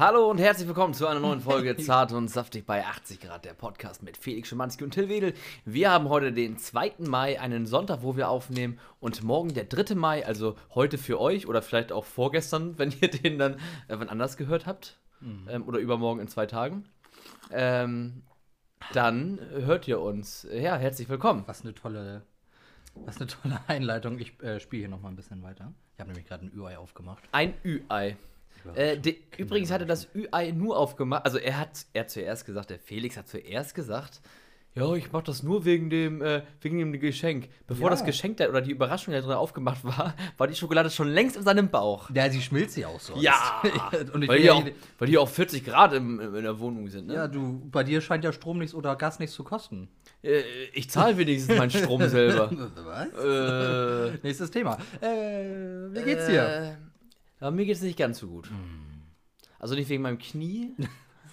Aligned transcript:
Hallo 0.00 0.30
und 0.30 0.38
herzlich 0.38 0.66
willkommen 0.66 0.94
zu 0.94 1.06
einer 1.06 1.20
neuen 1.20 1.42
Folge 1.42 1.76
Zart 1.84 2.12
und 2.12 2.28
Saftig 2.28 2.64
bei 2.64 2.86
80 2.86 3.20
Grad, 3.20 3.44
der 3.44 3.52
Podcast 3.52 4.02
mit 4.02 4.16
Felix 4.16 4.48
Schimanski 4.48 4.82
und 4.82 4.92
Till 4.92 5.10
Wedel. 5.10 5.34
Wir 5.66 5.90
haben 5.90 6.08
heute 6.08 6.32
den 6.32 6.56
2. 6.56 6.94
Mai, 7.00 7.38
einen 7.38 7.66
Sonntag, 7.66 7.98
wo 8.00 8.16
wir 8.16 8.30
aufnehmen 8.30 8.78
und 9.00 9.22
morgen 9.22 9.52
der 9.52 9.64
3. 9.64 9.96
Mai, 9.96 10.24
also 10.24 10.56
heute 10.74 10.96
für 10.96 11.20
euch 11.20 11.46
oder 11.46 11.60
vielleicht 11.60 11.92
auch 11.92 12.06
vorgestern, 12.06 12.78
wenn 12.78 12.94
ihr 12.98 13.10
den 13.10 13.38
dann 13.38 13.56
äh, 13.88 13.98
wann 13.98 14.08
anders 14.08 14.38
gehört 14.38 14.64
habt 14.64 14.98
ähm, 15.20 15.68
oder 15.68 15.78
übermorgen 15.78 16.22
in 16.22 16.28
zwei 16.28 16.46
Tagen. 16.46 16.86
Ähm, 17.50 18.22
dann 18.94 19.38
hört 19.50 19.86
ihr 19.86 20.00
uns. 20.00 20.48
Ja, 20.50 20.76
herzlich 20.76 21.10
willkommen. 21.10 21.42
Was 21.44 21.60
eine 21.60 21.74
tolle, 21.74 22.22
was 22.94 23.18
eine 23.18 23.26
tolle 23.26 23.60
Einleitung. 23.66 24.18
Ich 24.18 24.42
äh, 24.42 24.60
spiele 24.60 24.80
hier 24.80 24.88
noch 24.88 25.02
mal 25.02 25.10
ein 25.10 25.16
bisschen 25.16 25.42
weiter. 25.42 25.74
Ich 25.92 26.00
habe 26.00 26.08
nämlich 26.08 26.26
gerade 26.26 26.46
ein 26.46 26.52
Ü-Ei 26.56 26.78
aufgemacht. 26.78 27.22
Ein 27.32 27.52
Ü-Ei. 27.66 28.16
Äh, 28.74 28.98
de, 28.98 29.16
übrigens 29.38 29.70
hat 29.70 29.80
er 29.80 29.86
das 29.86 30.08
Ü-Ei 30.14 30.50
nur 30.52 30.76
aufgemacht. 30.78 31.24
Also 31.24 31.38
er 31.38 31.58
hat 31.58 31.86
er 31.92 32.02
hat 32.02 32.10
zuerst 32.10 32.44
gesagt, 32.46 32.70
der 32.70 32.78
Felix 32.78 33.16
hat 33.16 33.28
zuerst 33.28 33.74
gesagt, 33.74 34.20
ja, 34.76 34.94
ich 34.94 35.10
mach 35.10 35.22
das 35.22 35.42
nur 35.42 35.64
wegen 35.64 35.90
dem, 35.90 36.22
äh, 36.22 36.42
wegen 36.60 36.78
dem 36.78 36.92
Geschenk. 37.00 37.48
Bevor 37.66 37.86
Ja. 37.86 37.90
das 37.90 38.04
Geschenk 38.04 38.36
da, 38.36 38.48
oder 38.48 38.60
die 38.60 38.70
Überraschung 38.70 39.12
da 39.12 39.20
drin 39.20 39.32
aufgemacht 39.32 39.82
war, 39.82 40.14
war 40.38 40.46
die 40.46 40.54
Schokolade 40.54 40.90
schon 40.90 41.08
längst 41.08 41.36
in 41.36 41.42
seinem 41.42 41.70
Bauch. 41.70 42.08
Ja, 42.14 42.30
sie 42.30 42.40
schmilzt 42.40 42.76
ja 42.76 42.86
auch 42.86 43.00
so. 43.00 43.16
Ja! 43.16 43.62
und 44.12 44.28
Weil 44.28 44.38
hier, 44.38 44.54
auch, 44.54 44.64
weil 45.00 45.08
hier 45.08 45.20
auch 45.22 45.28
40 45.28 45.64
Grad 45.64 45.92
im, 45.94 46.20
im, 46.20 46.36
in 46.36 46.44
der 46.44 46.60
Wohnung 46.60 46.86
sind, 46.86 47.08
ne? 47.08 47.14
ja, 47.14 47.26
du, 47.26 47.60
bei 47.68 47.82
dir 47.82 48.00
scheint 48.00 48.22
ja 48.22 48.32
Strom 48.32 48.58
nichts 48.58 48.72
oder 48.72 48.94
Gas 48.94 49.18
nichts 49.18 49.34
zu 49.34 49.42
kosten. 49.42 49.88
Äh, 50.22 50.42
ich 50.72 50.88
zahle 50.88 51.16
wenigstens 51.18 51.58
meinen 51.58 51.70
Strom 51.72 52.08
selber. 52.08 52.48
Was? 52.84 53.08
äh, 53.24 54.18
Nächstes 54.22 54.52
Thema. 54.52 54.78
Äh, 55.00 55.94
wie 55.94 56.02
geht's 56.04 56.26
dir? 56.26 56.78
Aber 57.40 57.50
mir 57.50 57.66
geht's 57.66 57.80
nicht 57.80 57.98
ganz 57.98 58.18
so 58.18 58.28
gut. 58.28 58.50
Also 59.58 59.74
nicht 59.74 59.88
wegen 59.88 60.02
meinem 60.02 60.18
Knie. 60.18 60.74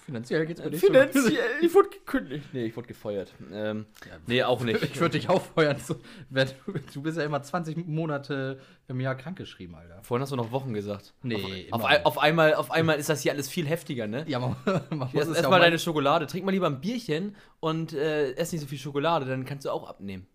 Finanziell 0.06 0.46
geht's 0.46 0.62
mir 0.64 0.70
nicht 0.70 0.82
Finanziell, 0.82 1.26
ich 1.60 1.74
wurde 1.74 1.90
gekündigt. 1.90 2.48
Nee, 2.54 2.64
ich 2.64 2.74
wurde 2.74 2.88
gefeuert. 2.88 3.34
Ähm, 3.52 3.84
nee, 4.26 4.42
auch 4.42 4.62
nicht. 4.62 4.82
Ich 4.82 4.98
würde 5.00 5.18
dich 5.18 5.28
auffeuern. 5.28 5.76
So, 5.78 5.96
wenn 6.30 6.48
du, 6.94 7.02
bist 7.02 7.18
ja 7.18 7.24
immer 7.24 7.42
20 7.42 7.86
Monate 7.86 8.58
im 8.86 9.00
Jahr 9.00 9.16
krankgeschrieben, 9.16 9.74
Alter. 9.74 10.02
Vorhin 10.02 10.22
hast 10.22 10.30
du 10.32 10.36
noch 10.36 10.50
Wochen 10.50 10.72
gesagt. 10.72 11.12
Nee, 11.22 11.68
Auf, 11.72 11.84
ein, 11.84 12.06
auf, 12.06 12.16
einmal, 12.16 12.54
auf 12.54 12.70
einmal 12.70 12.98
ist 12.98 13.10
das 13.10 13.20
hier 13.20 13.32
alles 13.32 13.50
viel 13.50 13.66
heftiger, 13.66 14.06
ne? 14.06 14.24
Ja, 14.26 14.38
man, 14.38 14.56
man 14.64 14.98
muss 14.98 15.12
Erst, 15.12 15.28
es 15.28 15.28
ja 15.28 15.34
erstmal 15.34 15.60
auch 15.60 15.64
deine 15.64 15.78
Schokolade. 15.78 16.26
Trink 16.26 16.46
mal 16.46 16.52
lieber 16.52 16.68
ein 16.68 16.80
Bierchen 16.80 17.36
und 17.60 17.92
äh, 17.92 18.32
ess 18.32 18.50
nicht 18.52 18.62
so 18.62 18.66
viel 18.66 18.78
Schokolade, 18.78 19.26
dann 19.26 19.44
kannst 19.44 19.66
du 19.66 19.70
auch 19.70 19.86
abnehmen. 19.86 20.26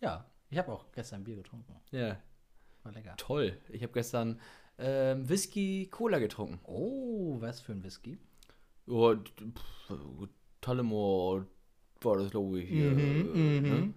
Ja, 0.00 0.26
ich 0.48 0.58
habe 0.58 0.70
auch 0.70 0.92
gestern 0.92 1.24
Bier 1.24 1.34
getrunken. 1.34 1.74
Ja, 1.90 2.18
War 2.84 2.92
lecker. 2.92 3.14
toll. 3.16 3.58
Ich 3.70 3.82
habe 3.82 3.92
gestern 3.92 4.38
ähm, 4.78 5.28
Whisky 5.28 5.88
Cola 5.90 6.18
getrunken. 6.18 6.58
Oh, 6.64 7.36
was 7.40 7.60
für 7.60 7.72
ein 7.72 7.82
Whisky? 7.84 8.18
Ja, 8.86 9.14
Tullamore 10.60 11.46
war 12.00 12.16
das, 12.18 12.30
glaube 12.30 12.60
ich. 12.60 12.68
Hier, 12.70 12.90
Mhm, 12.90 13.62
ne? 13.68 13.94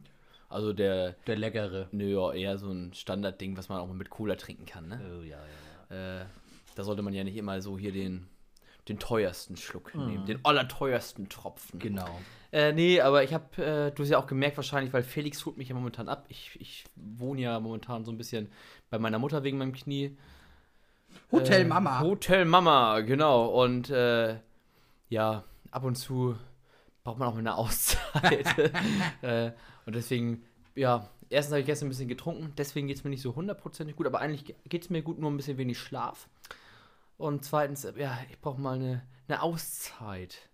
Also 0.50 0.74
der, 0.74 1.14
Der 1.28 1.38
leckere. 1.38 1.88
nö, 1.92 2.14
ja, 2.14 2.34
eher 2.34 2.58
so 2.58 2.70
ein 2.72 2.94
Standardding, 2.94 3.56
was 3.56 3.70
man 3.70 3.80
auch 3.80 3.88
mal 3.88 3.94
mit 3.96 4.10
Cola 4.10 4.36
trinken 4.36 4.66
kann, 4.66 4.90
ne? 4.90 5.00
Oh, 5.20 5.22
ja, 5.24 5.38
ja, 5.40 5.96
ja. 5.96 6.22
Äh, 6.22 6.26
da 6.76 6.84
sollte 6.84 7.02
man 7.02 7.14
ja 7.14 7.24
nicht 7.24 7.38
immer 7.38 7.62
so 7.62 7.78
hier 7.78 7.94
den, 7.94 8.28
den 8.90 9.00
teuersten 9.00 9.56
Schluck 9.56 9.96
Mhm. 9.96 10.06
nehmen, 10.06 10.26
den 10.26 10.44
allerteuersten 10.44 11.30
Tropfen. 11.30 11.80
Genau. 11.80 12.20
Äh, 12.52 12.74
nee, 12.74 13.00
aber 13.00 13.24
ich 13.24 13.34
habe, 13.34 13.64
äh, 13.64 13.92
du 13.92 14.04
hast 14.04 14.10
ja 14.10 14.18
auch 14.18 14.28
gemerkt 14.28 14.58
wahrscheinlich, 14.58 14.92
weil 14.92 15.04
Felix 15.04 15.46
holt 15.46 15.56
mich 15.58 15.70
ja 15.70 15.76
momentan 15.76 16.10
ab. 16.10 16.26
Ich, 16.28 16.58
ich 16.60 16.84
wohne 16.98 17.42
ja 17.42 17.58
momentan 17.62 18.04
so 18.04 18.12
ein 18.12 18.18
bisschen 18.18 18.52
bei 18.90 19.00
meiner 19.00 19.20
Mutter 19.20 19.44
wegen 19.44 19.58
meinem 19.58 19.72
Knie. 19.74 20.18
Hotel 21.32 21.62
Äh, 21.62 21.66
Mama. 21.66 22.00
Hotel 22.02 22.46
Mama, 22.46 23.00
genau. 23.02 23.46
Und 23.48 23.90
äh, 23.90 24.38
ja, 25.10 25.44
ab 25.72 25.84
und 25.84 25.96
zu 25.96 26.36
braucht 27.04 27.18
man 27.20 27.28
auch 27.28 27.34
mal 27.34 27.40
eine 27.40 27.56
Auszeit. 27.56 28.46
äh, 29.22 29.52
und 29.86 29.96
deswegen, 29.96 30.44
ja, 30.76 31.10
erstens 31.30 31.54
habe 31.54 31.62
ich 31.62 31.66
gestern 31.66 31.88
ein 31.88 31.90
bisschen 31.90 32.08
getrunken, 32.08 32.54
deswegen 32.58 32.88
geht 32.88 32.98
es 32.98 33.04
mir 33.04 33.10
nicht 33.10 33.22
so 33.22 33.36
hundertprozentig 33.36 33.96
gut, 33.96 34.06
aber 34.08 34.20
eigentlich 34.20 34.56
geht 34.68 34.84
es 34.84 34.90
mir 34.90 35.02
gut, 35.02 35.20
nur 35.20 35.32
ein 35.32 35.38
bisschen 35.38 35.58
wenig 35.58 35.80
Schlaf. 35.80 36.28
Und 37.18 37.46
zweitens, 37.46 37.86
äh, 37.86 37.94
ja, 37.98 38.18
ich 38.30 38.40
brauche 38.40 38.60
mal 38.60 38.76
eine, 38.76 39.04
eine 39.28 39.42
Auszeit. 39.42 40.50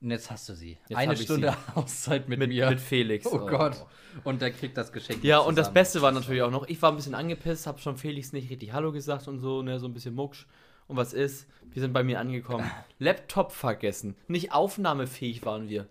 Und 0.00 0.10
jetzt 0.10 0.30
hast 0.30 0.48
du 0.48 0.54
sie. 0.54 0.78
Jetzt 0.88 0.98
Eine 0.98 1.16
Stunde 1.16 1.56
Auszeit 1.74 2.28
mit, 2.28 2.38
Mit, 2.38 2.50
mir. 2.50 2.68
mit 2.68 2.80
Felix. 2.80 3.26
oh 3.26 3.38
Gott. 3.46 3.86
Und 4.24 4.42
der 4.42 4.50
kriegt 4.50 4.76
das 4.76 4.92
Geschenk. 4.92 5.24
Ja, 5.24 5.38
nicht 5.38 5.46
und 5.48 5.56
das 5.56 5.64
zusammen. 5.64 5.74
Beste 5.74 6.02
war 6.02 6.12
natürlich 6.12 6.42
auch 6.42 6.50
noch, 6.50 6.68
ich 6.68 6.80
war 6.82 6.90
ein 6.92 6.96
bisschen 6.96 7.14
angepisst, 7.14 7.66
habe 7.66 7.78
schon 7.78 7.96
Felix 7.96 8.32
nicht 8.32 8.50
richtig 8.50 8.72
Hallo 8.72 8.92
gesagt 8.92 9.26
und 9.28 9.38
so, 9.40 9.62
ne, 9.62 9.78
so 9.78 9.86
ein 9.86 9.94
bisschen 9.94 10.14
mucksch. 10.14 10.46
Und 10.86 10.96
was 10.96 11.12
ist? 11.12 11.48
Wir 11.72 11.82
sind 11.82 11.92
bei 11.92 12.02
mir 12.04 12.20
angekommen. 12.20 12.70
Laptop 12.98 13.52
vergessen. 13.52 14.16
Nicht 14.28 14.52
aufnahmefähig 14.52 15.44
waren 15.44 15.68
wir. 15.68 15.86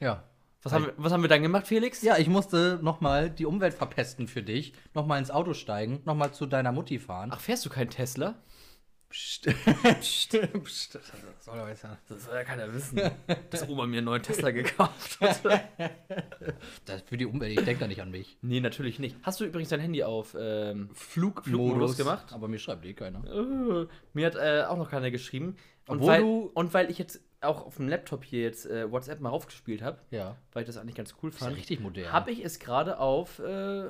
Ja. 0.00 0.24
Was 0.62 0.72
haben, 0.72 0.86
wir, 0.86 0.94
was 0.96 1.12
haben 1.12 1.22
wir 1.22 1.28
dann 1.28 1.42
gemacht, 1.42 1.68
Felix? 1.68 2.02
Ja, 2.02 2.18
ich 2.18 2.26
musste 2.28 2.80
nochmal 2.82 3.30
die 3.30 3.46
Umwelt 3.46 3.74
verpesten 3.74 4.26
für 4.26 4.42
dich. 4.42 4.72
Nochmal 4.92 5.20
ins 5.20 5.30
Auto 5.30 5.54
steigen. 5.54 6.00
Nochmal 6.04 6.32
zu 6.32 6.46
deiner 6.46 6.72
Mutti 6.72 6.98
fahren. 6.98 7.30
Ach, 7.32 7.40
fährst 7.40 7.64
du 7.64 7.70
kein 7.70 7.88
Tesla? 7.90 8.34
Psst. 9.10 9.46
Psst. 10.00 10.36
Psst. 10.64 10.94
Das 10.96 11.44
soll 11.44 11.68
jetzt 11.68 11.82
ja. 11.84 11.96
Das 12.08 12.24
soll 12.24 12.34
ja 12.34 12.44
keiner 12.44 12.72
wissen, 12.74 13.00
dass 13.50 13.66
Oma 13.68 13.86
mir 13.86 13.98
einen 13.98 14.04
neuen 14.04 14.22
Tesla 14.22 14.50
gekauft 14.50 15.18
hat. 15.20 15.40
Das 16.84 17.02
für 17.02 17.16
die 17.16 17.24
Umwelt. 17.26 17.58
Ich 17.58 17.64
denke 17.64 17.80
da 17.80 17.86
nicht 17.86 18.02
an 18.02 18.10
mich. 18.10 18.36
nee, 18.42 18.60
natürlich 18.60 18.98
nicht. 18.98 19.16
Hast 19.22 19.40
du 19.40 19.44
übrigens 19.44 19.70
dein 19.70 19.80
Handy 19.80 20.02
auf 20.04 20.36
ähm, 20.38 20.90
Flugmodus 20.92 21.44
Flugmodus 21.46 21.96
gemacht? 21.96 22.32
Aber 22.32 22.48
mir 22.48 22.58
schreibt 22.58 22.84
eh 22.84 22.92
keiner. 22.94 23.24
Äh, 23.24 23.86
mir 24.12 24.26
hat 24.26 24.34
äh, 24.36 24.64
auch 24.66 24.76
noch 24.76 24.90
keiner 24.90 25.10
geschrieben. 25.10 25.56
Und 25.86 25.98
Obwohl 25.98 26.08
weil, 26.10 26.20
du- 26.20 26.50
und 26.54 26.74
weil 26.74 26.90
ich 26.90 26.98
jetzt 26.98 27.20
auch 27.40 27.64
auf 27.64 27.76
dem 27.76 27.88
Laptop 27.88 28.24
hier 28.24 28.42
jetzt 28.42 28.66
äh, 28.66 28.90
WhatsApp 28.90 29.20
mal 29.20 29.30
raufgespielt 29.30 29.80
habe, 29.80 30.00
Ja. 30.10 30.36
weil 30.52 30.64
ich 30.64 30.66
das 30.66 30.76
eigentlich 30.76 30.96
ganz 30.96 31.14
cool 31.22 31.30
ja 31.30 31.36
fand, 31.38 31.56
richtig 31.56 31.80
modern. 31.80 32.12
habe 32.12 32.30
ich 32.32 32.44
es 32.44 32.58
gerade 32.58 32.98
auf, 32.98 33.38
äh, 33.38 33.84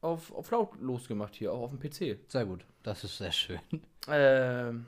auf, 0.00 0.32
auf 0.32 0.50
lautlos 0.50 1.08
gemacht 1.08 1.34
hier, 1.34 1.52
auch 1.52 1.62
auf 1.62 1.70
dem 1.70 1.80
PC. 1.80 2.18
Sehr 2.28 2.44
gut. 2.44 2.64
Das 2.82 3.04
ist 3.04 3.18
sehr 3.18 3.32
schön. 3.32 3.60
Ähm, 4.08 4.86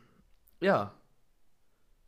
ja. 0.61 0.93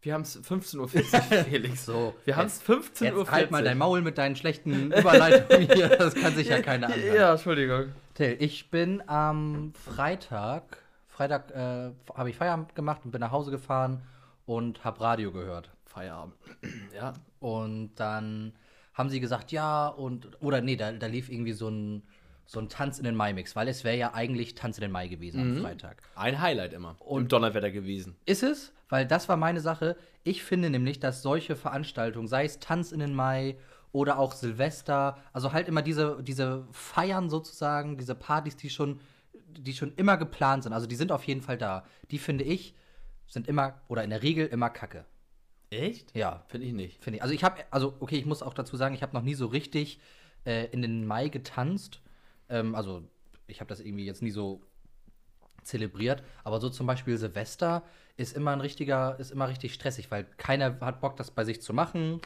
Wir 0.01 0.15
haben 0.15 0.23
es 0.23 0.43
15.40 0.43 0.79
Uhr, 0.79 0.89
Felix. 1.45 1.85
So. 1.85 2.15
Wir 2.25 2.37
haben 2.37 2.47
es 2.47 2.61
15.40 2.62 3.05
Jetzt 3.05 3.15
Uhr. 3.17 3.31
halt 3.31 3.51
mal 3.53 3.62
dein 3.62 3.79
Maul 3.79 4.03
mit 4.03 4.19
deinen 4.19 4.35
schlechten 4.35 4.87
Überleitungen 4.93 5.71
hier. 5.73 5.89
Das 5.91 6.15
kann 6.15 6.35
sich 6.35 6.49
ja 6.49 6.61
keiner 6.62 6.89
anhören. 6.89 7.17
Ja, 7.17 7.33
Entschuldigung. 7.33 7.93
Till, 8.15 8.37
ich 8.41 8.71
bin 8.71 9.03
am 9.09 9.73
Freitag, 9.75 10.79
Freitag 11.07 11.51
äh, 11.53 11.93
habe 12.15 12.31
ich 12.31 12.37
Feierabend 12.37 12.75
gemacht 12.75 13.03
und 13.05 13.12
bin 13.12 13.21
nach 13.21 13.31
Hause 13.31 13.51
gefahren 13.53 14.03
und 14.45 14.83
habe 14.85 15.01
Radio 15.01 15.31
gehört. 15.33 15.71
Feierabend. 15.85 16.35
Ja. 16.95 17.15
Und 17.41 17.95
dann 17.97 18.53
haben 18.95 19.09
sie 19.09 19.19
gesagt, 19.19 19.51
ja, 19.53 19.89
und, 19.89 20.29
oder 20.43 20.61
nee, 20.61 20.77
da, 20.77 20.93
da 20.93 21.07
lief 21.07 21.29
irgendwie 21.29 21.53
so 21.55 21.69
ein, 21.69 22.03
so 22.53 22.61
ein 22.61 22.69
Tanz 22.69 22.99
in 22.99 23.05
den 23.05 23.17
Mai-Mix, 23.17 23.57
weil 23.57 23.67
es 23.67 23.83
wäre 23.83 23.97
ja 23.97 24.13
eigentlich 24.13 24.55
Tanz 24.55 24.77
in 24.77 24.83
den 24.83 24.91
Mai 24.91 25.09
gewesen 25.09 25.41
am 25.41 25.63
Freitag. 25.63 26.03
Ein 26.15 26.39
Highlight 26.39 26.75
immer. 26.75 26.97
Und 26.99 27.33
Donnerwetter 27.33 27.71
gewesen. 27.71 28.15
Ist 28.27 28.43
es? 28.43 28.75
Weil 28.91 29.07
das 29.07 29.27
war 29.31 29.39
meine 29.39 29.61
Sache. 29.61 29.97
Ich 30.23 30.43
finde 30.43 30.69
nämlich, 30.69 31.01
dass 31.01 31.23
solche 31.23 31.57
Veranstaltungen, 31.57 32.29
sei 32.29 32.45
es 32.45 32.59
Tanz 32.59 32.93
in 32.93 33.01
den 33.01 33.15
Mai 33.15 33.57
oder 33.91 34.19
auch 34.19 34.33
Silvester, 34.33 35.17
also 35.33 35.55
halt 35.55 35.67
immer 35.67 35.81
diese, 35.81 36.23
diese 36.23 36.67
Feiern 36.73 37.31
sozusagen, 37.31 37.97
diese 37.97 38.15
Partys, 38.15 38.57
die 38.59 38.69
schon, 38.69 39.01
die 39.33 39.73
schon 39.73 39.95
immer 39.97 40.19
geplant 40.19 40.65
sind, 40.65 40.75
also 40.75 40.87
die 40.87 40.97
sind 40.97 41.11
auf 41.11 41.25
jeden 41.25 41.41
Fall 41.41 41.57
da. 41.57 41.87
Die 42.11 42.19
finde 42.19 42.45
ich, 42.45 42.75
sind 43.27 43.49
immer 43.49 43.81
oder 43.89 44.05
in 44.05 44.11
der 44.11 44.23
Regel 44.23 44.47
immer 44.47 44.69
kacke. 44.69 45.07
Echt? 45.71 46.15
Ja, 46.15 46.45
Finde 46.49 46.67
ich 46.67 46.75
nicht. 46.75 47.03
finde 47.03 47.17
ich. 47.17 47.23
Also 47.23 47.35
ich 47.35 47.45
habe, 47.45 47.65
also 47.71 47.95
okay, 48.01 48.19
ich 48.19 48.27
muss 48.27 48.43
auch 48.43 48.53
dazu 48.53 48.77
sagen, 48.77 48.95
ich 48.95 49.03
habe 49.03 49.15
noch 49.15 49.23
nie 49.23 49.33
so 49.35 49.47
richtig 49.47 50.01
äh, 50.45 50.67
in 50.67 50.83
den 50.83 51.07
Mai 51.07 51.29
getanzt. 51.29 52.02
Ähm, 52.53 52.75
also 52.75 53.03
ich 53.47 53.61
habe 53.61 53.69
das 53.69 53.81
irgendwie 53.81 54.05
jetzt 54.05 54.23
nie 54.23 54.31
so 54.31 54.61
zelebriert, 55.63 56.23
aber 56.45 56.61
so 56.61 56.69
zum 56.69 56.87
Beispiel 56.87 57.17
Silvester 57.17 57.83
ist 58.17 58.37
immer 58.37 58.53
ein 58.53 58.61
richtiger, 58.61 59.19
ist 59.19 59.31
immer 59.31 59.49
richtig 59.49 59.75
stressig, 59.75 60.11
weil 60.11 60.25
keiner 60.37 60.79
hat 60.81 61.00
Bock, 61.00 61.17
das 61.17 61.31
bei 61.31 61.44
sich 61.44 61.62
zu 61.62 61.73
machen. 61.73 62.21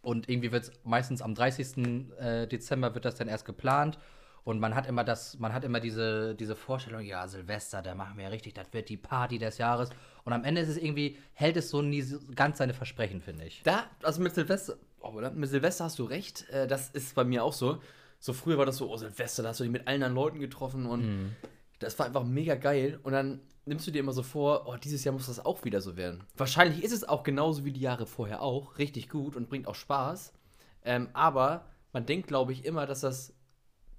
Und 0.00 0.28
irgendwie 0.28 0.52
wird 0.52 0.64
es 0.64 0.72
meistens 0.84 1.22
am 1.22 1.34
30. 1.34 1.76
äh, 2.18 2.46
Dezember 2.46 2.94
wird 2.94 3.04
das 3.04 3.14
dann 3.14 3.28
erst 3.28 3.44
geplant. 3.44 3.98
Und 4.44 4.58
man 4.58 4.74
hat 4.74 4.88
immer 4.88 5.04
das, 5.04 5.38
man 5.38 5.54
hat 5.54 5.62
immer 5.62 5.78
diese, 5.78 6.34
diese 6.34 6.56
Vorstellung, 6.56 7.02
ja, 7.02 7.28
Silvester, 7.28 7.80
da 7.80 7.94
machen 7.94 8.16
wir 8.16 8.24
ja 8.24 8.30
richtig, 8.30 8.54
das 8.54 8.72
wird 8.72 8.88
die 8.88 8.96
Party 8.96 9.38
des 9.38 9.58
Jahres. 9.58 9.90
Und 10.24 10.32
am 10.32 10.42
Ende 10.42 10.60
ist 10.60 10.68
es 10.68 10.76
irgendwie, 10.76 11.16
hält 11.34 11.56
es 11.56 11.70
so 11.70 11.80
nie 11.80 12.04
ganz 12.34 12.58
seine 12.58 12.74
Versprechen, 12.74 13.20
finde 13.20 13.44
ich. 13.44 13.62
Da, 13.62 13.84
also 14.02 14.20
mit 14.20 14.34
Silvester, 14.34 14.74
oh? 15.00 15.12
Mit 15.12 15.48
Silvester 15.48 15.84
hast 15.84 15.98
du 16.00 16.04
recht. 16.04 16.48
Äh, 16.50 16.66
das 16.66 16.90
ist 16.90 17.14
bei 17.14 17.22
mir 17.22 17.44
auch 17.44 17.52
so. 17.52 17.80
So 18.22 18.32
früher 18.32 18.56
war 18.56 18.66
das 18.66 18.76
so, 18.76 18.88
oh 18.88 18.96
Silvester, 18.96 19.42
da 19.42 19.48
hast 19.48 19.58
du 19.58 19.64
dich 19.64 19.72
mit 19.72 19.88
allen 19.88 20.00
anderen 20.00 20.14
Leuten 20.14 20.38
getroffen 20.38 20.86
und 20.86 21.34
das 21.80 21.98
war 21.98 22.06
einfach 22.06 22.22
mega 22.22 22.54
geil. 22.54 23.00
Und 23.02 23.14
dann 23.14 23.40
nimmst 23.64 23.84
du 23.84 23.90
dir 23.90 23.98
immer 23.98 24.12
so 24.12 24.22
vor, 24.22 24.68
oh, 24.68 24.76
dieses 24.76 25.02
Jahr 25.02 25.12
muss 25.12 25.26
das 25.26 25.44
auch 25.44 25.64
wieder 25.64 25.80
so 25.80 25.96
werden. 25.96 26.22
Wahrscheinlich 26.36 26.84
ist 26.84 26.92
es 26.92 27.02
auch 27.02 27.24
genauso 27.24 27.64
wie 27.64 27.72
die 27.72 27.80
Jahre 27.80 28.06
vorher 28.06 28.40
auch, 28.40 28.78
richtig 28.78 29.08
gut 29.08 29.34
und 29.34 29.48
bringt 29.48 29.66
auch 29.66 29.74
Spaß. 29.74 30.32
Ähm, 30.84 31.08
aber 31.14 31.66
man 31.92 32.06
denkt, 32.06 32.28
glaube 32.28 32.52
ich, 32.52 32.64
immer, 32.64 32.86
dass 32.86 33.00
das 33.00 33.34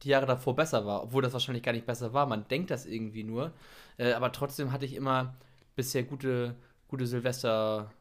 die 0.04 0.10
Jahre 0.10 0.26
davor 0.26 0.56
besser 0.56 0.86
war, 0.86 1.04
obwohl 1.04 1.22
das 1.22 1.34
wahrscheinlich 1.34 1.64
gar 1.64 1.74
nicht 1.74 1.86
besser 1.86 2.14
war. 2.14 2.26
Man 2.26 2.48
denkt 2.48 2.72
das 2.72 2.86
irgendwie 2.86 3.26
nur. 3.26 3.52
Äh, 3.98 4.14
aber 4.14 4.32
trotzdem 4.32 4.72
hatte 4.72 4.86
ich 4.86 4.96
immer 4.96 5.36
bisher 5.76 6.04
gute, 6.04 6.56
gute 6.88 7.08
Silvester, 7.08 7.92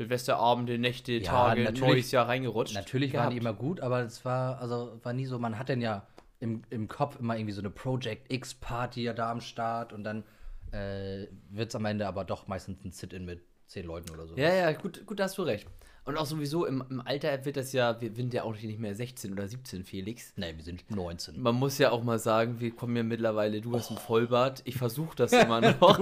Silvesterabende, 0.00 0.78
Nächte, 0.78 1.12
Ja, 1.12 1.30
Tage, 1.30 1.72
neues 1.72 2.10
Jahr 2.10 2.26
reingerutscht. 2.26 2.74
Natürlich 2.74 3.12
waren 3.12 3.30
die 3.30 3.38
gehabt. 3.38 3.58
immer 3.58 3.68
gut, 3.68 3.80
aber 3.80 4.00
es 4.00 4.24
war, 4.24 4.58
also 4.58 4.98
war 5.02 5.12
nie 5.12 5.26
so, 5.26 5.38
man 5.38 5.58
hat 5.58 5.68
dann 5.68 5.82
ja 5.82 6.06
im, 6.38 6.62
im 6.70 6.88
Kopf 6.88 7.20
immer 7.20 7.36
irgendwie 7.36 7.52
so 7.52 7.60
eine 7.60 7.68
Project 7.68 8.32
X-Party 8.32 9.02
ja 9.02 9.12
da 9.12 9.30
am 9.30 9.42
Start 9.42 9.92
und 9.92 10.02
dann 10.04 10.24
äh, 10.72 11.26
wird 11.50 11.68
es 11.68 11.74
am 11.74 11.84
Ende 11.84 12.06
aber 12.06 12.24
doch 12.24 12.48
meistens 12.48 12.82
ein 12.82 12.92
Sit-In 12.92 13.26
mit 13.26 13.42
zehn 13.66 13.84
Leuten 13.84 14.10
oder 14.10 14.26
so. 14.26 14.36
Ja, 14.36 14.54
ja, 14.54 14.72
gut, 14.72 15.04
gut, 15.04 15.20
da 15.20 15.24
hast 15.24 15.36
du 15.36 15.42
recht. 15.42 15.66
Und 16.10 16.16
auch 16.18 16.26
sowieso 16.26 16.66
im, 16.66 16.82
im 16.90 17.00
Alter 17.00 17.44
wird 17.44 17.56
das 17.56 17.72
ja, 17.72 18.00
wir 18.00 18.12
sind 18.12 18.34
ja 18.34 18.42
auch 18.44 18.54
nicht 18.54 18.78
mehr 18.78 18.94
16 18.94 19.32
oder 19.32 19.48
17, 19.48 19.84
Felix. 19.84 20.32
Nee, 20.36 20.52
wir 20.56 20.64
sind 20.64 20.90
19. 20.90 21.40
Man 21.40 21.54
muss 21.54 21.78
ja 21.78 21.90
auch 21.90 22.02
mal 22.02 22.18
sagen, 22.18 22.60
wir 22.60 22.72
kommen 22.72 22.96
ja 22.96 23.02
mittlerweile, 23.02 23.60
du 23.60 23.72
hast 23.74 23.90
ein 23.90 23.96
Vollbart, 23.96 24.62
ich 24.64 24.76
versuche 24.76 25.16
das 25.16 25.32
immer 25.32 25.60
noch. 25.60 25.98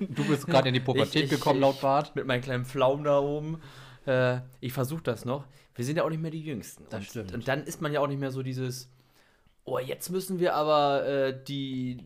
Du 0.00 0.24
bist 0.26 0.46
gerade 0.46 0.68
in 0.68 0.74
die 0.74 0.80
Pubertät 0.80 1.14
Ich- 1.14 1.22
ich- 1.24 1.30
gekommen, 1.38 1.60
laut 1.60 1.80
Bart. 1.80 2.14
mit 2.16 2.26
meinen 2.26 2.42
kleinen 2.42 2.64
Pflaumen 2.64 3.04
da 3.04 3.18
oben. 3.20 3.60
Äh, 4.06 4.40
ich 4.60 4.72
versuche 4.72 5.02
das 5.02 5.24
noch. 5.24 5.44
Wir 5.74 5.84
sind 5.84 5.96
ja 5.96 6.04
auch 6.04 6.10
nicht 6.10 6.20
mehr 6.20 6.30
die 6.30 6.42
Jüngsten. 6.42 6.84
Das 6.90 7.00
und, 7.00 7.06
stimmt. 7.06 7.32
Und 7.32 7.48
dann 7.48 7.62
ist 7.64 7.80
man 7.80 7.92
ja 7.92 8.00
auch 8.00 8.08
nicht 8.08 8.20
mehr 8.20 8.30
so 8.32 8.42
dieses, 8.42 8.90
oh, 9.64 9.78
jetzt 9.78 10.10
müssen 10.10 10.38
wir 10.40 10.54
aber 10.54 11.06
äh, 11.06 11.44
die, 11.46 11.98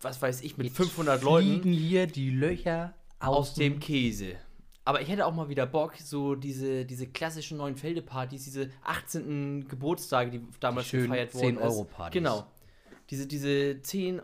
was 0.00 0.20
weiß 0.22 0.40
ich, 0.42 0.56
mit 0.56 0.70
500 0.72 1.22
Leuten 1.22 1.46
Fliegen 1.60 1.72
hier 1.72 2.06
die 2.06 2.30
Löcher 2.30 2.94
aus 3.20 3.36
aus 3.50 3.54
dem 3.54 3.78
Käse. 3.80 4.36
Aber 4.84 5.00
ich 5.00 5.08
hätte 5.08 5.24
auch 5.24 5.34
mal 5.34 5.48
wieder 5.48 5.66
Bock, 5.66 5.94
so 5.96 6.34
diese, 6.34 6.84
diese 6.84 7.06
klassischen 7.06 7.56
neuen 7.56 7.76
Feldepartys, 7.76 8.44
diese 8.44 8.70
18. 8.82 9.66
Geburtstage, 9.66 10.30
die 10.30 10.46
damals 10.60 10.90
Die 10.90 10.98
gefeiert 10.98 11.32
10 11.32 11.40
worden 11.40 11.56
ist. 11.56 11.62
Euro 11.62 11.84
Partys. 11.84 12.12
Genau. 12.12 12.46
Diese, 13.08 13.26
diese 13.26 13.80
10 13.80 14.20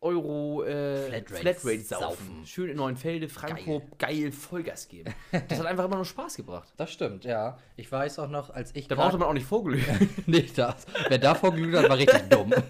Euro 0.00 0.62
äh, 0.62 1.08
Flatrate 1.08 1.40
Flatrate 1.40 1.80
saufen. 1.80 2.04
saufen. 2.04 2.46
Schön 2.46 2.70
in 2.70 2.76
Neuenfelde, 2.76 3.28
Frankfurt, 3.28 3.98
geil. 3.98 4.30
Vollgas 4.32 4.88
geben. 4.88 5.12
Das 5.48 5.58
hat 5.58 5.66
einfach 5.66 5.84
immer 5.84 5.96
nur 5.96 6.04
Spaß 6.04 6.36
gebracht. 6.36 6.72
Das 6.76 6.92
stimmt, 6.92 7.24
ja. 7.24 7.58
Ich 7.76 7.90
weiß 7.90 8.18
auch 8.20 8.28
noch, 8.28 8.50
als 8.50 8.74
ich 8.74 8.88
Da 8.88 8.94
brauchte 8.94 9.18
man 9.18 9.28
auch 9.28 9.32
nicht 9.32 9.46
vorglühen. 9.46 9.84
nicht 10.26 10.56
das. 10.56 10.86
Wer 11.08 11.18
davor 11.18 11.52
geglüht 11.52 11.76
hat, 11.76 11.88
war 11.88 11.98
richtig 11.98 12.28
dumm. 12.30 12.52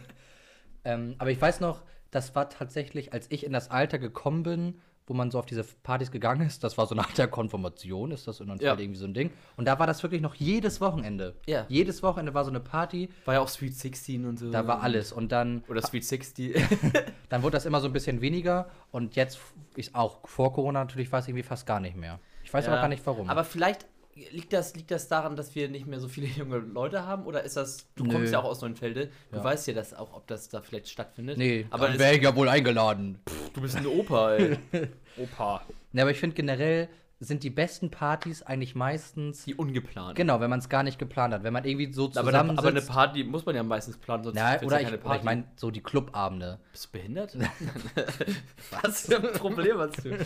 Ähm, 0.88 1.16
aber 1.18 1.32
ich 1.32 1.40
weiß 1.40 1.58
noch, 1.58 1.82
das 2.12 2.36
war 2.36 2.48
tatsächlich, 2.48 3.12
als 3.12 3.26
ich 3.30 3.44
in 3.44 3.52
das 3.52 3.72
Alter 3.72 3.98
gekommen 3.98 4.44
bin, 4.44 4.80
wo 5.06 5.14
man 5.14 5.30
so 5.30 5.38
auf 5.38 5.46
diese 5.46 5.62
Partys 5.82 6.10
gegangen 6.10 6.46
ist, 6.46 6.64
das 6.64 6.76
war 6.78 6.86
so 6.86 6.94
nach 6.94 7.12
der 7.12 7.28
Konfirmation, 7.28 8.10
ist 8.10 8.26
das 8.26 8.40
in 8.40 8.48
Neuenfeld 8.48 8.66
Ja. 8.78 8.78
irgendwie 8.82 8.98
so 8.98 9.06
ein 9.06 9.14
Ding. 9.14 9.30
Und 9.56 9.66
da 9.66 9.78
war 9.78 9.86
das 9.86 10.02
wirklich 10.02 10.20
noch 10.20 10.34
jedes 10.34 10.80
Wochenende. 10.80 11.36
Ja. 11.46 11.64
Jedes 11.68 12.02
Wochenende 12.02 12.34
war 12.34 12.44
so 12.44 12.50
eine 12.50 12.60
Party, 12.60 13.08
War 13.24 13.34
ja 13.34 13.40
auch 13.40 13.48
Sweet 13.48 13.74
16 13.76 14.24
und 14.26 14.38
so. 14.38 14.50
da 14.50 14.66
war 14.66 14.82
alles. 14.82 15.12
Und 15.12 15.30
dann, 15.32 15.62
Oder 15.68 15.82
Sweet 15.82 16.04
60. 16.04 16.54
dann 17.28 17.42
wurde 17.42 17.52
das 17.54 17.66
immer 17.66 17.80
so 17.80 17.86
ein 17.86 17.92
bisschen 17.92 18.20
weniger. 18.20 18.68
Und 18.90 19.14
jetzt 19.16 19.38
ist 19.76 19.94
auch 19.94 20.26
vor 20.26 20.52
Corona 20.52 20.80
natürlich 20.80 21.10
war 21.12 21.20
es 21.20 21.28
irgendwie 21.28 21.42
fast 21.44 21.66
gar 21.66 21.80
nicht 21.80 21.96
mehr. 21.96 22.18
Ich 22.42 22.52
weiß 22.52 22.66
aber 22.66 22.76
Ja. 22.76 22.82
gar 22.82 22.88
nicht 22.88 23.04
warum. 23.06 23.28
Aber 23.28 23.44
vielleicht 23.44 23.86
liegt 24.30 24.52
das, 24.52 24.74
liegt 24.74 24.90
das 24.90 25.08
daran, 25.08 25.36
dass 25.36 25.54
wir 25.54 25.68
nicht 25.68 25.86
mehr 25.86 26.00
so 26.00 26.08
viele 26.08 26.26
junge 26.36 26.58
Leute 26.58 27.06
haben? 27.06 27.24
Oder 27.26 27.42
ist 27.44 27.56
das, 27.56 27.86
du 27.94 28.04
Nö. 28.04 28.12
kommst 28.12 28.32
ja 28.32 28.40
auch 28.40 28.44
aus 28.44 28.60
Neuenfelde, 28.62 29.10
du 29.30 29.36
Ja. 29.36 29.44
weißt 29.44 29.66
ja 29.68 29.74
das 29.74 29.94
auch, 29.94 30.14
ob 30.14 30.26
das 30.26 30.48
da 30.48 30.62
vielleicht 30.62 30.88
stattfindet. 30.88 31.38
nee, 31.38 31.66
aber 31.70 31.88
dann 31.88 31.98
wäre 31.98 32.16
ich 32.16 32.22
ja 32.22 32.34
wohl 32.34 32.48
eingeladen. 32.48 33.18
du 33.54 33.60
bist 33.60 33.76
ein 33.76 33.86
Opa, 33.86 34.34
ey. 34.34 34.58
Opa. 35.18 35.62
Ne, 35.92 36.02
aber 36.02 36.10
ich 36.10 36.18
finde 36.18 36.34
generell 36.34 36.88
sind 37.18 37.42
die 37.44 37.50
besten 37.50 37.90
Partys 37.90 38.42
eigentlich 38.42 38.74
meistens 38.74 39.44
Die 39.46 39.54
ungeplant. 39.54 40.16
Genau, 40.16 40.38
wenn 40.40 40.50
man 40.50 40.58
es 40.58 40.68
gar 40.68 40.82
nicht 40.82 40.98
geplant 40.98 41.32
hat. 41.32 41.42
Wenn 41.44 41.52
man 41.54 41.64
irgendwie 41.64 41.90
so 41.90 42.10
eine, 42.14 42.38
aber 42.38 42.68
eine 42.68 42.82
Party 42.82 43.24
muss 43.24 43.46
man 43.46 43.54
ja 43.56 43.62
meistens 43.62 43.96
planen, 43.96 44.22
sonst 44.24 44.36
wird's 44.38 44.62
oder, 44.64 44.76
ja 44.76 44.82
ich, 44.82 44.92
keine 44.94 45.02
oder 45.02 45.16
ich 45.16 45.22
meine, 45.22 45.44
so 45.56 45.70
die 45.70 45.82
Clubabende. 45.82 46.58
Bist 46.72 46.86
du 46.86 46.90
behindert? 46.92 47.34
Was 48.82 49.06
für 49.06 49.16
ein 49.16 49.32
Problem 49.32 49.78
hast 49.78 50.04
du? 50.04 50.18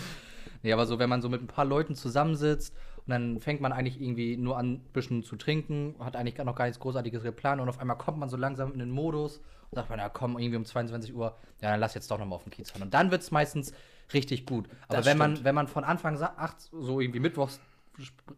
Nee, 0.63 0.73
aber 0.73 0.85
so, 0.87 0.99
wenn 0.99 1.09
man 1.09 1.23
so 1.23 1.29
mit 1.29 1.41
ein 1.43 1.47
paar 1.47 1.65
Leuten 1.65 1.95
zusammensitzt 1.95 2.75
und 3.11 3.15
dann 3.15 3.41
fängt 3.41 3.61
man 3.61 3.73
eigentlich 3.73 4.01
irgendwie 4.01 4.37
nur 4.37 4.57
an, 4.57 4.75
ein 4.75 4.81
bisschen 4.93 5.25
zu 5.25 5.35
trinken, 5.35 5.97
hat 5.99 6.15
eigentlich 6.15 6.37
gar 6.37 6.45
noch 6.45 6.55
gar 6.55 6.67
nichts 6.67 6.79
Großartiges 6.79 7.25
geplant 7.25 7.61
und 7.61 7.69
auf 7.69 7.81
einmal 7.81 7.99
kommt 7.99 8.19
man 8.19 8.29
so 8.29 8.37
langsam 8.37 8.73
in 8.73 8.79
den 8.79 8.91
Modus 8.91 9.39
und 9.71 9.75
sagt 9.75 9.91
man, 9.91 9.99
ja 9.99 10.09
komm, 10.09 10.39
irgendwie 10.39 10.57
um 10.57 10.65
22 10.65 11.13
Uhr, 11.13 11.35
ja, 11.61 11.71
dann 11.71 11.81
lass 11.81 11.95
jetzt 11.95 12.09
doch 12.09 12.19
nochmal 12.19 12.37
auf 12.37 12.45
den 12.45 12.53
Kiez 12.53 12.71
fahren. 12.71 12.83
Und 12.83 12.95
dann 12.95 13.11
wird 13.11 13.23
es 13.23 13.33
meistens 13.33 13.73
richtig 14.15 14.47
gut. 14.47 14.69
Aber 14.87 14.99
Das 14.99 15.07
wenn 15.07 15.19
man, 15.19 15.43
wenn 15.43 15.57
man 15.57 15.67
von 15.67 15.83
Anfang 15.83 16.21
acht, 16.23 16.57
so 16.71 17.01
irgendwie 17.01 17.19
mittwochs 17.19 17.59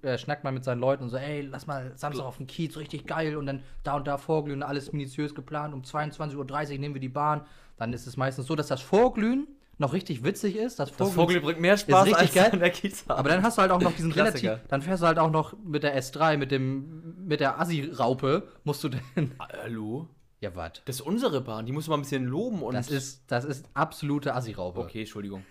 äh, 0.01 0.17
schnackt 0.17 0.43
man 0.43 0.55
mit 0.55 0.65
seinen 0.65 0.81
Leuten 0.81 1.05
und 1.05 1.11
so, 1.11 1.19
ey, 1.19 1.43
lass 1.43 1.67
mal 1.67 1.93
Samstag 1.95 2.25
auf 2.25 2.39
den 2.39 2.47
Kiez, 2.47 2.79
richtig 2.79 3.07
geil 3.07 3.37
und 3.37 3.45
dann 3.45 3.63
da 3.83 3.97
und 3.97 4.07
da 4.07 4.17
vorglühen, 4.17 4.63
alles 4.63 4.91
minutiös 4.95 5.35
geplant, 5.35 5.75
um 5.75 5.83
22.30 5.83 6.37
Uhr 6.73 6.79
nehmen 6.79 6.95
wir 6.95 7.01
die 7.01 7.11
Bahn, 7.11 7.43
dann 7.77 7.93
ist 7.93 8.07
es 8.07 8.17
meistens 8.17 8.47
so, 8.47 8.57
dass 8.57 8.69
das 8.69 8.81
Vorglühen 8.81 9.49
noch 9.83 9.93
richtig 9.93 10.25
witzig 10.25 10.57
ist. 10.57 10.79
Das, 10.79 10.91
Das 10.97 11.13
Vogel 11.13 11.41
bringt 11.41 11.61
mehr 11.61 11.75
ist 11.75 11.83
Spaß 11.83 12.07
richtig 12.07 12.23
als 12.23 12.51
geil. 12.51 12.59
der 12.59 12.71
Kiezabend. 12.71 13.19
aber 13.19 13.29
dann 13.29 13.43
hast 13.43 13.59
du 13.59 13.63
halt 13.63 13.71
auch 13.71 13.81
noch 13.81 13.93
diesen 13.95 14.13
Klassiker. 14.13 14.49
relativ, 14.53 14.69
dann 14.69 14.81
fährst 14.83 15.03
du 15.03 15.07
halt 15.07 15.19
auch 15.19 15.31
noch 15.31 15.55
mit 15.65 15.83
der 15.83 16.01
S3, 16.01 16.37
mit 16.39 16.51
dem, 16.51 17.27
mit 17.27 17.41
der 17.41 17.61
Assi-Raupe, 17.61 18.49
musst 18.65 18.83
du 18.85 18.89
denn, 18.89 19.33
Ah, 19.39 19.49
Hallo? 19.63 20.09
ja, 20.41 20.57
wat? 20.57 20.83
Das 20.87 20.97
ist 20.97 21.03
unsere 21.03 21.41
Bahn, 21.43 21.67
die 21.67 21.73
muss 21.73 21.87
man 21.89 22.01
ein 22.01 22.03
bisschen 22.03 22.25
loben 22.25 22.63
und. 22.63 22.75
Das 22.75 22.89
ist, 22.91 23.23
das 23.29 23.45
ist 23.45 23.67
absolute 23.75 24.35
Assi-Raupe. 24.35 24.81
Okay, 24.81 25.01
Entschuldigung. 25.01 25.45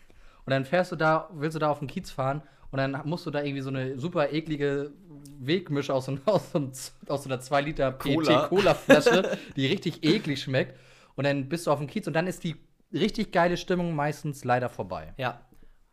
Und 0.45 0.51
dann 0.51 0.65
fährst 0.65 0.91
du 0.91 0.95
da, 0.95 1.29
willst 1.33 1.55
du 1.55 1.59
da 1.59 1.69
auf 1.69 1.79
den 1.79 1.87
Kiez 1.87 2.09
fahren 2.09 2.41
und 2.71 2.77
dann 2.77 2.99
musst 3.05 3.25
du 3.25 3.31
da 3.31 3.43
irgendwie 3.43 3.61
so 3.61 3.69
eine 3.69 3.99
super 3.99 4.31
eklige 4.33 4.91
Wegmische 5.39 5.93
aus 5.93 6.05
so, 6.07 6.17
aus 6.25 6.51
so, 6.51 6.59
aus 7.07 7.23
so 7.23 7.29
einer 7.29 7.39
2 7.39 7.61
Liter 7.61 7.91
Cola. 7.91 8.47
PT-Cola-Flasche, 8.47 9.37
die 9.55 9.67
richtig 9.67 10.03
eklig 10.03 10.41
schmeckt. 10.41 10.77
Und 11.15 11.25
dann 11.25 11.49
bist 11.49 11.67
du 11.67 11.71
auf 11.71 11.79
dem 11.79 11.87
Kiez 11.87 12.07
und 12.07 12.13
dann 12.13 12.25
ist 12.27 12.43
die 12.43 12.55
richtig 12.93 13.31
geile 13.31 13.57
Stimmung 13.57 13.95
meistens 13.95 14.43
leider 14.43 14.69
vorbei. 14.69 15.13
Ja. 15.17 15.45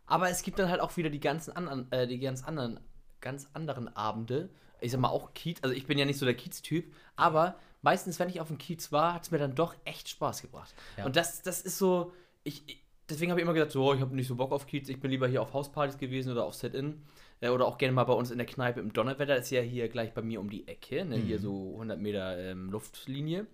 Aber 0.05 0.29
es 0.29 0.41
gibt 0.41 0.57
dann 0.59 0.69
halt 0.69 0.81
auch 0.81 0.97
wieder 0.97 1.09
die 1.09 1.19
ganzen 1.19 1.55
anderen, 1.55 1.91
äh, 1.91 2.07
die 2.07 2.19
ganz 2.19 2.43
anderen, 2.43 2.79
ganz 3.21 3.47
anderen 3.53 3.95
Abende. 3.95 4.49
Ich 4.81 4.91
sag 4.91 4.99
mal 5.01 5.09
auch 5.09 5.33
Kiez, 5.33 5.59
also 5.61 5.75
ich 5.75 5.85
bin 5.85 5.97
ja 5.97 6.05
nicht 6.05 6.17
so 6.17 6.25
der 6.25 6.35
Kiez-Typ, 6.35 6.93
aber 7.15 7.59
meistens, 7.81 8.17
wenn 8.19 8.29
ich 8.29 8.39
auf 8.41 8.47
dem 8.47 8.57
Kiez 8.57 8.91
war, 8.91 9.13
hat 9.13 9.23
es 9.23 9.31
mir 9.31 9.37
dann 9.37 9.53
doch 9.55 9.75
echt 9.85 10.09
Spaß 10.09 10.41
gebracht. 10.41 10.73
Ja. 10.97 11.05
Und 11.05 11.15
das, 11.15 11.41
das 11.41 11.61
ist 11.61 11.77
so, 11.77 12.13
ich, 12.43 12.63
ich- 12.67 12.83
deswegen 13.09 13.31
habe 13.31 13.41
ich 13.41 13.43
immer 13.43 13.53
gesagt, 13.53 13.71
so, 13.73 13.93
ich 13.93 14.01
habe 14.01 14.15
nicht 14.15 14.27
so 14.27 14.35
Bock 14.35 14.51
auf 14.51 14.65
Kiez, 14.67 14.87
ich 14.89 14.99
bin 14.99 15.11
lieber 15.11 15.27
hier 15.27 15.41
auf 15.41 15.53
Hauspartys 15.53 15.97
gewesen 15.97 16.31
oder 16.31 16.45
auf 16.45 16.55
Set-In. 16.55 17.03
Äh, 17.41 17.49
oder 17.49 17.65
auch 17.65 17.77
gerne 17.77 17.93
mal 17.93 18.03
bei 18.05 18.13
uns 18.13 18.31
in 18.31 18.37
der 18.37 18.47
Kneipe 18.47 18.79
im 18.79 18.93
Donnerwetter, 18.93 19.35
ist 19.37 19.49
ja 19.51 19.61
hier 19.61 19.89
gleich 19.89 20.13
bei 20.13 20.21
mir 20.21 20.39
um 20.39 20.49
die 20.49 20.67
Ecke, 20.67 21.05
ne? 21.05 21.17
hier 21.17 21.39
so 21.39 21.71
100 21.73 21.99
Meter 21.99 22.37
ähm, 22.37 22.69
Luftlinie. 22.69 23.47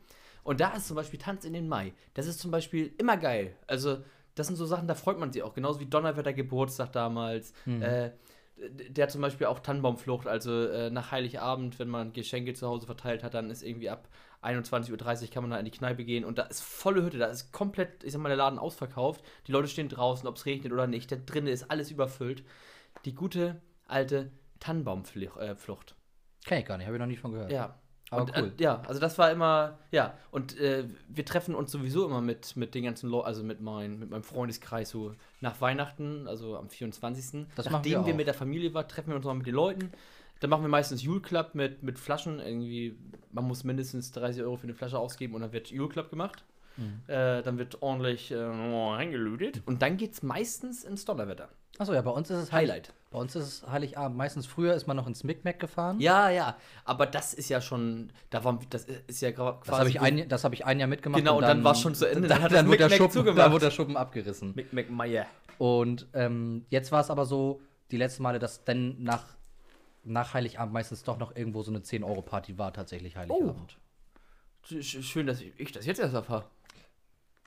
Und 0.46 0.62
da 0.62 0.70
ist 0.76 0.88
zum 0.88 0.96
Beispiel 0.96 1.20
Tanz 1.20 1.44
in 1.44 1.52
den 1.52 1.68
Mai. 1.68 1.92
Das 2.14 2.26
ist 2.28 2.40
zum 2.40 2.52
Beispiel 2.52 2.94
immer 2.98 3.18
geil. 3.18 3.54
Also, 3.68 3.98
das 4.36 4.48
sind 4.48 4.56
so 4.56 4.66
Sachen, 4.66 4.88
da 4.88 4.96
freut 4.96 5.20
man 5.20 5.32
sich 5.34 5.44
auch. 5.44 5.54
Genauso 5.54 5.80
wie 5.82 5.86
Donnerwetter 5.88 6.32
Geburtstag 6.34 6.92
damals. 6.94 7.52
Äh, 7.82 8.12
d- 8.58 8.90
der 8.90 9.10
zum 9.10 9.22
Beispiel 9.22 9.48
auch 9.48 9.60
Tannenbaumflucht. 9.60 10.28
Also 10.28 10.68
äh, 10.68 10.90
nach 10.90 11.12
Heiligabend, 11.12 11.80
wenn 11.80 11.90
man 11.90 12.14
Geschenke 12.14 12.54
zu 12.54 12.68
Hause 12.68 12.86
verteilt 12.86 13.24
hat, 13.24 13.34
dann 13.34 13.50
ist 13.50 13.64
irgendwie 13.64 13.90
ab 13.90 14.08
21.30 14.44 14.92
Uhr 15.24 15.28
kann 15.32 15.44
man 15.44 15.50
da 15.52 15.58
in 15.58 15.66
die 15.66 15.72
Kneipe 15.72 16.06
gehen. 16.06 16.24
Und 16.24 16.38
da 16.38 16.44
ist 16.44 16.62
volle 16.62 17.04
Hütte. 17.04 17.18
Da 17.18 17.26
ist 17.26 17.52
komplett, 17.52 18.04
ich 18.04 18.12
sag 18.14 18.22
mal, 18.22 18.30
der 18.30 18.38
Laden 18.38 18.60
ausverkauft. 18.60 19.24
Die 19.48 19.52
Leute 19.52 19.68
stehen 19.68 19.90
draußen, 19.90 20.28
ob 20.28 20.36
es 20.36 20.46
regnet 20.46 20.72
oder 20.72 20.86
nicht. 20.86 21.12
Da 21.12 21.16
drinnen 21.16 21.48
ist 21.48 21.72
alles 21.72 21.90
überfüllt. 21.90 22.44
Die 23.06 23.16
gute 23.16 23.62
alte 23.88 24.32
Tannenbaumflucht. 24.60 25.38
Äh, 25.40 25.56
Flucht. 25.56 25.96
Kenn 26.46 26.60
ich 26.60 26.66
gar 26.66 26.78
nicht, 26.78 26.86
habe 26.86 26.96
ich 26.98 27.00
noch 27.02 27.08
nie 27.08 27.16
von 27.18 27.32
gehört. 27.32 27.52
Ja. 27.52 27.80
Und, 28.22 28.38
cool. 28.38 28.52
Äh, 28.58 28.64
ja, 28.64 28.82
also 28.88 29.00
das 29.00 29.18
war 29.18 29.32
immer, 29.32 29.78
ja, 29.92 30.18
und 30.32 30.60
äh, 30.60 30.86
wir 31.08 31.26
treffen 31.26 31.56
uns 31.56 31.72
sowieso 31.72 32.06
immer 32.06 32.22
mit, 32.22 32.56
mit 32.56 32.76
den 32.76 32.84
ganzen 32.84 33.10
Leuten, 33.10 33.28
also 33.28 33.44
mit, 33.44 33.62
mein, 33.62 34.00
mit 34.00 34.10
meinem 34.10 34.24
Freundeskreis 34.24 34.90
so 34.90 35.14
nach 35.42 35.62
Weihnachten, 35.62 36.28
also 36.28 36.58
am 36.58 36.70
24. 36.70 37.48
Das 37.56 37.70
Nachdem 37.70 37.92
wir 37.92 38.06
wir, 38.06 38.14
auch. 38.14 38.18
mit 38.18 38.28
der 38.28 38.34
Familie 38.34 38.74
waren, 38.74 38.88
treffen 38.88 39.10
wir 39.10 39.16
uns 39.16 39.26
noch 39.26 39.34
mit 39.34 39.46
den 39.46 39.56
Leuten. 39.56 39.92
Dann 40.40 40.50
machen 40.50 40.64
wir 40.64 40.70
meistens 40.70 41.02
Jule 41.02 41.22
Club 41.22 41.56
mit, 41.56 41.82
mit 41.82 41.98
Flaschen. 41.98 42.40
Irgendwie, 42.40 42.98
man 43.32 43.46
muss 43.46 43.64
mindestens 43.64 44.12
30 44.12 44.44
Euro 44.44 44.58
für 44.58 44.64
eine 44.64 44.74
Flasche 44.74 45.00
ausgeben 45.00 45.34
und 45.34 45.42
dann 45.42 45.54
wird 45.54 45.70
Jule 45.72 45.90
Club 45.90 46.10
gemacht. 46.10 46.44
Mhm. 46.78 47.02
Äh, 47.08 47.42
dann 47.42 47.58
wird 47.58 47.82
ordentlich 47.82 48.32
äh, 48.32 48.36
eingelötet. 48.38 49.62
Und 49.66 49.82
dann 49.82 49.98
geht's 49.98 50.24
meistens 50.24 50.84
ins 50.84 51.06
Donnerwetter. 51.06 51.50
Achso, 51.78 51.94
ja, 51.94 52.02
bei 52.02 52.12
uns 52.12 52.30
ist 52.30 52.38
es 52.38 52.52
Highlight. 52.52 52.94
Bei 53.12 53.20
uns 53.20 53.36
ist 53.36 53.46
es 53.64 53.68
Heiligabend. 53.70 54.18
Meistens 54.18 54.46
früher 54.46 54.74
ist 54.76 54.88
man 54.88 54.96
noch 54.96 55.08
ins 55.08 55.24
Micmac 55.24 55.60
gefahren. 55.60 56.00
Ja, 56.00 56.30
ja, 56.30 56.56
aber 56.86 57.06
das 57.06 57.34
ist 57.34 57.50
ja 57.50 57.60
schon, 57.62 58.12
da 58.30 58.44
war, 58.44 58.60
das 58.70 58.86
ist 58.86 59.22
ja 59.22 59.32
quasi. 59.32 59.60
Das 59.66 59.80
habe 59.80 59.90
ich, 59.90 60.00
ein, 60.02 60.30
das 60.30 60.44
hab 60.44 60.54
ich 60.54 60.66
ein 60.66 60.80
Jahr 60.80 60.88
mitgemacht. 60.88 61.20
Genau, 61.22 61.38
und 61.38 61.42
dann 61.44 61.64
war's 61.64 61.82
schon 61.82 61.96
zu 61.96 62.06
Ende, 62.06 62.22
dann 62.28 62.38
Dann, 62.38 62.44
hat 62.44 62.52
dann, 62.54 62.68
wurde 62.68 62.78
der 62.78 62.88
Micmac 62.88 62.98
Schuppen, 62.98 63.14
zugemacht. 63.14 63.38
dann 63.40 63.52
wurde 63.52 63.66
der 63.66 63.72
Schuppen 63.72 63.98
abgerissen. 63.98 64.54
Mick 64.56 64.72
McMeyer. 64.74 65.26
Und 65.58 66.08
ähm, 66.14 66.66
jetzt 66.70 66.92
war 66.92 67.02
es 67.02 67.10
aber 67.10 67.26
so, 67.26 67.62
die 67.92 67.98
letzten 67.98 68.24
Male, 68.24 68.40
dass 68.40 68.64
dann 68.64 69.02
nach, 69.02 69.24
nach 70.04 70.34
Heiligabend 70.34 70.74
meistens 70.74 71.04
doch 71.04 71.18
noch 71.18 71.36
irgendwo 71.36 71.62
so 71.64 71.72
eine 71.72 71.80
10-Euro-Party 71.80 72.58
war, 72.58 72.72
tatsächlich 72.74 73.16
Heiligabend. 73.18 73.78
Sch- 74.68 75.04
Schön, 75.04 75.28
dass 75.28 75.42
ich, 75.42 75.52
ich 75.58 75.72
das 75.72 75.86
jetzt 75.86 76.00
erst 76.00 76.14
erfahre. 76.14 76.46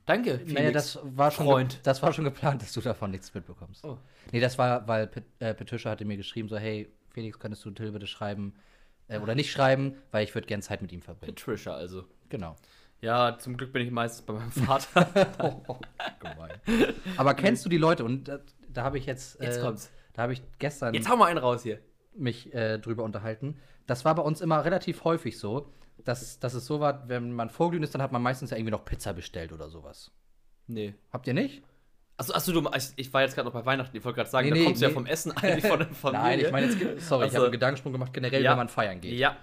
Danke, 0.09 0.39
Felix. 0.39 0.53
Naja, 0.55 0.71
das 0.71 0.99
war, 1.03 1.31
schon 1.31 1.45
Freund. 1.45 1.81
das 1.83 2.03
war 2.03 2.15
schon 2.15 2.25
geplant, 2.25 2.63
dass 2.63 2.73
du 2.73 2.81
davon 2.81 3.11
nichts 3.11 3.35
mitbekommst. 3.35 3.85
Oh. 3.85 3.99
Nee, 4.33 4.41
das 4.41 4.57
war, 4.57 4.89
weil 4.89 5.07
Pet, 5.07 5.25
äh, 5.39 5.55
hatte 5.55 6.05
mir 6.07 6.17
geschrieben, 6.17 6.49
so, 6.49 6.57
hey, 6.57 6.91
Felix, 7.11 7.39
könntest 7.39 7.63
du 7.67 7.71
Till 7.73 7.93
bitte 7.93 8.07
schreiben, 8.07 8.55
äh, 9.09 9.19
oder 9.19 9.35
nicht 9.35 9.53
schreiben, 9.53 9.97
weil 10.11 10.25
ich 10.25 10.35
würde 10.35 10.47
gerne 10.47 10.63
Zeit 10.63 10.81
mit 10.81 10.93
ihm 10.93 11.03
verbringen. 11.03 11.35
Patricia 11.35 11.75
also. 11.75 12.05
Genau. 12.31 12.57
Ja, 13.03 13.37
zum 13.39 13.59
Glück 13.59 13.75
bin 13.75 13.83
ich 13.83 13.91
meistens 13.91 14.25
bei 14.25 14.33
meinem 14.33 14.51
Vater. 14.53 15.09
Aber 17.19 17.35
kennst 17.35 17.67
du 17.67 17.69
die 17.69 17.77
Leute? 17.77 18.03
Und 18.05 18.31
äh, 18.31 18.39
da 18.73 18.85
habe 18.85 18.97
ich 18.97 19.05
jetzt, 19.05 19.39
Jetzt 19.43 19.59
äh, 19.59 19.61
kommt's. 19.61 19.93
da 20.15 20.23
habe 20.23 20.33
ich 20.33 20.43
gestern 20.59 20.95
Jetzt 20.95 21.11
hau 21.11 21.17
mal 21.17 21.27
einen 21.27 21.39
raus 21.39 21.65
hier. 21.65 21.81
mich 22.15 22.55
äh, 22.55 22.79
drüber 22.79 23.05
unterhalten. 23.05 23.59
Das 23.87 24.07
war 24.07 24.15
bei 24.15 24.23
uns 24.23 24.41
immer 24.41 24.65
relativ 24.65 25.05
häufig 25.05 25.39
so, 25.39 25.71
dass, 26.05 26.39
dass 26.39 26.55
es 26.55 26.67
so 26.67 26.81
war, 26.81 27.09
wenn 27.09 27.33
man 27.33 27.51
vorglühen 27.51 27.83
ist, 27.83 27.95
dann 27.95 28.03
hat 28.03 28.13
man 28.13 28.23
meistens 28.23 28.51
ja 28.51 28.57
irgendwie 28.57 28.71
noch 28.73 28.85
Pizza 28.85 29.13
bestellt 29.13 29.53
oder 29.53 29.69
sowas. 29.69 30.11
Nee. 30.67 30.95
Habt 31.13 31.27
ihr 31.27 31.35
nicht? 31.35 31.63
Achso, 32.17 32.33
achso, 32.35 32.53
du, 32.53 32.69
ich, 32.77 32.89
ich 32.97 33.13
war 33.13 33.23
jetzt 33.23 33.35
gerade 33.37 33.47
noch 33.47 33.53
bei 33.55 33.65
Weihnachten, 33.65 33.97
ich 33.97 34.05
wollte 34.05 34.17
gerade 34.17 34.31
sagen, 34.31 34.49
Nee, 34.49 34.55
da 34.55 34.59
nee, 34.59 34.65
kommst 34.67 34.81
du 34.81 34.85
ja 34.87 34.89
nee. 34.89 34.95
vom 34.95 35.07
Essen 35.07 35.33
eigentlich 35.37 35.67
von 35.67 35.79
der 35.79 35.89
Familie. 35.89 36.21
Nein, 36.23 36.41
ich 36.41 36.51
meine 36.51 36.67
jetzt, 36.67 37.09
sorry, 37.09 37.23
ich 37.23 37.29
Also- 37.29 37.37
habe 37.37 37.45
einen 37.47 37.53
Gedankensprung 37.53 37.93
gemacht, 37.93 38.13
generell, 38.13 38.43
Ja. 38.43 38.51
wenn 38.53 38.59
man 38.59 38.69
feiern 38.69 39.01
geht. 39.01 39.13
Ja, 39.19 39.37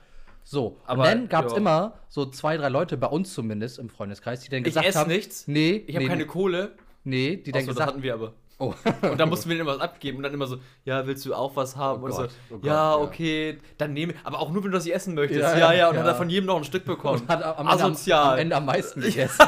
So, 0.44 0.78
Aber, 0.86 1.04
aber 1.04 1.04
dann 1.06 1.30
gab 1.30 1.46
es 1.46 1.54
immer 1.54 2.00
so 2.10 2.26
zwei, 2.26 2.58
drei 2.58 2.70
Leute, 2.70 2.98
bei 2.98 3.08
uns 3.08 3.34
zumindest 3.34 3.80
im 3.80 3.90
Freundeskreis, 3.90 4.42
die 4.42 4.50
dann 4.50 4.60
ich 4.60 4.66
gesagt 4.66 4.86
esse 4.86 5.00
haben, 5.00 5.08
nichts. 5.10 5.48
nee, 5.48 5.84
Ich 5.88 5.96
habe 5.96 6.04
nee, 6.06 6.10
keine 6.10 6.26
Kohle. 6.28 6.74
nee, 7.04 7.38
die 7.38 7.52
dann 7.52 7.60
Achso, 7.62 7.68
das 7.68 7.76
gesagt 7.76 7.90
hatten 7.92 8.04
wir 8.04 8.14
aber. 8.14 8.34
Oh. 8.60 8.74
Und 9.02 9.20
dann 9.20 9.30
mussten 9.30 9.50
wir 9.50 9.58
denen 9.58 9.68
was 9.68 9.80
abgeben 9.80 10.18
und 10.18 10.24
dann 10.24 10.34
immer 10.34 10.48
so, 10.48 10.58
ja, 10.84 11.06
willst 11.06 11.26
du 11.26 11.34
auch 11.34 11.56
was 11.56 11.76
haben? 11.76 12.02
Oh 12.02 12.06
und 12.06 12.12
Gott, 12.12 12.32
so, 12.32 12.56
oh 12.56 12.58
Gott, 12.58 12.66
ja, 12.66 12.74
ja. 12.74 12.98
okay, 12.98 13.60
dann 13.78 13.94
nehme 13.94 14.14
aber 14.24 14.40
auch 14.40 14.52
nur, 14.52 14.64
wenn 14.64 14.72
du 14.72 14.78
das 14.78 14.86
nicht 14.86 14.94
essen 14.94 15.16
möchtest. 15.16 15.42
Ja, 15.42 15.58
Ja, 15.58 15.72
ja, 15.72 15.74
ja, 15.74 15.90
und 15.90 15.96
ja. 15.96 16.02
hat 16.02 16.08
er 16.08 16.16
von 16.16 16.30
jedem 16.30 16.46
noch 16.46 16.58
ein 16.58 16.64
Stück 16.64 16.86
bekommen. 16.86 17.22
und 17.22 17.28
hat 17.28 17.44
am 17.44 17.68
Ende, 17.68 17.84
am, 17.84 17.92
Asozial. 17.92 18.34
am 18.34 18.40
Ende 18.40 18.56
am 18.56 18.66
meisten 18.66 19.02
gegessen. 19.02 19.46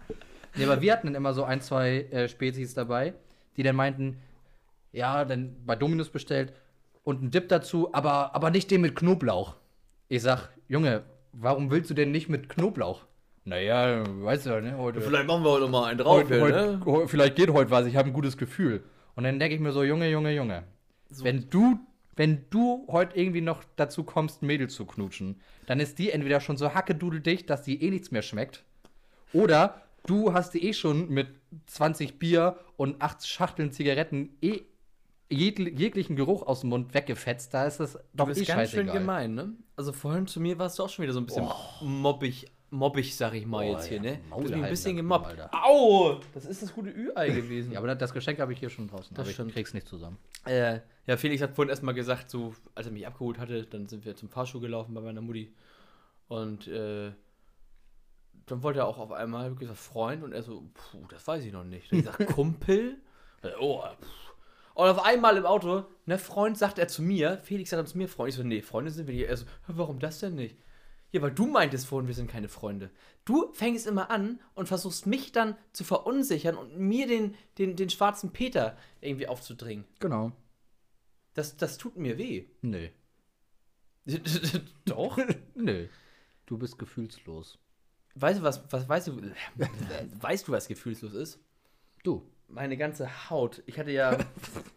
nee, 0.56 0.64
aber 0.64 0.80
wir 0.80 0.92
hatten 0.92 1.08
dann 1.08 1.14
immer 1.16 1.34
so 1.34 1.44
ein, 1.44 1.60
zwei 1.60 2.06
äh, 2.10 2.28
Spezies 2.28 2.74
dabei, 2.74 3.14
die 3.56 3.62
dann 3.62 3.76
meinten, 3.76 4.20
ja, 4.92 5.24
dann 5.24 5.56
bei 5.64 5.76
Dominus 5.76 6.10
bestellt 6.10 6.52
und 7.04 7.20
einen 7.20 7.30
Dip 7.30 7.48
dazu, 7.48 7.92
aber, 7.92 8.34
aber 8.34 8.50
nicht 8.50 8.70
den 8.70 8.80
mit 8.80 8.96
Knoblauch. 8.96 9.54
Ich 10.08 10.22
sag, 10.22 10.48
Junge, 10.68 11.04
warum 11.32 11.70
willst 11.70 11.90
du 11.90 11.94
denn 11.94 12.10
nicht 12.10 12.28
mit 12.28 12.48
Knoblauch? 12.48 13.04
Naja, 13.46 14.02
weißt 14.24 14.46
du 14.46 14.50
ja, 14.50 14.60
ne? 14.60 14.76
Heute, 14.76 15.00
Vielleicht 15.00 15.26
machen 15.28 15.44
wir 15.44 15.50
heute 15.50 15.68
mal 15.68 15.84
einen 15.84 15.98
drauf, 15.98 16.16
heute, 16.18 16.34
hier, 16.34 16.40
heute, 16.42 16.78
ne? 17.02 17.08
vielleicht 17.08 17.36
geht 17.36 17.48
heute 17.50 17.70
was, 17.70 17.86
ich 17.86 17.94
habe 17.94 18.08
ein 18.08 18.12
gutes 18.12 18.36
Gefühl. 18.36 18.82
Und 19.14 19.22
dann 19.22 19.38
denke 19.38 19.54
ich 19.54 19.60
mir 19.60 19.70
so, 19.70 19.84
Junge, 19.84 20.10
Junge, 20.10 20.34
Junge, 20.34 20.64
wenn 21.22 21.48
du, 21.48 21.78
wenn 22.16 22.44
du 22.50 22.84
heute 22.90 23.16
irgendwie 23.16 23.40
noch 23.40 23.62
dazu 23.76 24.02
kommst, 24.02 24.42
ein 24.42 24.46
Mädel 24.48 24.68
zu 24.68 24.84
knutschen, 24.84 25.40
dann 25.66 25.78
ist 25.78 26.00
die 26.00 26.10
entweder 26.10 26.40
schon 26.40 26.56
so 26.56 26.74
hackedudeldicht, 26.74 27.48
dass 27.48 27.62
die 27.62 27.80
eh 27.84 27.90
nichts 27.90 28.10
mehr 28.10 28.22
schmeckt, 28.22 28.64
oder 29.32 29.80
du 30.06 30.32
hast 30.32 30.52
die 30.54 30.64
eh 30.66 30.72
schon 30.72 31.08
mit 31.08 31.28
20 31.66 32.18
Bier 32.18 32.58
und 32.76 33.00
8 33.00 33.24
Schachteln 33.28 33.70
Zigaretten 33.70 34.36
eh 34.42 34.62
jegl- 35.30 35.70
jeglichen 35.78 36.16
Geruch 36.16 36.42
aus 36.44 36.60
dem 36.62 36.70
Mund 36.70 36.94
weggefetzt, 36.94 37.54
da 37.54 37.64
ist 37.66 37.78
das 37.78 37.92
Du 37.92 37.98
doch 38.14 38.26
bist 38.26 38.40
eh 38.40 38.44
ganz 38.44 38.70
schön 38.70 38.86
gemein, 38.98 39.34
ne? 39.36 39.52
Also 39.76 39.92
vorhin 39.92 40.26
zu 40.26 40.40
mir 40.40 40.58
warst 40.58 40.78
du 40.80 40.82
auch 40.82 40.88
schon 40.88 41.04
wieder 41.04 41.12
so 41.12 41.20
ein 41.20 41.26
bisschen 41.26 41.46
mobbig, 41.80 42.46
mobbig, 42.70 43.16
sag 43.16 43.34
ich 43.34 43.46
mal 43.46 43.64
Oh, 43.64 43.72
jetzt 43.72 43.86
hier, 43.86 43.96
ja, 43.98 44.02
ne? 44.02 44.20
Maul 44.28 44.42
Du 44.44 44.50
bist 44.50 44.62
ein 44.62 44.70
bisschen 44.70 44.96
gemobbt. 44.96 45.30
drüben, 45.32 45.48
Au! 45.52 46.20
Das 46.34 46.44
ist 46.44 46.62
das 46.62 46.72
gute 46.74 46.90
Ü-Ei 46.90 47.28
gewesen. 47.30 47.70
Ja, 47.72 47.78
aber 47.78 47.94
das 47.94 48.12
Geschenk 48.12 48.38
habe 48.40 48.52
ich 48.52 48.58
hier 48.58 48.70
schon 48.70 48.88
draußen, 48.88 49.14
Das 49.14 49.28
aber 49.36 49.48
ich 49.48 49.54
krieg's 49.54 49.72
nicht 49.74 49.86
zusammen. 49.86 50.18
Äh, 50.44 50.80
ja, 51.06 51.16
Felix 51.16 51.42
hat 51.42 51.54
vorhin 51.54 51.70
erstmal 51.70 51.94
gesagt, 51.94 52.30
so, 52.30 52.54
als 52.74 52.86
er 52.86 52.92
mich 52.92 53.06
abgeholt 53.06 53.38
hatte, 53.38 53.64
dann 53.64 53.88
sind 53.88 54.04
wir 54.04 54.16
zum 54.16 54.28
Fahrschuh 54.28 54.60
gelaufen 54.60 54.94
bei 54.94 55.00
meiner 55.00 55.20
Mutti. 55.20 55.54
Und 56.28 56.66
äh, 56.68 57.12
dann 58.46 58.62
wollte 58.62 58.80
er 58.80 58.86
auch 58.86 58.98
auf 58.98 59.12
einmal, 59.12 59.54
gesagt, 59.54 59.78
Freund, 59.78 60.22
und 60.22 60.32
er 60.32 60.42
so, 60.42 60.68
puh, 60.74 61.06
das 61.08 61.26
weiß 61.26 61.44
ich 61.44 61.52
noch 61.52 61.64
nicht. 61.64 61.92
Ich 61.92 62.04
sag, 62.04 62.26
Kumpel? 62.34 62.96
Äh, 63.42 63.48
oh, 63.60 63.80
puh. 64.00 64.06
Und 64.74 64.88
auf 64.88 65.04
einmal 65.06 65.36
im 65.38 65.46
Auto, 65.46 65.84
ne, 66.04 66.18
Freund, 66.18 66.58
sagt 66.58 66.78
er 66.78 66.86
zu 66.86 67.00
mir, 67.02 67.38
Felix 67.38 67.70
sagt 67.70 67.78
dann 67.80 67.86
zu 67.86 67.96
mir, 67.96 68.08
Freund. 68.08 68.28
Ich 68.28 68.34
so, 68.36 68.42
nee, 68.42 68.60
Freunde 68.60 68.90
sind 68.90 69.06
wir 69.06 69.14
nicht. 69.14 69.26
Er 69.28 69.36
so, 69.38 69.46
"Hä, 69.66 69.72
warum 69.74 69.98
das 69.98 70.18
denn 70.20 70.34
nicht? 70.34 70.56
Ja, 71.16 71.22
weil 71.22 71.32
du 71.32 71.46
meintest 71.46 71.86
vorhin, 71.86 72.08
wir 72.08 72.14
sind 72.14 72.30
keine 72.30 72.50
Freunde. 72.50 72.90
Du 73.24 73.50
fängst 73.54 73.86
immer 73.86 74.10
an 74.10 74.38
und 74.54 74.66
versuchst 74.68 75.06
mich 75.06 75.32
dann 75.32 75.56
zu 75.72 75.82
verunsichern 75.82 76.58
und 76.58 76.78
mir 76.78 77.06
den, 77.06 77.34
den, 77.56 77.74
den 77.74 77.88
schwarzen 77.88 78.34
Peter 78.34 78.76
irgendwie 79.00 79.26
aufzudringen. 79.26 79.86
Genau. 79.98 80.32
Das, 81.32 81.56
das 81.56 81.78
tut 81.78 81.96
mir 81.96 82.18
weh. 82.18 82.44
Nö. 82.60 82.88
Doch. 84.84 85.18
Nö. 85.54 85.88
Du 86.44 86.58
bist 86.58 86.78
gefühlslos. 86.78 87.58
Weißt 88.14 88.40
du, 88.40 88.42
was, 88.42 88.70
was 88.70 88.86
weißt 88.86 89.06
du, 89.08 89.16
weißt 90.20 90.48
du, 90.48 90.52
was 90.52 90.68
gefühlslos 90.68 91.14
ist? 91.14 91.40
Du. 92.04 92.30
Meine 92.46 92.76
ganze 92.76 93.30
Haut. 93.30 93.62
Ich 93.64 93.78
hatte 93.78 93.90
ja, 93.90 94.18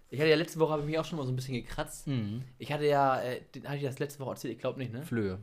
ich 0.10 0.22
hatte 0.22 0.30
ja 0.30 0.38
letzte 0.38 0.62
Woche, 0.62 0.72
habe 0.72 0.84
ich 0.84 0.88
mich 0.88 1.00
auch 1.00 1.04
schon 1.06 1.18
mal 1.20 1.26
so 1.26 1.34
ein 1.34 1.36
bisschen 1.36 1.56
gekratzt. 1.56 2.08
Mhm. 2.08 2.44
Ich 2.60 2.72
hatte 2.72 2.86
ja, 2.86 3.22
äh, 3.22 3.42
den 3.54 3.68
hatte 3.68 3.80
ich 3.80 3.84
das 3.84 4.00
letzte 4.00 4.22
Woche 4.22 4.32
erzählt, 4.32 4.54
ich 4.54 4.60
glaube 4.60 4.80
nicht, 4.80 4.94
ne? 4.94 5.04
Flöhe. 5.04 5.40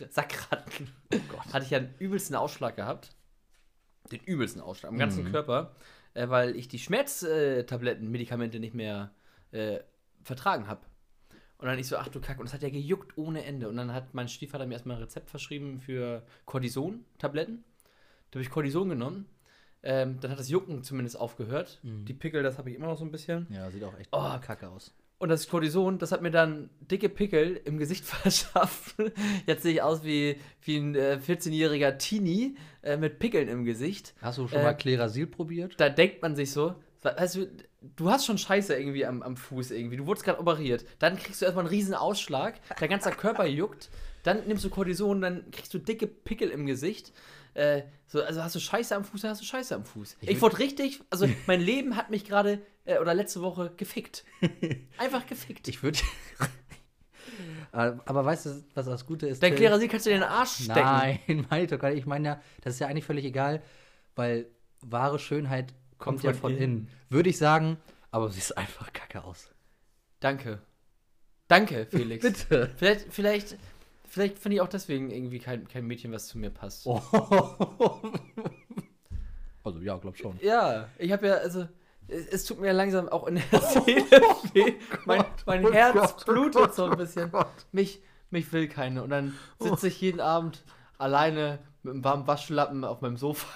Sackratten. 0.10 0.90
Hatte 1.52 1.64
ich 1.64 1.70
ja 1.70 1.78
einen 1.78 1.94
übelsten 1.98 2.36
Ausschlag 2.36 2.76
gehabt. 2.76 3.10
Den 4.12 4.20
übelsten 4.20 4.60
Ausschlag 4.62 4.92
am 4.92 4.98
ganzen 4.98 5.24
Mhm. 5.24 5.32
Körper, 5.32 5.74
äh, 6.14 6.28
weil 6.28 6.54
ich 6.56 6.68
die 6.68 6.78
Schmerztabletten, 6.78 8.10
Medikamente 8.10 8.60
nicht 8.60 8.74
mehr 8.74 9.12
äh, 9.52 9.80
vertragen 10.22 10.68
habe. 10.68 10.80
Und 11.58 11.66
dann 11.68 11.78
ich 11.78 11.88
so, 11.88 11.96
ach 11.96 12.08
du 12.08 12.20
Kack, 12.20 12.38
und 12.38 12.46
es 12.46 12.52
hat 12.52 12.62
ja 12.62 12.68
gejuckt 12.68 13.16
ohne 13.16 13.44
Ende. 13.44 13.68
Und 13.68 13.76
dann 13.76 13.92
hat 13.92 14.12
mein 14.14 14.28
Stiefvater 14.28 14.66
mir 14.66 14.74
erstmal 14.74 14.96
ein 14.98 15.02
Rezept 15.02 15.30
verschrieben 15.30 15.80
für 15.80 16.22
Cortison-Tabletten. 16.44 17.64
Da 18.30 18.36
habe 18.36 18.42
ich 18.42 18.50
Cortison 18.50 18.88
genommen. 18.90 19.26
Ähm, 19.82 20.18
dann 20.20 20.30
hat 20.32 20.38
das 20.38 20.48
Jucken 20.50 20.82
zumindest 20.82 21.18
aufgehört. 21.18 21.80
Die 21.82 22.12
Pickel, 22.12 22.42
das 22.42 22.58
habe 22.58 22.70
ich 22.70 22.76
immer 22.76 22.86
noch 22.88 22.98
so 22.98 23.04
ein 23.04 23.10
bisschen. 23.10 23.46
Ja, 23.50 23.70
sieht 23.70 23.84
auch 23.84 23.96
echt 23.98 24.08
Oh. 24.12 24.38
kacke 24.40 24.68
aus. 24.68 24.92
Und 25.18 25.30
das 25.30 25.48
Cortison, 25.48 25.98
das 25.98 26.12
hat 26.12 26.20
mir 26.20 26.30
dann 26.30 26.68
dicke 26.80 27.08
Pickel 27.08 27.58
im 27.64 27.78
Gesicht 27.78 28.04
verschafft. 28.40 28.96
Jetzt 29.46 29.62
sehe 29.62 29.72
ich 29.74 29.82
aus 29.82 30.04
wie, 30.04 30.36
wie 30.62 30.76
ein 30.76 30.94
äh, 30.94 31.18
14-jähriger 31.26 31.96
Teenie 31.96 32.56
äh, 32.82 32.96
mit 32.98 33.18
Pickeln 33.18 33.48
im 33.48 33.64
Gesicht. 33.64 34.14
Hast 34.20 34.36
du 34.38 34.46
schon 34.46 34.58
Äh, 34.58 34.62
mal 34.64 34.74
Klerasil 34.74 35.26
probiert? 35.26 35.74
Da 35.78 35.88
denkt 35.88 36.20
man 36.20 36.36
sich 36.36 36.50
so, 36.52 36.74
weißt 37.02 37.36
du, 37.36 37.46
du 37.96 38.10
hast 38.10 38.26
schon 38.26 38.36
Scheiße 38.36 38.74
irgendwie 38.76 39.06
am, 39.06 39.22
am 39.22 39.36
Fuß 39.38 39.70
irgendwie. 39.70 39.96
Du 39.96 40.06
wurdest 40.06 40.24
gerade 40.26 40.38
operiert. 40.38 40.84
Dann 40.98 41.16
kriegst 41.16 41.40
du 41.40 41.46
erstmal 41.46 41.64
einen 41.64 41.74
riesen 41.74 41.94
Ausschlag. 41.94 42.60
Dein 42.78 42.90
ganzer 42.90 43.12
Körper 43.12 43.46
juckt. 43.46 43.88
Dann 44.22 44.46
nimmst 44.46 44.64
du 44.64 44.70
Cortison, 44.70 45.20
dann 45.22 45.50
kriegst 45.50 45.72
du 45.72 45.78
dicke 45.78 46.06
Pickel 46.08 46.50
im 46.50 46.66
Gesicht. 46.66 47.12
Äh, 47.54 47.82
so, 48.06 48.22
also 48.22 48.42
hast 48.42 48.54
du 48.54 48.60
Scheiße 48.60 48.94
am 48.94 49.04
Fuß, 49.04 49.22
dann 49.22 49.30
hast 49.30 49.40
du 49.40 49.46
Scheiße 49.46 49.74
am 49.74 49.84
Fuß. 49.84 50.18
Ich, 50.20 50.36
würd- 50.36 50.40
wurde 50.42 50.58
richtig, 50.58 51.00
also 51.08 51.26
mein 51.46 51.60
Leben 51.62 51.96
hat 51.96 52.10
mich 52.10 52.24
gerade 52.26 52.60
äh, 52.86 52.98
oder 52.98 53.14
letzte 53.14 53.42
Woche 53.42 53.72
gefickt. 53.76 54.24
Einfach 54.98 55.26
gefickt. 55.26 55.68
Ich 55.68 55.82
würde. 55.82 55.98
Aber 57.72 58.24
weißt 58.24 58.46
du, 58.46 58.64
was 58.74 58.86
das 58.86 59.04
Gute 59.04 59.26
ist? 59.26 59.42
Dein? 59.42 59.54
Klerasil 59.54 59.88
kannst 59.88 60.06
du 60.06 60.10
dir 60.10 60.16
in 60.16 60.22
den 60.22 60.30
Arsch 60.30 60.64
stecken. 60.64 60.80
Nein, 60.80 61.46
meine 61.50 61.64
ich 61.64 61.70
doch 61.70 61.78
gar 61.78 61.90
nicht. 61.90 61.98
Ich 61.98 62.06
meine 62.06 62.28
ja, 62.28 62.40
das 62.62 62.74
ist 62.74 62.80
ja 62.80 62.86
eigentlich 62.86 63.04
völlig 63.04 63.24
egal, 63.26 63.62
weil 64.14 64.46
wahre 64.80 65.18
Schönheit 65.18 65.74
kommt, 65.98 66.22
Kommt 66.22 66.24
ja 66.24 66.32
von 66.32 66.52
von 66.52 66.56
innen. 66.56 66.88
Würde 67.10 67.28
ich 67.28 67.36
sagen, 67.36 67.76
aber 68.10 68.30
sie 68.30 68.38
ist 68.38 68.56
einfach 68.56 68.92
kacke 68.92 69.24
aus. 69.24 69.50
Danke. 70.20 70.62
Danke, 71.48 71.86
Felix. 71.90 72.22
Bitte. 72.22 72.72
Vielleicht, 72.76 73.12
vielleicht, 73.12 73.58
vielleicht 74.08 74.38
finde 74.38 74.56
ich 74.56 74.60
auch 74.62 74.68
deswegen 74.68 75.10
irgendwie 75.10 75.38
kein, 75.38 75.68
kein 75.68 75.86
Mädchen, 75.86 76.12
was 76.12 76.28
zu 76.28 76.38
mir 76.38 76.50
passt. 76.50 76.86
Oh. 76.86 77.02
Also 79.66 79.80
ja, 79.80 79.96
glaub 79.96 80.16
schon. 80.16 80.38
Ja, 80.40 80.88
ich 80.96 81.10
habe 81.10 81.26
ja, 81.26 81.34
also, 81.34 81.66
es, 82.08 82.44
tut 82.44 82.60
mir 82.60 82.72
langsam 82.72 83.08
auch 83.08 83.26
in 83.26 83.36
der 83.36 83.60
Seele 83.60 84.20
weh. 84.52 84.74
Mein, 85.04 85.24
mein 85.44 85.66
Oh 85.66 85.72
Herz 85.72 85.94
Gott, 85.94 86.16
oh 86.28 86.32
blutet 86.32 86.62
Gott, 86.62 86.74
so 86.74 86.84
ein 86.84 86.92
oh 86.92 86.96
bisschen. 86.96 87.30
Mich, 87.72 88.02
mich 88.30 88.52
will 88.52 88.68
keine. 88.68 89.02
Und 89.02 89.10
dann 89.10 89.34
sitze 89.58 89.88
ich 89.88 90.00
jeden 90.00 90.20
Abend 90.20 90.64
alleine 90.98 91.58
mit 91.82 91.94
einem 91.94 92.04
warmen 92.04 92.26
Waschlappen 92.26 92.84
auf 92.84 93.00
meinem 93.00 93.16
Sofa. 93.16 93.46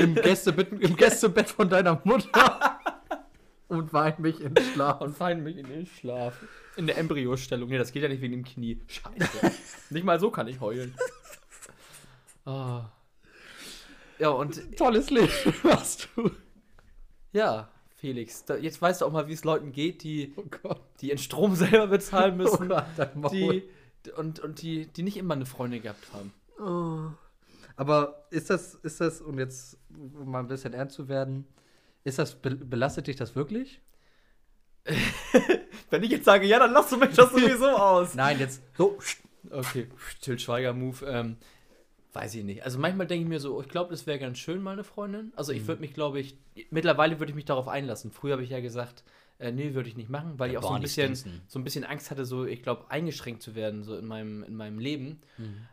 Im, 0.00 0.14
Gästebett, 0.14 0.72
Im 0.72 0.96
Gästebett 0.96 1.48
von 1.48 1.68
deiner 1.68 2.00
Mutter. 2.04 2.80
Und 3.68 3.92
weint 3.92 4.20
mich 4.20 4.40
in 4.40 4.54
Schlaf. 4.56 5.00
und 5.00 5.16
fallen 5.16 5.42
mich 5.42 5.56
in 5.56 5.66
den 5.66 5.86
Schlaf. 5.86 6.38
In 6.76 6.86
der 6.86 6.98
Embryostellung. 6.98 7.68
Nee, 7.68 7.78
das 7.78 7.92
geht 7.92 8.02
ja 8.02 8.08
nicht 8.08 8.20
wegen 8.20 8.32
dem 8.32 8.44
Knie. 8.44 8.80
Scheiße. 8.86 9.52
nicht 9.90 10.04
mal 10.04 10.20
so 10.20 10.30
kann 10.30 10.46
ich 10.46 10.60
heulen. 10.60 10.94
Ah. 12.44 12.84
Ja, 14.18 14.30
und 14.30 14.76
Tolles 14.76 15.10
Leben 15.10 15.28
hast 15.64 16.08
du. 16.16 16.30
Ja, 17.36 17.68
Felix, 17.96 18.44
da, 18.44 18.56
jetzt 18.56 18.80
weißt 18.82 19.00
du 19.00 19.06
auch 19.06 19.12
mal, 19.12 19.26
wie 19.28 19.32
es 19.32 19.44
Leuten 19.44 19.72
geht, 19.72 20.02
die, 20.02 20.32
Oh 20.36 20.44
Gott. 20.62 20.80
die 21.00 21.08
ihren 21.08 21.18
Strom 21.18 21.54
selber 21.54 21.86
bezahlen 21.86 22.34
Oh 22.34 22.42
müssen. 22.44 22.68
Gott, 22.68 22.84
dein 22.96 23.20
Maul. 23.20 23.32
die, 24.04 24.10
und, 24.12 24.40
und 24.40 24.62
die, 24.62 24.86
die 24.86 25.02
nicht 25.02 25.16
immer 25.16 25.34
eine 25.34 25.46
Freundin 25.46 25.82
gehabt 25.82 26.06
haben. 26.12 26.32
Oh. 26.58 27.10
Aber 27.76 28.26
ist 28.30 28.50
das, 28.50 28.74
ist 28.76 29.00
das, 29.00 29.20
um 29.20 29.38
jetzt 29.38 29.78
mal 29.90 30.40
ein 30.40 30.48
bisschen 30.48 30.72
ernst 30.74 30.96
zu 30.96 31.08
werden, 31.08 31.46
ist 32.04 32.18
das, 32.18 32.34
be 32.36 32.54
belastet 32.54 33.06
dich 33.06 33.16
das 33.16 33.34
wirklich? 33.36 33.80
Wenn 35.90 36.02
ich 36.02 36.10
jetzt 36.10 36.24
sage, 36.24 36.46
ja, 36.46 36.58
dann 36.58 36.72
lass 36.72 36.90
du 36.90 36.96
mich 36.96 37.14
das 37.14 37.30
sowieso 37.30 37.66
aus. 37.76 38.14
Nein, 38.14 38.38
jetzt 38.38 38.62
so. 38.76 38.98
Okay, 39.50 39.88
Till 40.20 40.38
Schweiger-Move. 40.38 41.04
Ähm, 41.06 41.36
weiß 42.16 42.34
ich 42.34 42.44
nicht. 42.44 42.64
Also 42.64 42.78
manchmal 42.78 43.06
denke 43.06 43.24
ich 43.24 43.28
mir 43.28 43.40
so, 43.40 43.60
ich 43.60 43.68
glaube, 43.68 43.90
das 43.90 44.06
wäre 44.06 44.18
ganz 44.18 44.38
schön, 44.38 44.62
mal 44.62 44.72
eine 44.72 44.84
Freundin. 44.84 45.32
Also 45.36 45.52
ich 45.52 45.66
würde 45.68 45.82
mich, 45.82 45.92
glaube 45.92 46.18
ich, 46.18 46.38
mittlerweile 46.70 47.20
würde 47.20 47.30
ich 47.30 47.36
mich 47.36 47.44
darauf 47.44 47.68
einlassen. 47.68 48.10
Früher 48.10 48.32
habe 48.32 48.42
ich 48.42 48.50
ja 48.50 48.60
gesagt, 48.60 49.04
äh, 49.38 49.52
nee, 49.52 49.74
würde 49.74 49.88
ich 49.88 49.96
nicht 49.96 50.08
machen, 50.08 50.38
weil 50.38 50.50
ich 50.50 50.58
auch 50.58 50.62
so 50.62 50.70
ein 50.70 50.80
bisschen, 50.80 51.14
so 51.46 51.58
ein 51.58 51.64
bisschen 51.64 51.84
Angst 51.84 52.10
hatte, 52.10 52.24
so, 52.24 52.46
ich 52.46 52.62
glaube, 52.62 52.90
eingeschränkt 52.90 53.42
zu 53.42 53.54
werden, 53.54 53.84
so 53.84 53.94
in 53.96 54.06
meinem, 54.06 54.42
in 54.44 54.54
meinem 54.54 54.78
Leben. 54.78 55.20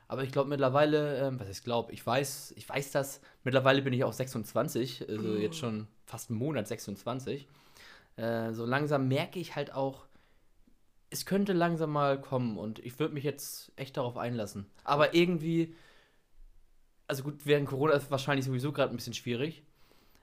Aber 0.09 0.23
ich 0.23 0.31
glaube 0.33 0.49
mittlerweile, 0.49 1.17
ähm, 1.27 1.39
was 1.39 1.47
ich 1.47 1.63
glaube, 1.63 1.93
ich 1.93 2.05
weiß, 2.05 2.53
ich 2.57 2.67
weiß 2.67 2.91
das, 2.91 3.21
mittlerweile 3.45 3.81
bin 3.81 3.93
ich 3.93 4.03
auch 4.03 4.11
26, 4.13 5.07
also 5.07 5.35
jetzt 5.37 5.57
schon 5.57 5.87
fast 6.05 6.29
einen 6.29 6.39
Monat, 6.39 6.67
26. 6.67 7.47
Äh, 8.17 8.51
so 8.51 8.65
langsam 8.65 9.07
merke 9.07 9.39
ich 9.39 9.55
halt 9.55 9.73
auch, 9.73 10.05
es 11.09 11.25
könnte 11.25 11.53
langsam 11.53 11.91
mal 11.91 12.19
kommen 12.19 12.57
und 12.57 12.79
ich 12.79 12.99
würde 12.99 13.13
mich 13.13 13.23
jetzt 13.23 13.71
echt 13.75 13.95
darauf 13.97 14.17
einlassen. 14.17 14.65
Aber 14.83 15.13
irgendwie, 15.13 15.75
also 17.13 17.23
gut, 17.23 17.45
während 17.45 17.67
Corona 17.67 17.93
ist 17.93 18.09
wahrscheinlich 18.09 18.43
sowieso 18.43 18.71
gerade 18.71 18.91
ein 18.91 18.95
bisschen 18.95 19.13
schwierig. 19.13 19.61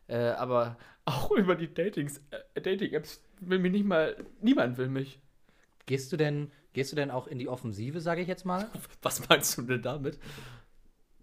Äh, 0.08 0.30
aber 0.30 0.76
auch 1.04 1.30
über 1.36 1.54
die 1.54 1.72
Datings, 1.72 2.20
äh, 2.54 2.60
Dating-Apps 2.60 3.22
will 3.38 3.60
mich 3.60 3.70
nicht 3.70 3.84
mal, 3.84 4.16
niemand 4.40 4.76
will 4.76 4.88
mich. 4.88 5.20
Gehst 5.86 6.10
du 6.12 6.16
denn, 6.16 6.50
gehst 6.72 6.90
du 6.90 6.96
denn 6.96 7.12
auch 7.12 7.28
in 7.28 7.38
die 7.38 7.48
Offensive, 7.48 8.00
sage 8.00 8.22
ich 8.22 8.26
jetzt 8.26 8.44
mal? 8.44 8.68
Was 9.02 9.28
meinst 9.28 9.56
du 9.56 9.62
denn 9.62 9.82
damit? 9.82 10.18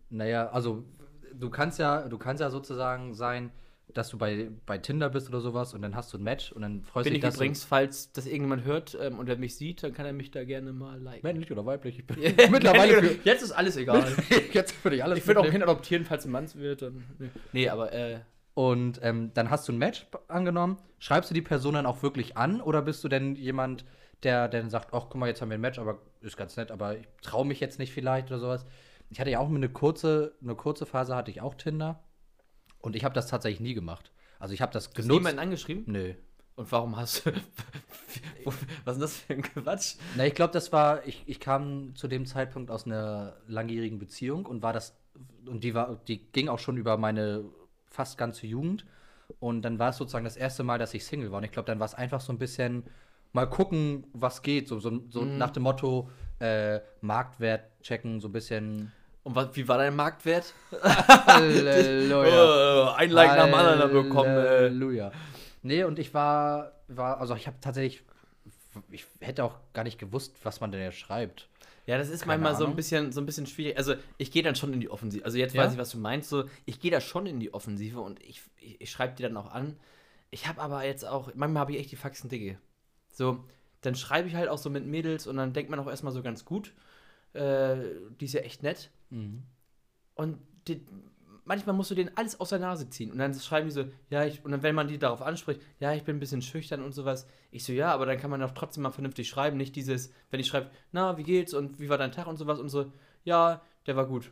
Naja, 0.10 0.48
also 0.52 0.86
du 1.34 1.50
kannst 1.50 1.80
ja, 1.80 2.08
du 2.08 2.18
kannst 2.18 2.40
ja 2.40 2.50
sozusagen 2.50 3.14
sein, 3.14 3.52
dass 3.94 4.10
du 4.10 4.18
bei, 4.18 4.50
bei 4.66 4.78
Tinder 4.78 5.10
bist 5.10 5.30
oder 5.30 5.40
sowas 5.40 5.74
und 5.74 5.82
dann 5.82 5.96
hast 5.96 6.14
du 6.14 6.18
ein 6.18 6.24
Match 6.24 6.52
und 6.52 6.62
dann 6.62 6.84
freust 6.84 7.06
Bin 7.06 7.14
dich, 7.14 7.20
ich 7.20 7.22
dass 7.22 7.36
übrigens, 7.36 7.64
falls 7.64 8.12
das 8.12 8.26
irgendjemand 8.26 8.66
hört 8.66 8.98
ähm, 9.02 9.18
und 9.18 9.30
er 9.30 9.38
mich 9.38 9.56
sieht, 9.56 9.82
dann 9.84 9.94
kann 9.94 10.06
er 10.06 10.14
mich 10.14 10.30
da 10.32 10.44
gerne 10.44 10.74
mal 10.74 10.98
du 10.98 11.06
liken. 11.06 11.26
männlich 11.26 11.52
oder 11.52 11.66
weiblich. 11.66 12.00
Ich 12.00 12.06
bin 12.08 12.18
Mittlerweile. 12.52 13.02
für, 13.02 13.20
Jetzt 13.24 13.44
ist 13.44 13.52
alles 13.52 13.78
egal. 13.78 14.12
jetzt 14.54 14.84
würde 14.84 14.98
ich 14.98 15.04
alles 15.04 15.20
ich 15.20 15.28
würde 15.28 15.40
auch. 15.40 15.50
Kind 15.50 15.64
adoptieren, 15.64 16.06
falls 16.06 16.26
ein 16.26 16.32
Mann 16.32 16.48
wird. 16.56 16.82
Dann, 16.82 17.04
nee. 17.18 17.30
nee, 17.54 17.70
aber 17.70 17.94
äh, 17.94 18.20
Und 18.54 19.00
ähm, 19.04 19.32
dann 19.34 19.50
hast 19.50 19.68
du 19.68 19.72
ein 19.72 19.78
Match 19.78 20.06
angenommen. 20.28 20.78
Schreibst 21.00 21.30
du 21.30 21.34
die 21.34 21.42
Person 21.42 21.76
dann 21.76 21.86
auch 21.86 22.04
wirklich 22.04 22.38
an 22.38 22.62
oder 22.62 22.82
bist 22.82 23.04
du 23.04 23.08
denn 23.08 23.36
jemand, 23.36 23.86
der 24.24 24.48
dann 24.48 24.70
sagt, 24.70 24.94
ach 24.94 25.06
guck 25.10 25.16
mal, 25.16 25.28
jetzt 25.28 25.42
haben 25.42 25.50
wir 25.50 25.58
ein 25.58 25.62
Match, 25.62 25.80
aber 25.80 26.00
ist 26.22 26.38
ganz 26.38 26.58
nett, 26.58 26.72
aber 26.72 26.98
ich 26.98 27.08
traue 27.22 27.46
mich 27.46 27.60
jetzt 27.60 27.80
nicht 27.80 27.94
vielleicht 27.94 28.28
oder 28.28 28.40
sowas. 28.40 28.66
Ich 29.10 29.20
hatte 29.20 29.30
ja 29.30 29.40
auch 29.40 29.48
eine 29.50 29.70
kurze, 29.70 30.36
eine 30.42 30.56
kurze 30.56 30.86
Phase 30.86 31.16
hatte 31.16 31.32
ich 31.32 31.42
auch 31.42 31.56
Tinder 31.56 32.04
und 32.88 32.96
ich 32.96 33.04
habe 33.04 33.14
das 33.14 33.28
tatsächlich 33.28 33.60
nie 33.60 33.74
gemacht. 33.74 34.12
Also 34.40 34.54
ich 34.54 34.62
habe 34.62 34.72
das 34.72 34.86
du 34.86 34.90
hast 34.90 34.96
genutzt. 34.96 35.20
niemanden 35.20 35.40
angeschrieben? 35.40 35.84
Nö. 35.88 36.14
Und 36.56 36.72
warum 36.72 36.96
hast 36.96 37.26
du. 37.26 37.32
Was 38.86 38.96
ist 38.96 39.02
das 39.02 39.18
für 39.18 39.34
ein 39.34 39.42
Quatsch? 39.42 39.96
Na, 40.16 40.26
ich 40.26 40.34
glaube, 40.34 40.54
das 40.54 40.72
war, 40.72 41.06
ich, 41.06 41.22
ich 41.28 41.42
kam 41.42 41.96
zu 41.96 42.08
dem 42.08 42.26
Zeitpunkt 42.26 42.72
aus 42.72 42.86
einer 42.86 43.36
langjährigen 43.48 44.00
Beziehung 44.00 44.46
und 44.46 44.64
war 44.64 44.72
das, 44.72 44.96
und 45.46 45.66
die 45.66 45.74
war, 45.76 46.00
die 46.08 46.20
ging 46.32 46.48
auch 46.48 46.60
schon 46.60 46.78
über 46.78 46.98
meine 46.98 47.44
fast 47.86 48.18
ganze 48.18 48.48
Jugend. 48.48 48.86
Und 49.40 49.64
dann 49.64 49.78
war 49.80 49.90
es 49.90 49.98
sozusagen 49.98 50.24
das 50.24 50.38
erste 50.38 50.64
Mal, 50.64 50.80
dass 50.80 50.94
ich 50.94 51.06
Single 51.06 51.30
war. 51.32 51.40
Und 51.40 51.44
ich 51.44 51.52
glaube, 51.52 51.68
dann 51.68 51.80
war 51.80 51.86
es 51.86 51.94
einfach 51.94 52.22
so 52.22 52.32
ein 52.32 52.40
bisschen 52.40 52.86
mal 53.34 53.48
gucken, 53.48 54.08
was 54.14 54.42
geht. 54.42 54.70
So, 54.70 54.80
so, 54.80 55.04
so 55.10 55.26
nach 55.26 55.52
dem 55.52 55.64
Motto, 55.64 56.10
äh, 56.40 56.80
Marktwert 57.02 57.66
checken, 57.82 58.22
so 58.22 58.30
ein 58.30 58.32
bisschen. 58.32 58.94
Und 59.28 59.36
was, 59.36 59.54
wie 59.58 59.68
war 59.68 59.78
dein 59.78 59.94
Marktwert? 59.94 60.54
Halleluja. 60.82 62.92
Oh, 62.92 62.94
ein 62.96 63.10
Like 63.10 63.36
nach 63.38 63.46
dem 63.46 63.54
anderen 63.54 63.92
bekommen. 63.92 64.30
Äh. 64.30 64.48
Halleluja. 64.48 65.12
Nee, 65.64 65.84
und 65.84 66.00
ich 66.00 66.14
war, 66.14 66.72
war 66.88 67.20
also 67.20 67.36
ich 67.36 67.46
habe 67.46 67.58
tatsächlich, 67.60 68.04
ich 68.90 69.06
hätte 69.20 69.44
auch 69.44 69.56
gar 69.74 69.84
nicht 69.84 70.00
gewusst, 70.00 70.34
was 70.44 70.62
man 70.62 70.72
denn 70.72 70.82
jetzt 70.82 70.98
schreibt. 70.98 71.50
Ja, 71.88 71.98
das 71.98 72.08
ist 72.10 72.22
Keine 72.22 72.34
manchmal 72.34 72.54
so 72.54 72.60
ein 72.64 72.68
Ahnung. 72.68 72.76
bisschen, 72.78 73.12
so 73.12 73.20
ein 73.20 73.26
bisschen 73.26 73.48
schwierig. 73.48 73.78
Also 73.78 73.96
ich 74.18 74.32
gehe 74.32 74.44
dann 74.44 74.56
schon 74.56 74.72
in 74.72 74.80
die 74.80 74.90
Offensive. 74.90 75.26
Also 75.26 75.38
jetzt 75.38 75.54
Ja? 75.56 75.64
weiß 75.64 75.74
ich, 75.74 75.78
was 75.78 75.90
du 75.90 75.98
meinst. 75.98 76.30
So, 76.30 76.46
ich 76.66 76.80
gehe 76.80 76.92
da 76.92 77.02
schon 77.02 77.26
in 77.26 77.42
die 77.42 77.54
Offensive 77.54 78.00
und 78.00 78.24
ich, 78.24 78.42
ich, 78.62 78.80
ich 78.80 78.90
schreibe 78.92 79.16
die 79.16 79.24
dann 79.24 79.36
auch 79.36 79.52
an. 79.52 79.76
Ich 80.32 80.48
habe 80.48 80.62
aber 80.62 80.86
jetzt 80.86 81.06
auch, 81.06 81.32
manchmal 81.36 81.62
habe 81.62 81.74
ich 81.74 81.80
echt 81.80 81.92
die 81.92 81.96
Faxen 81.98 82.30
dicke. 82.30 82.58
So, 83.12 83.44
dann 83.82 83.96
schreibe 83.96 84.30
ich 84.30 84.36
halt 84.36 84.48
auch 84.48 84.58
so 84.58 84.70
mit 84.70 84.86
Mädels 84.86 85.28
und 85.28 85.36
dann 85.36 85.52
denkt 85.52 85.70
man 85.70 85.80
auch 85.82 85.88
erstmal 85.88 86.14
so 86.14 86.24
ganz 86.24 86.46
gut. 86.46 86.72
Äh, 87.34 87.76
die 88.22 88.26
ist 88.26 88.34
ja 88.34 88.42
echt 88.42 88.64
nett. 88.64 88.90
Und 90.16 90.40
die, 90.68 90.86
manchmal 91.48 91.76
musst 91.76 91.92
du 91.92 91.96
denen 91.96 92.16
alles 92.16 92.40
aus 92.40 92.50
der 92.50 92.60
Nase 92.60 92.90
ziehen. 92.90 93.12
Und 93.12 93.18
dann 93.20 93.34
schreiben 93.34 93.68
die 93.68 93.74
so, 93.74 93.86
ja, 94.10 94.26
ich, 94.26 94.44
und 94.44 94.52
dann, 94.52 94.64
wenn 94.64 94.76
man 94.76 94.88
die 94.88 95.00
darauf 95.00 95.22
anspricht, 95.22 95.62
ja, 95.80 95.94
ich 95.94 96.04
bin 96.04 96.18
ein 96.18 96.20
bisschen 96.20 96.42
schüchtern 96.42 96.84
und 96.84 96.92
sowas. 96.92 97.28
Ich 97.52 97.64
so, 97.64 97.74
ja, 97.74 97.94
aber 97.94 98.06
dann 98.06 98.20
kann 98.20 98.30
man 98.30 98.42
doch 98.42 98.52
trotzdem 98.52 98.84
mal 98.84 98.92
vernünftig 98.92 99.30
schreiben. 99.30 99.58
Nicht 99.58 99.76
dieses, 99.76 100.14
wenn 100.30 100.40
ich 100.40 100.48
schreibe, 100.48 100.72
na, 100.92 101.18
wie 101.18 101.24
geht's 101.24 101.54
und 101.54 101.80
wie 101.80 101.90
war 101.90 101.98
dein 101.98 102.12
Tag 102.12 102.28
und 102.28 102.38
sowas 102.38 102.60
und 102.60 102.70
so, 102.70 102.92
ja, 103.24 103.62
der 103.86 103.96
war 103.96 104.08
gut. 104.08 104.32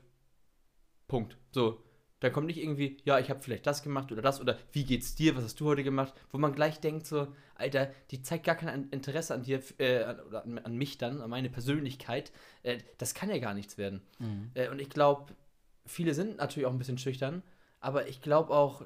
Punkt. 1.08 1.38
So. 1.52 1.85
Da 2.26 2.32
kommt 2.32 2.48
nicht 2.48 2.58
irgendwie, 2.58 2.98
ja, 3.04 3.20
ich 3.20 3.30
habe 3.30 3.40
vielleicht 3.40 3.68
das 3.68 3.84
gemacht 3.84 4.12
oder 4.12 4.24
das 4.24 4.42
oder 4.42 4.58
wie 4.72 4.84
geht's 4.84 5.14
dir, 5.14 5.36
was 5.36 5.44
hast 5.44 5.60
du 5.60 5.66
heute 5.68 5.84
gemacht, 5.84 6.12
wo 6.32 6.40
man 6.40 6.56
gleich 6.56 6.80
denkt 6.80 7.06
so, 7.06 7.28
Alter, 7.54 7.92
die 8.10 8.24
zeigt 8.24 8.46
gar 8.48 8.56
kein 8.56 8.90
Interesse 8.90 9.36
an 9.36 9.44
dir 9.44 9.62
äh, 9.78 10.02
an- 10.06 10.20
oder 10.22 10.44
an, 10.44 10.58
an 10.58 10.76
mich 10.76 10.98
dann, 10.98 11.22
an 11.22 11.30
meine 11.30 11.52
Persönlichkeit. 11.52 12.32
Äh, 12.64 12.80
das 12.98 13.14
kann 13.14 13.30
ja 13.30 13.38
gar 13.38 13.54
nichts 13.54 13.78
werden. 13.78 14.02
Äh, 14.56 14.70
und 14.70 14.80
ich 14.82 14.90
glaube, 14.90 15.36
viele 15.86 16.16
sind 16.16 16.38
natürlich 16.38 16.66
auch 16.66 16.72
ein 16.72 16.80
bisschen 16.80 16.98
schüchtern, 16.98 17.44
aber 17.80 18.08
ich 18.08 18.22
glaube 18.24 18.52
auch, 18.56 18.84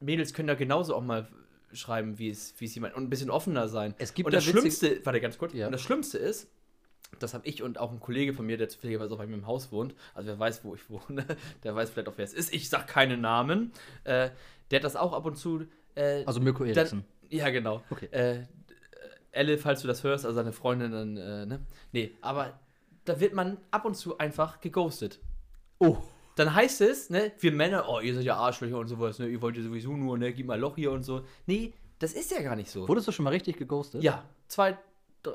Mädels 0.00 0.32
können 0.32 0.48
da 0.48 0.54
genauso 0.54 0.94
auch 0.94 1.02
mal 1.02 1.28
schreiben, 1.72 2.18
wie 2.18 2.30
es, 2.30 2.54
wie 2.58 2.64
es 2.64 2.74
jemand 2.74 2.94
und 2.94 3.02
ein 3.04 3.10
bisschen 3.10 3.28
offener 3.28 3.68
sein. 3.68 3.94
Es 3.98 4.14
gibt 4.14 4.24
und 4.26 4.32
das 4.32 4.44
Schlimmste, 4.44 5.04
warte 5.04 5.20
ganz 5.20 5.36
kurz, 5.36 5.52
Ja. 5.52 5.66
und 5.66 5.72
das 5.72 5.82
Schlimmste 5.82 6.16
ist, 6.16 6.48
das 7.18 7.34
habe 7.34 7.46
ich 7.46 7.62
und 7.62 7.78
auch 7.78 7.92
ein 7.92 8.00
Kollege 8.00 8.32
von 8.34 8.46
mir, 8.46 8.56
der 8.56 8.68
zufälligerweise 8.68 9.14
auch 9.14 9.18
bei 9.18 9.26
mir 9.26 9.34
im 9.34 9.46
Haus 9.46 9.72
wohnt, 9.72 9.94
also 10.14 10.28
wer 10.28 10.38
weiß, 10.38 10.64
wo 10.64 10.74
ich 10.74 10.88
wohne, 10.90 11.24
der 11.64 11.74
weiß 11.74 11.90
vielleicht 11.90 12.08
auch, 12.08 12.16
wer 12.16 12.24
es 12.24 12.34
ist. 12.34 12.52
Ich 12.52 12.68
sag 12.68 12.86
keine 12.86 13.16
Namen. 13.16 13.72
Äh, 14.04 14.30
der 14.70 14.78
hat 14.80 14.84
das 14.84 14.96
auch 14.96 15.12
ab 15.12 15.24
und 15.26 15.36
zu. 15.36 15.64
Äh, 15.94 16.24
Also 16.26 16.40
Mirko 16.40 16.64
Eriksen. 16.64 17.04
ja, 17.30 17.48
genau. 17.50 17.82
Okay. 17.90 18.06
Äh, 18.10 18.44
Elle, 19.32 19.58
falls 19.58 19.82
du 19.82 19.86
das 19.88 20.02
hörst, 20.02 20.24
also 20.24 20.34
seine 20.34 20.52
Freundin, 20.52 20.92
dann, 20.92 21.16
äh, 21.18 21.44
ne? 21.44 21.60
Nee, 21.92 22.12
aber 22.22 22.58
da 23.04 23.20
wird 23.20 23.34
man 23.34 23.58
ab 23.70 23.84
und 23.84 23.94
zu 23.94 24.16
einfach 24.16 24.60
geghostet. 24.62 25.20
Oh. 25.78 25.98
Dann 26.36 26.54
heißt 26.54 26.80
es, 26.80 27.10
ne, 27.10 27.32
wir 27.40 27.52
Männer, 27.52 27.84
oh, 27.88 28.00
ihr 28.00 28.14
seid 28.14 28.24
ja 28.24 28.36
Arschlöcher 28.36 28.78
und 28.78 28.88
sowas, 28.88 29.18
ne, 29.18 29.26
ihr 29.28 29.40
wollt 29.42 29.56
ja 29.56 29.62
sowieso 29.62 29.94
nur, 29.94 30.16
ne, 30.16 30.32
gib 30.32 30.46
mal 30.46 30.58
Loch 30.58 30.76
hier 30.76 30.90
und 30.90 31.02
so. 31.02 31.22
Nee, 31.46 31.74
das 31.98 32.14
ist 32.14 32.30
ja 32.30 32.40
gar 32.42 32.56
nicht 32.56 32.70
so. 32.70 32.88
Wurdest 32.88 33.08
du 33.08 33.12
schon 33.12 33.24
mal 33.24 33.30
richtig 33.30 33.58
geghostet? 33.58 34.02
Ja, 34.02 34.24
zwei, 34.48 34.78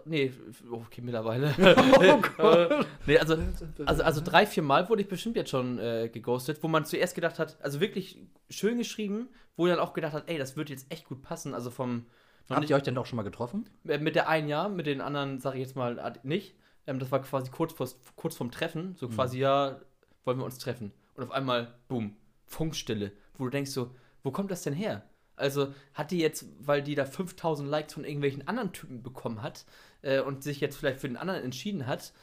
nee, 0.05 0.31
okay, 0.71 1.01
mittlerweile. 1.01 1.53
Oh 1.99 2.21
Gott. 2.37 2.87
nee, 3.05 3.17
also, 3.17 3.37
also, 3.85 4.03
also 4.03 4.21
drei, 4.21 4.45
vier 4.45 4.63
Mal 4.63 4.89
wurde 4.89 5.01
ich 5.01 5.07
bestimmt 5.07 5.35
jetzt 5.35 5.49
schon 5.49 5.79
äh, 5.79 6.09
geghostet, 6.11 6.61
wo 6.63 6.67
man 6.67 6.85
zuerst 6.85 7.15
gedacht 7.15 7.39
hat, 7.39 7.57
also 7.61 7.79
wirklich 7.79 8.19
schön 8.49 8.77
geschrieben, 8.77 9.29
wo 9.55 9.67
dann 9.67 9.79
auch 9.79 9.93
gedacht 9.93 10.13
hat, 10.13 10.29
ey, 10.29 10.37
das 10.37 10.55
wird 10.57 10.69
jetzt 10.69 10.91
echt 10.91 11.05
gut 11.07 11.21
passen, 11.21 11.53
also 11.53 11.69
vom, 11.69 12.05
Habt 12.49 12.61
nicht, 12.61 12.69
ihr 12.69 12.75
euch 12.75 12.83
denn 12.83 12.97
auch 12.97 13.05
schon 13.05 13.17
mal 13.17 13.23
getroffen? 13.23 13.69
äh, 13.87 13.97
mit 13.97 14.15
der 14.15 14.27
einen 14.27 14.47
ja, 14.47 14.67
mit 14.67 14.85
den 14.85 15.01
anderen 15.01 15.39
sage 15.39 15.57
ich 15.57 15.63
jetzt 15.63 15.75
mal 15.75 15.97
äh, 15.99 16.13
nicht. 16.23 16.55
Ähm, 16.87 16.99
das 16.99 17.11
war 17.11 17.21
quasi 17.21 17.51
kurz, 17.51 17.73
vor, 17.73 17.87
kurz 18.15 18.35
vorm 18.35 18.51
Treffen, 18.51 18.95
so 18.95 19.07
quasi, 19.07 19.39
ja, 19.39 19.79
wollen 20.25 20.39
wir 20.39 20.45
uns 20.45 20.57
treffen. 20.57 20.91
Und 21.15 21.23
auf 21.23 21.31
einmal, 21.31 21.75
boom, 21.87 22.15
Funkstille, 22.45 23.11
wo 23.37 23.45
du 23.45 23.49
denkst 23.51 23.71
so, 23.71 23.91
wo 24.23 24.31
kommt 24.31 24.51
das 24.51 24.63
denn 24.63 24.73
her? 24.73 25.03
Also 25.35 25.73
hat 25.93 26.11
die 26.11 26.19
jetzt, 26.19 26.45
weil 26.59 26.81
die 26.81 26.95
da 26.95 27.05
5000 27.05 27.67
Likes 27.67 27.93
von 27.93 28.03
irgendwelchen 28.03 28.47
anderen 28.47 28.73
Typen 28.73 29.01
bekommen 29.01 29.41
hat 29.41 29.65
äh, 30.01 30.19
und 30.19 30.43
sich 30.43 30.59
jetzt 30.59 30.77
vielleicht 30.77 30.99
für 30.99 31.07
den 31.07 31.17
anderen 31.17 31.43
entschieden 31.43 31.87
hat, 31.87 32.13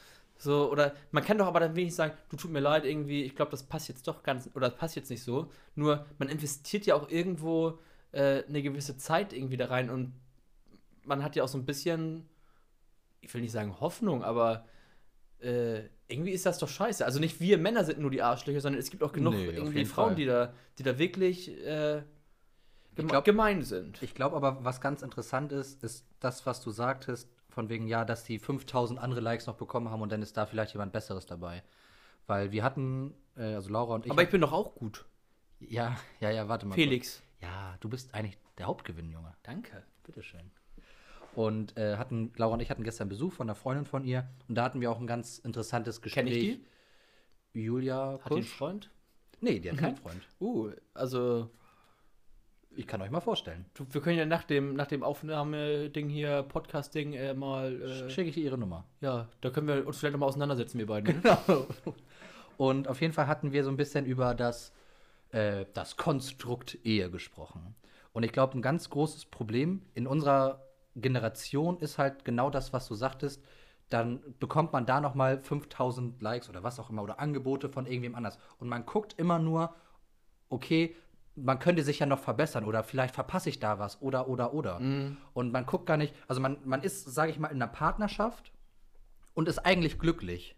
so, 0.41 0.71
oder 0.71 0.95
man 1.11 1.23
kann 1.23 1.37
doch 1.37 1.47
aber 1.47 1.59
dann 1.59 1.75
wenigstens 1.75 1.97
sagen, 1.97 2.13
du 2.29 2.37
tut 2.37 2.49
mir 2.49 2.61
leid, 2.61 2.85
irgendwie, 2.85 3.23
ich 3.23 3.35
glaube, 3.35 3.51
das 3.51 3.63
passt 3.63 3.89
jetzt 3.89 4.07
doch 4.07 4.23
ganz, 4.23 4.49
oder 4.55 4.69
das 4.69 4.77
passt 4.79 4.95
jetzt 4.95 5.09
nicht 5.09 5.21
so. 5.21 5.51
Nur, 5.75 6.05
man 6.17 6.29
investiert 6.29 6.85
ja 6.85 6.95
auch 6.95 7.09
irgendwo 7.09 7.79
äh, 8.13 8.43
eine 8.45 8.61
gewisse 8.63 8.97
Zeit 8.97 9.33
irgendwie 9.33 9.57
da 9.57 9.65
rein 9.65 9.89
und 9.89 10.13
man 11.03 11.23
hat 11.23 11.35
ja 11.35 11.43
auch 11.43 11.49
so 11.49 11.57
ein 11.57 11.65
bisschen, 11.65 12.29
ich 13.19 13.33
will 13.33 13.41
nicht 13.41 13.51
sagen 13.51 13.81
Hoffnung, 13.81 14.23
aber 14.23 14.65
äh, 15.41 15.81
irgendwie 16.07 16.31
ist 16.31 16.45
das 16.45 16.57
doch 16.57 16.69
scheiße. 16.69 17.05
Also 17.05 17.19
nicht 17.19 17.41
wir 17.41 17.57
Männer 17.57 17.83
sind 17.83 17.99
nur 17.99 18.11
die 18.11 18.21
Arschlöcher, 18.21 18.61
sondern 18.61 18.79
es 18.79 18.89
gibt 18.89 19.03
auch 19.03 19.11
genug 19.11 19.33
Nee, 19.33 19.47
irgendwie 19.47 19.83
Frauen, 19.83 20.09
Fall. 20.09 20.15
die 20.15 20.25
da, 20.25 20.53
die 20.77 20.83
da 20.83 20.97
wirklich 20.97 21.49
äh, 21.65 22.01
glaub- 23.07 23.25
gemein 23.25 23.63
sind. 23.63 24.01
Ich 24.01 24.13
glaube 24.13 24.35
aber, 24.35 24.63
was 24.63 24.81
ganz 24.81 25.01
interessant 25.01 25.51
ist, 25.51 25.83
ist 25.83 26.05
das, 26.19 26.45
was 26.45 26.61
du 26.61 26.71
sagtest, 26.71 27.29
von 27.49 27.69
wegen, 27.69 27.87
ja, 27.87 28.05
dass 28.05 28.23
die 28.23 28.39
5000 28.39 28.99
andere 28.99 29.21
Likes 29.21 29.47
noch 29.47 29.55
bekommen 29.55 29.89
haben 29.89 30.01
und 30.01 30.11
dann 30.11 30.21
ist 30.21 30.37
da 30.37 30.45
vielleicht 30.45 30.73
jemand 30.73 30.93
Besseres 30.93 31.25
dabei. 31.25 31.63
Weil 32.27 32.51
wir 32.51 32.63
hatten, 32.63 33.15
äh, 33.35 33.55
also 33.55 33.69
Laura 33.69 33.95
und 33.95 34.05
ich. 34.05 34.11
aber 34.11 34.23
ich 34.23 34.29
bin 34.29 34.41
doch 34.41 34.51
auch 34.51 34.75
gut. 34.75 35.05
ja, 35.59 35.97
ja, 36.19 36.29
ja, 36.29 36.47
warte 36.47 36.65
mal. 36.67 36.75
Felix. 36.75 37.17
kurz. 37.17 37.29
Ja, 37.41 37.77
du 37.79 37.89
bist 37.89 38.13
eigentlich 38.13 38.37
der 38.57 38.67
Hauptgewinn, 38.67 39.09
Junge. 39.09 39.33
Danke. 39.43 39.83
Bitteschön. 40.03 40.51
Und 41.35 41.77
äh, 41.77 41.97
hatten, 41.97 42.33
Laura 42.35 42.55
und 42.55 42.59
ich 42.59 42.69
hatten 42.69 42.83
gestern 42.83 43.07
Besuch 43.09 43.33
von 43.33 43.47
einer 43.47 43.55
Freundin 43.55 43.85
von 43.85 44.03
ihr 44.03 44.27
und 44.47 44.55
da 44.55 44.63
hatten 44.63 44.81
wir 44.81 44.91
auch 44.91 44.99
ein 44.99 45.07
ganz 45.07 45.37
interessantes 45.37 46.01
Gespräch. 46.01 46.25
Kenn 46.25 46.33
ich 46.33 46.59
Julia 47.53 48.19
Hat 48.21 48.29
die 48.29 48.35
einen. 48.35 48.43
Freund? 48.43 48.89
Nee, 49.41 49.59
die 49.59 49.71
hat 49.71 49.77
keinen 49.77 49.95
Freund. 49.95 50.27
Uh, 50.39 50.71
also 50.93 51.49
Ich 52.79 52.87
kann 52.87 53.01
euch 53.01 53.11
mal 53.11 53.19
vorstellen. 53.19 53.65
wir 53.91 53.99
können 53.99 54.17
ja 54.17 54.25
nach 54.25 54.45
dem, 54.45 54.73
nach 54.73 54.87
dem 54.87 55.03
Aufnahmeding 55.03 56.07
hier, 56.07 56.43
Podcast-Ding, 56.43 57.11
äh, 57.11 57.33
mal, 57.33 57.73
äh, 57.81 58.09
Schicke 58.09 58.29
ich 58.29 58.35
dir 58.35 58.45
ihre 58.45 58.57
Nummer. 58.57 58.85
ja, 59.01 59.27
da 59.41 59.49
können 59.49 59.67
wir 59.67 59.85
uns 59.85 59.97
vielleicht 59.97 60.13
nochmal 60.13 60.29
auseinandersetzen, 60.29 60.79
wir 60.79 60.85
beiden. 60.85 61.21
Genau. 61.21 61.67
Und 62.57 62.87
auf 62.87 63.01
jeden 63.01 63.11
Fall 63.11 63.27
hatten 63.27 63.51
wir 63.51 63.65
so 63.65 63.69
ein 63.69 63.75
bisschen 63.75 64.05
über 64.05 64.33
das, 64.33 64.71
äh, 65.31 65.65
das 65.73 65.97
Konstrukt 65.97 66.77
Ehe 66.85 67.11
gesprochen. 67.11 67.75
Und 68.13 68.23
ich 68.23 68.31
glaube, 68.31 68.57
ein 68.57 68.61
ganz 68.61 68.89
großes 68.89 69.25
Problem 69.25 69.81
in 69.93 70.07
unserer 70.07 70.63
Generation 70.95 71.79
ist 71.79 71.97
halt 71.97 72.23
genau 72.23 72.49
das, 72.49 72.71
was 72.71 72.87
du 72.87 72.95
sagtest. 72.95 73.43
Dann 73.89 74.21
bekommt 74.39 74.71
man 74.71 74.85
da 74.85 75.01
noch 75.01 75.15
mal 75.15 75.41
5000 75.41 76.21
Likes 76.21 76.47
oder 76.47 76.63
was 76.63 76.79
auch 76.79 76.89
immer 76.89 77.03
oder 77.03 77.19
Angebote 77.19 77.67
von 77.67 77.85
irgendwem 77.85 78.15
anders. 78.15 78.39
Und 78.57 78.69
man 78.69 78.85
guckt 78.85 79.15
immer 79.19 79.37
nur, 79.37 79.75
okay, 80.47 80.95
man 81.43 81.59
könnte 81.59 81.83
sich 81.83 81.99
ja 81.99 82.05
noch 82.05 82.19
verbessern 82.19 82.65
oder 82.65 82.83
vielleicht 82.83 83.15
verpasse 83.15 83.49
ich 83.49 83.59
da 83.59 83.79
was 83.79 84.01
oder 84.01 84.27
oder 84.27 84.53
oder. 84.53 84.79
Und 85.33 85.51
man 85.51 85.65
guckt 85.65 85.85
gar 85.85 85.97
nicht, 85.97 86.13
also 86.27 86.41
man, 86.41 86.57
man 86.65 86.81
ist, 86.81 87.05
sage 87.05 87.31
ich 87.31 87.39
mal, 87.39 87.49
in 87.49 87.61
einer 87.61 87.71
Partnerschaft 87.71 88.51
und 89.33 89.47
ist 89.47 89.59
eigentlich 89.59 89.99
glücklich. 89.99 90.55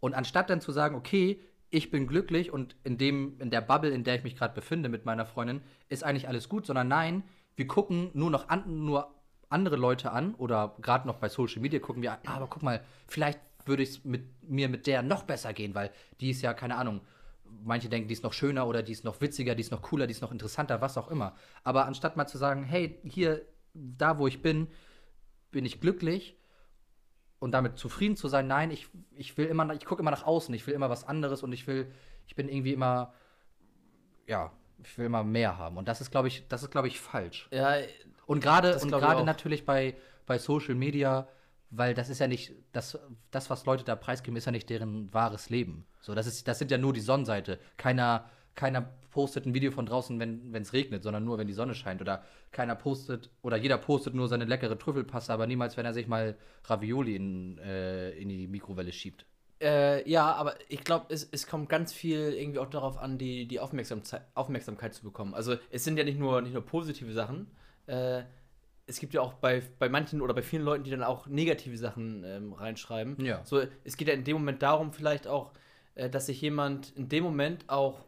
Und 0.00 0.14
anstatt 0.14 0.50
dann 0.50 0.60
zu 0.60 0.72
sagen, 0.72 0.94
okay, 0.94 1.40
ich 1.70 1.90
bin 1.90 2.06
glücklich 2.06 2.52
und 2.52 2.76
in 2.84 2.96
dem, 2.96 3.40
in 3.40 3.50
der 3.50 3.60
Bubble, 3.60 3.90
in 3.90 4.04
der 4.04 4.14
ich 4.14 4.24
mich 4.24 4.36
gerade 4.36 4.54
befinde 4.54 4.88
mit 4.88 5.04
meiner 5.04 5.26
Freundin, 5.26 5.62
ist 5.88 6.04
eigentlich 6.04 6.28
alles 6.28 6.48
gut, 6.48 6.66
sondern 6.66 6.88
nein, 6.88 7.24
wir 7.56 7.66
gucken 7.66 8.10
nur 8.14 8.30
noch 8.30 8.48
an, 8.48 8.84
nur 8.84 9.14
andere 9.48 9.76
Leute 9.76 10.12
an 10.12 10.34
oder 10.34 10.76
gerade 10.80 11.06
noch 11.06 11.16
bei 11.16 11.28
Social 11.28 11.62
Media 11.62 11.78
gucken 11.80 12.02
wir, 12.02 12.12
ah, 12.12 12.18
aber 12.24 12.46
guck 12.46 12.62
mal, 12.62 12.82
vielleicht 13.06 13.40
würde 13.64 13.82
es 13.82 14.04
mit 14.04 14.42
mir 14.48 14.68
mit 14.68 14.86
der 14.86 15.02
noch 15.02 15.24
besser 15.24 15.52
gehen, 15.52 15.74
weil 15.74 15.90
die 16.20 16.30
ist 16.30 16.42
ja, 16.42 16.54
keine 16.54 16.76
Ahnung, 16.76 17.00
manche 17.64 17.88
denken, 17.88 18.08
die 18.08 18.14
ist 18.14 18.22
noch 18.22 18.32
schöner 18.32 18.66
oder 18.66 18.82
die 18.82 18.92
ist 18.92 19.04
noch 19.04 19.20
witziger, 19.20 19.54
die 19.54 19.60
ist 19.60 19.70
noch 19.70 19.82
cooler, 19.82 20.06
die 20.06 20.12
ist 20.12 20.22
noch 20.22 20.32
interessanter, 20.32 20.80
was 20.80 20.96
auch 20.96 21.08
immer. 21.08 21.34
Aber 21.64 21.86
anstatt 21.86 22.16
mal 22.16 22.26
zu 22.26 22.38
sagen, 22.38 22.64
hey, 22.64 23.00
hier, 23.04 23.42
da 23.74 24.18
wo 24.18 24.26
ich 24.26 24.42
bin, 24.42 24.68
bin 25.50 25.64
ich 25.64 25.80
glücklich 25.80 26.36
und 27.38 27.52
damit 27.52 27.78
zufrieden 27.78 28.16
zu 28.16 28.28
sein, 28.28 28.46
nein, 28.46 28.70
ich, 28.70 28.88
ich 29.14 29.36
will 29.36 29.46
immer, 29.46 29.72
ich 29.74 29.84
gucke 29.84 30.00
immer 30.00 30.10
nach 30.10 30.24
außen, 30.24 30.54
ich 30.54 30.66
will 30.66 30.74
immer 30.74 30.90
was 30.90 31.04
anderes 31.04 31.42
und 31.42 31.52
ich 31.52 31.66
will, 31.66 31.92
ich 32.26 32.34
bin 32.34 32.48
irgendwie 32.48 32.72
immer, 32.72 33.12
ja, 34.26 34.52
ich 34.82 34.96
will 34.98 35.06
immer 35.06 35.24
mehr 35.24 35.58
haben. 35.58 35.76
Und 35.76 35.88
das 35.88 36.00
ist, 36.00 36.10
glaube 36.10 36.28
ich, 36.28 36.46
das 36.48 36.62
ist, 36.62 36.70
glaube 36.70 36.88
ich, 36.88 37.00
falsch. 37.00 37.48
Ja, 37.50 37.76
Und 38.26 38.40
gerade 38.40 38.78
und 38.78 38.90
gerade 38.90 39.24
natürlich 39.24 39.64
bei, 39.64 39.96
bei 40.26 40.38
Social 40.38 40.74
Media, 40.74 41.28
weil 41.76 41.94
das 41.94 42.08
ist 42.08 42.18
ja 42.18 42.28
nicht, 42.28 42.52
das, 42.72 42.98
das, 43.30 43.50
was 43.50 43.66
Leute 43.66 43.84
da 43.84 43.96
preisgeben, 43.96 44.36
ist 44.36 44.46
ja 44.46 44.52
nicht 44.52 44.70
deren 44.70 45.12
wahres 45.12 45.50
Leben. 45.50 45.86
So, 46.00 46.14
das, 46.14 46.26
ist, 46.26 46.46
das 46.48 46.58
sind 46.58 46.70
ja 46.70 46.78
nur 46.78 46.92
die 46.92 47.00
Sonnenseite. 47.00 47.58
Keiner, 47.76 48.28
keiner 48.54 48.88
postet 49.10 49.46
ein 49.46 49.54
Video 49.54 49.70
von 49.70 49.86
draußen, 49.86 50.20
wenn 50.20 50.54
es 50.54 50.72
regnet, 50.72 51.02
sondern 51.02 51.24
nur, 51.24 51.38
wenn 51.38 51.46
die 51.46 51.52
Sonne 51.52 51.74
scheint. 51.74 52.00
Oder 52.00 52.22
keiner 52.52 52.74
postet, 52.74 53.30
oder 53.42 53.56
jeder 53.56 53.78
postet 53.78 54.14
nur 54.14 54.28
seine 54.28 54.44
leckere 54.44 54.78
Trüffelpaste, 54.78 55.32
aber 55.32 55.46
niemals, 55.46 55.76
wenn 55.76 55.86
er 55.86 55.94
sich 55.94 56.06
mal 56.06 56.36
Ravioli 56.64 57.16
in, 57.16 57.58
äh, 57.58 58.10
in 58.10 58.28
die 58.28 58.46
Mikrowelle 58.46 58.92
schiebt. 58.92 59.24
Äh, 59.60 60.08
ja, 60.08 60.32
aber 60.34 60.54
ich 60.68 60.84
glaube, 60.84 61.06
es, 61.08 61.26
es 61.32 61.46
kommt 61.46 61.68
ganz 61.68 61.92
viel 61.92 62.34
irgendwie 62.34 62.58
auch 62.58 62.68
darauf 62.68 62.98
an, 62.98 63.16
die, 63.16 63.48
die 63.48 63.58
Aufmerksamkeit, 63.58 64.22
Aufmerksamkeit 64.34 64.94
zu 64.94 65.02
bekommen. 65.02 65.32
Also 65.34 65.56
es 65.70 65.82
sind 65.84 65.96
ja 65.96 66.04
nicht 66.04 66.18
nur, 66.18 66.42
nicht 66.42 66.52
nur 66.52 66.64
positive 66.64 67.12
Sachen. 67.12 67.50
Äh, 67.86 68.24
es 68.86 69.00
gibt 69.00 69.14
ja 69.14 69.20
auch 69.20 69.34
bei, 69.34 69.62
bei 69.78 69.88
manchen 69.88 70.20
oder 70.20 70.32
bei 70.32 70.42
vielen 70.42 70.62
Leuten, 70.62 70.84
die 70.84 70.90
dann 70.90 71.02
auch 71.02 71.26
negative 71.26 71.76
Sachen 71.76 72.22
ähm, 72.24 72.52
reinschreiben. 72.52 73.22
Ja. 73.24 73.44
So, 73.44 73.62
es 73.84 73.96
geht 73.96 74.08
ja 74.08 74.14
in 74.14 74.24
dem 74.24 74.36
Moment 74.36 74.62
darum, 74.62 74.92
vielleicht 74.92 75.26
auch, 75.26 75.52
äh, 75.96 76.08
dass 76.08 76.26
sich 76.26 76.40
jemand 76.40 76.96
in 76.96 77.08
dem 77.08 77.24
Moment 77.24 77.64
auch 77.68 78.04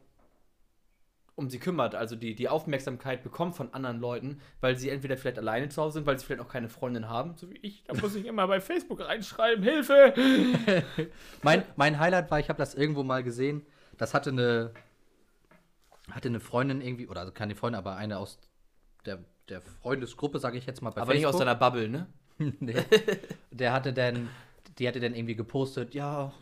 um 1.38 1.48
sie 1.48 1.60
kümmert, 1.60 1.94
also 1.94 2.16
die, 2.16 2.34
die 2.34 2.48
Aufmerksamkeit 2.48 3.22
bekommt 3.22 3.54
von 3.54 3.72
anderen 3.72 4.00
Leuten, 4.00 4.40
weil 4.60 4.76
sie 4.76 4.90
entweder 4.90 5.16
vielleicht 5.16 5.38
alleine 5.38 5.68
zu 5.68 5.80
Hause 5.80 5.94
sind, 5.94 6.06
weil 6.06 6.18
sie 6.18 6.26
vielleicht 6.26 6.40
auch 6.40 6.48
keine 6.48 6.68
Freundin 6.68 7.08
haben, 7.08 7.36
so 7.36 7.48
wie 7.48 7.58
ich. 7.58 7.84
Da 7.84 7.94
muss 7.94 8.16
ich 8.16 8.26
immer 8.26 8.48
bei 8.48 8.60
Facebook 8.60 9.00
reinschreiben, 9.00 9.62
Hilfe! 9.62 10.14
Mein, 11.42 11.62
mein 11.76 12.00
Highlight 12.00 12.28
war, 12.32 12.40
ich 12.40 12.48
habe 12.48 12.58
das 12.58 12.74
irgendwo 12.74 13.04
mal 13.04 13.22
gesehen, 13.22 13.64
das 13.96 14.14
hatte 14.14 14.30
eine, 14.30 14.74
hatte 16.10 16.26
eine 16.26 16.40
Freundin 16.40 16.80
irgendwie, 16.80 17.06
oder 17.06 17.20
also 17.20 17.32
keine 17.32 17.54
Freundin, 17.54 17.78
aber 17.78 17.94
eine 17.94 18.18
aus 18.18 18.40
der, 19.06 19.20
der 19.50 19.60
Freundesgruppe, 19.60 20.38
sage 20.38 20.58
ich 20.58 20.66
jetzt 20.66 20.82
mal 20.82 20.90
bei 20.90 21.00
Aber 21.00 21.14
nicht 21.14 21.26
aus 21.26 21.36
deiner 21.36 21.54
Bubble, 21.54 21.88
ne? 21.88 22.06
nee. 22.38 22.74
Der 23.50 23.72
hatte 23.72 23.92
dann, 23.92 24.28
die 24.78 24.86
hatte 24.86 25.00
dann 25.00 25.14
irgendwie 25.14 25.34
gepostet, 25.34 25.94
ja, 25.94 26.32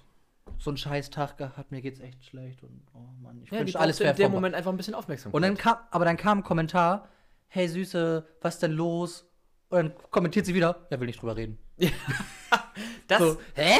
so 0.58 0.70
einen 0.70 0.76
scheiß 0.76 1.10
Tag 1.10 1.36
gehabt, 1.38 1.70
mir 1.70 1.82
geht's 1.82 2.00
echt 2.00 2.24
schlecht 2.24 2.62
und 2.62 2.82
oh 2.94 3.00
Mann, 3.22 3.40
ich 3.42 3.50
Ja, 3.50 3.60
wünsche 3.60 3.78
alles 3.78 4.00
wäre 4.00 4.10
in 4.10 4.16
dem. 4.16 4.32
Moment 4.32 4.54
einfach 4.54 4.70
ein 4.70 4.76
bisschen 4.76 4.94
Aufmerksamkeit. 4.94 5.34
Und 5.34 5.42
dann 5.42 5.56
kam, 5.56 5.76
aber 5.90 6.04
dann 6.04 6.16
kam 6.16 6.38
ein 6.38 6.44
Kommentar, 6.44 7.08
hey 7.48 7.68
Süße, 7.68 8.26
was 8.40 8.58
denn 8.58 8.72
los? 8.72 9.28
Und 9.68 9.76
dann 9.78 9.92
kommentiert 10.10 10.46
sie 10.46 10.54
wieder, 10.54 10.86
ja, 10.90 11.00
will 11.00 11.06
nicht 11.06 11.20
drüber 11.20 11.36
reden. 11.36 11.58
das, 13.08 13.18
So, 13.20 13.40
hä? 13.54 13.76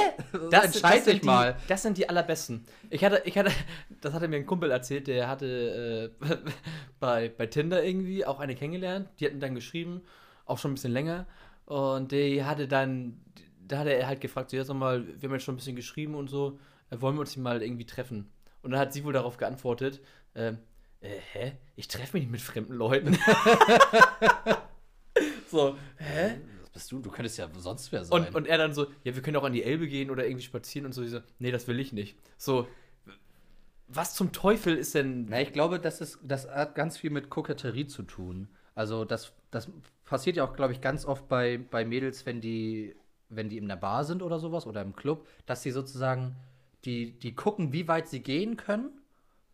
das, 0.51 0.67
Entscheid 0.67 0.97
das 0.97 1.05
sind 1.05 1.15
dich 1.15 1.23
mal. 1.23 1.55
Die, 1.55 1.69
das 1.69 1.83
sind 1.83 1.99
die 1.99 2.09
allerbesten. 2.09 2.65
Ich 2.91 3.05
hatte, 3.05 3.23
ich 3.25 3.37
hatte, 3.39 3.51
das 4.01 4.13
hatte 4.13 4.29
mir 4.29 4.37
ein 4.37 4.47
Kumpel 4.47 4.71
erzählt, 4.71 5.07
der 5.07 5.29
hatte 5.29 6.13
äh, 6.21 6.27
bei, 7.01 7.29
bei 7.29 7.47
Tinder 7.47 7.83
irgendwie 7.83 8.25
auch 8.25 8.41
eine 8.41 8.55
kennengelernt. 8.55 9.09
Die 9.19 9.27
hatten 9.27 9.41
dann 9.41 9.55
geschrieben, 9.55 10.03
auch 10.45 10.59
schon 10.59 10.73
ein 10.73 10.75
bisschen 10.75 10.93
länger. 10.93 11.27
Und 11.65 12.13
die 12.13 12.45
hatte 12.45 12.69
dann, 12.69 13.21
da 13.67 13.79
hat 13.79 13.87
er 13.87 14.07
halt 14.07 14.21
gefragt, 14.21 14.51
so, 14.51 14.57
ja, 14.57 14.65
sag 14.65 14.77
mal, 14.77 15.07
wir 15.07 15.29
haben 15.29 15.35
jetzt 15.35 15.45
schon 15.45 15.55
ein 15.55 15.59
bisschen 15.59 15.77
geschrieben 15.77 16.15
und 16.15 16.29
so, 16.29 16.59
äh, 16.91 17.01
wollen 17.01 17.17
wir 17.17 17.21
uns 17.21 17.37
mal 17.37 17.63
irgendwie 17.63 17.87
treffen? 17.87 18.31
Und 18.63 18.73
dann 18.73 18.81
hat 18.81 18.93
sie 18.93 19.05
wohl 19.05 19.13
darauf 19.13 19.37
geantwortet, 19.37 20.01
ähm, 20.35 20.59
äh, 21.01 21.19
hä? 21.33 21.53
Ich 21.77 21.89
treffe 21.89 22.17
mich 22.17 22.25
nicht 22.25 22.33
mit 22.33 22.41
fremden 22.41 22.75
Leuten. 22.75 23.19
so, 25.51 25.77
hä? 25.99 26.37
Bist 26.77 26.93
du? 26.93 26.99
Du 26.99 27.11
könntest 27.11 27.39
ja 27.39 27.49
sonst 27.57 27.91
wer 27.91 28.05
sein. 28.05 28.27
Und, 28.27 28.35
und 28.35 28.47
er 28.47 28.59
dann 28.59 28.75
so, 28.75 28.89
ja, 29.03 29.15
wir 29.15 29.23
können 29.23 29.39
auch 29.39 29.45
an 29.45 29.55
die 29.55 29.62
Elbe 29.62 29.89
gehen 29.89 30.11
oder 30.11 30.27
irgendwie 30.27 30.45
spazieren 30.45 30.85
und 30.85 30.93
so. 30.93 31.03
Ich 31.03 31.11
so, 31.11 31.21
nee, 31.39 31.51
das 31.51 31.67
will 31.69 31.81
ich 31.81 31.95
nicht. 31.95 32.19
So, 32.37 32.69
was 33.89 34.15
zum 34.15 34.31
Teufel 34.31 34.77
ist 34.77 34.95
denn. 34.95 35.25
Na, 35.31 35.41
ich 35.41 35.55
glaube, 35.55 35.81
das, 35.81 36.03
ist, 36.03 36.19
das 36.23 36.47
hat 36.47 36.75
ganz 36.75 36.99
viel 36.99 37.09
mit 37.09 37.31
Koketterie 37.31 37.87
zu 37.87 38.03
tun. 38.03 38.49
Also 38.75 39.07
das, 39.07 39.33
das 39.51 39.71
passiert 40.05 40.37
ja 40.37 40.45
auch, 40.45 40.55
glaube 40.55 40.75
ich, 40.75 40.83
ganz 40.83 41.07
oft 41.07 41.29
bei, 41.29 41.57
bei 41.71 41.87
Mädels, 41.87 42.27
wenn 42.27 42.43
die, 42.43 42.95
wenn 43.31 43.49
die 43.49 43.57
in 43.57 43.69
der 43.69 43.77
Bar 43.77 44.05
sind 44.05 44.21
oder 44.23 44.39
sowas 44.39 44.67
oder 44.67 44.83
im 44.83 44.95
Club, 44.95 45.27
dass 45.47 45.62
sie 45.62 45.71
sozusagen, 45.71 46.37
die, 46.85 47.19
die 47.19 47.35
gucken, 47.35 47.73
wie 47.73 47.89
weit 47.89 48.07
sie 48.07 48.21
gehen 48.21 48.59
können, 48.59 48.91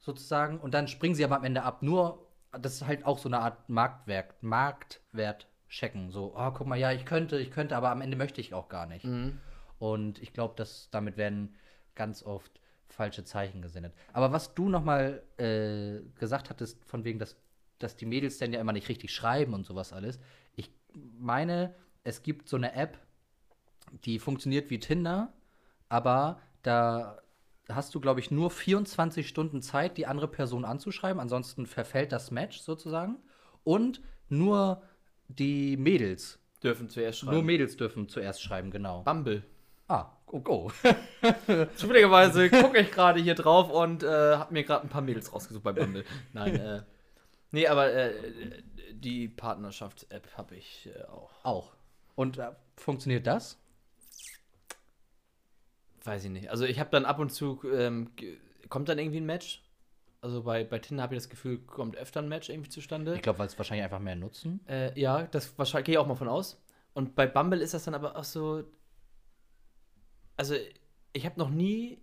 sozusagen, 0.01 0.59
und 0.59 0.75
dann 0.75 0.89
springen 0.89 1.15
sie 1.15 1.25
aber 1.25 1.37
am 1.37 1.45
Ende 1.45 1.63
ab. 1.63 1.85
Nur, 1.85 2.27
das 2.51 2.75
ist 2.75 2.87
halt 2.89 3.07
auch 3.07 3.19
so 3.19 3.29
eine 3.29 3.39
Art 3.39 3.69
Marktwert, 3.69 4.43
Marktwert 4.43 5.47
checken. 5.73 6.11
So, 6.11 6.35
oh, 6.37 6.51
guck 6.53 6.67
mal, 6.67 6.79
ja, 6.79 6.93
ich 6.93 7.05
könnte, 7.05 7.39
ich 7.39 7.51
könnte, 7.51 7.77
aber 7.77 7.91
am 7.91 8.03
Ende 8.03 8.17
möchte 8.17 8.41
ich 8.41 8.55
auch 8.55 8.69
gar 8.69 8.87
nicht. 8.87 9.05
Und 9.79 10.23
ich 10.23 10.33
glaube, 10.33 10.55
dass 10.57 10.89
damit 10.91 11.17
werden 11.17 11.57
ganz 11.95 12.23
oft 12.23 12.61
falsche 12.89 13.25
Zeichen 13.25 13.63
gesendet. 13.63 13.95
Aber 14.13 14.33
was 14.33 14.55
du 14.55 14.69
noch 14.69 14.85
mal 14.85 15.23
äh, 15.39 16.01
gesagt 16.19 16.51
hattest, 16.51 16.85
von 16.85 17.05
wegen, 17.05 17.19
dass, 17.19 17.37
dass 17.79 17.97
die 17.97 18.07
Mädels 18.07 18.39
dann 18.39 18.53
ja 18.53 18.61
immer 18.61 18.73
nicht 18.73 18.89
richtig 18.89 19.13
schreiben 19.13 19.55
und 19.55 19.65
sowas 19.65 19.93
alles. 19.93 20.21
Ich 20.55 20.71
meine, 20.95 21.75
es 22.05 22.23
gibt 22.23 22.49
so 22.49 22.57
eine 22.57 22.75
App, 22.75 22.99
die 24.05 24.19
funktioniert 24.19 24.71
wie 24.71 24.79
Tinder, 24.79 25.33
aber 25.89 26.41
da 26.63 27.23
hast 27.69 27.95
du, 27.95 28.01
glaube 28.01 28.21
ich, 28.21 28.31
nur 28.31 28.51
24 28.51 29.27
Stunden 29.27 29.63
Zeit, 29.63 29.97
die 29.97 30.07
andere 30.07 30.29
Person 30.29 30.65
anzuschreiben. 30.67 31.21
Ansonsten 31.21 31.67
verfällt 31.67 32.13
das 32.13 32.31
Match 32.31 32.61
sozusagen. 32.61 33.17
Und 33.65 34.03
nur 34.29 34.83
die 35.39 35.77
Mädels, 35.77 36.39
Dürfen 36.63 36.89
zuerst 36.89 37.21
schreiben. 37.21 37.33
nur 37.33 37.43
Mädels 37.43 37.77
dürfen 37.77 38.09
zuerst 38.09 38.43
schreiben, 38.43 38.71
genau. 38.71 39.03
Bumble. 39.03 39.43
Ah, 39.89 40.13
oh, 40.27 40.43
oh. 40.47 40.71
Zufälligerweise 41.77 42.49
gucke 42.51 42.81
ich 42.81 42.91
gerade 42.91 43.21
hier 43.21 43.35
drauf 43.35 43.71
und 43.71 44.03
äh, 44.03 44.37
habe 44.37 44.53
mir 44.53 44.63
gerade 44.63 44.87
ein 44.87 44.89
paar 44.89 45.03
Mädels 45.03 45.33
rausgesucht 45.33 45.65
bei 45.65 45.73
Bumble. 45.73 46.05
Nein, 46.33 46.57
äh. 46.57 46.83
Nee, 47.51 47.67
aber 47.67 47.93
äh, 47.93 48.63
die 48.93 49.29
Partnerschafts-App 49.29 50.37
habe 50.37 50.57
ich 50.57 50.89
äh, 50.95 51.03
auch. 51.05 51.31
Auch. 51.45 51.73
Und 52.15 52.39
äh, 52.39 52.53
funktioniert 52.77 53.27
das? 53.27 53.59
Weiß 56.05 56.25
ich 56.25 56.31
nicht. 56.31 56.51
Also 56.51 56.65
ich 56.65 56.81
habe 56.81 56.91
dann 56.91 57.05
ab 57.05 57.19
und 57.19 57.31
zu, 57.31 57.61
ähm, 57.71 58.11
kommt 58.69 58.89
dann 58.89 58.99
irgendwie 58.99 59.21
ein 59.21 59.27
Match? 59.27 59.62
Also 60.23 60.45
bei, 60.45 60.63
bei 60.63 60.79
Tinder 60.79 61.03
habe 61.03 61.17
ich 61.17 61.21
das 61.21 61.29
Gefühl, 61.29 61.59
kommt 61.59 61.97
öfter 61.97 62.21
ein 62.21 62.29
Match 62.29 62.49
irgendwie 62.49 62.71
zustande. 62.71 63.17
Ich 63.17 63.23
glaube, 63.23 63.41
weil 63.41 63.49
es 63.49 63.59
wahrscheinlich 63.59 63.85
einfach 63.85 63.99
mehr 63.99 64.15
nutzen. 64.15 64.61
Äh, 64.69 64.99
ja, 64.99 65.25
das 65.25 65.59
wahrscheinlich 65.59 65.87
gehe 65.87 65.95
ich 65.95 65.99
auch 65.99 66.07
mal 66.07 66.15
von 66.15 66.29
aus. 66.29 66.63
Und 66.95 67.17
bei 67.17 67.27
Bumble 67.27 67.61
ist 67.61 67.75
das 67.75 67.85
dann 67.85 67.95
aber 67.95 68.17
auch 68.17 68.23
so. 68.23 68.63
Also, 70.37 70.55
ich 71.13 71.27
habe 71.27 71.41
noch 71.41 71.51
nie. 71.51 71.99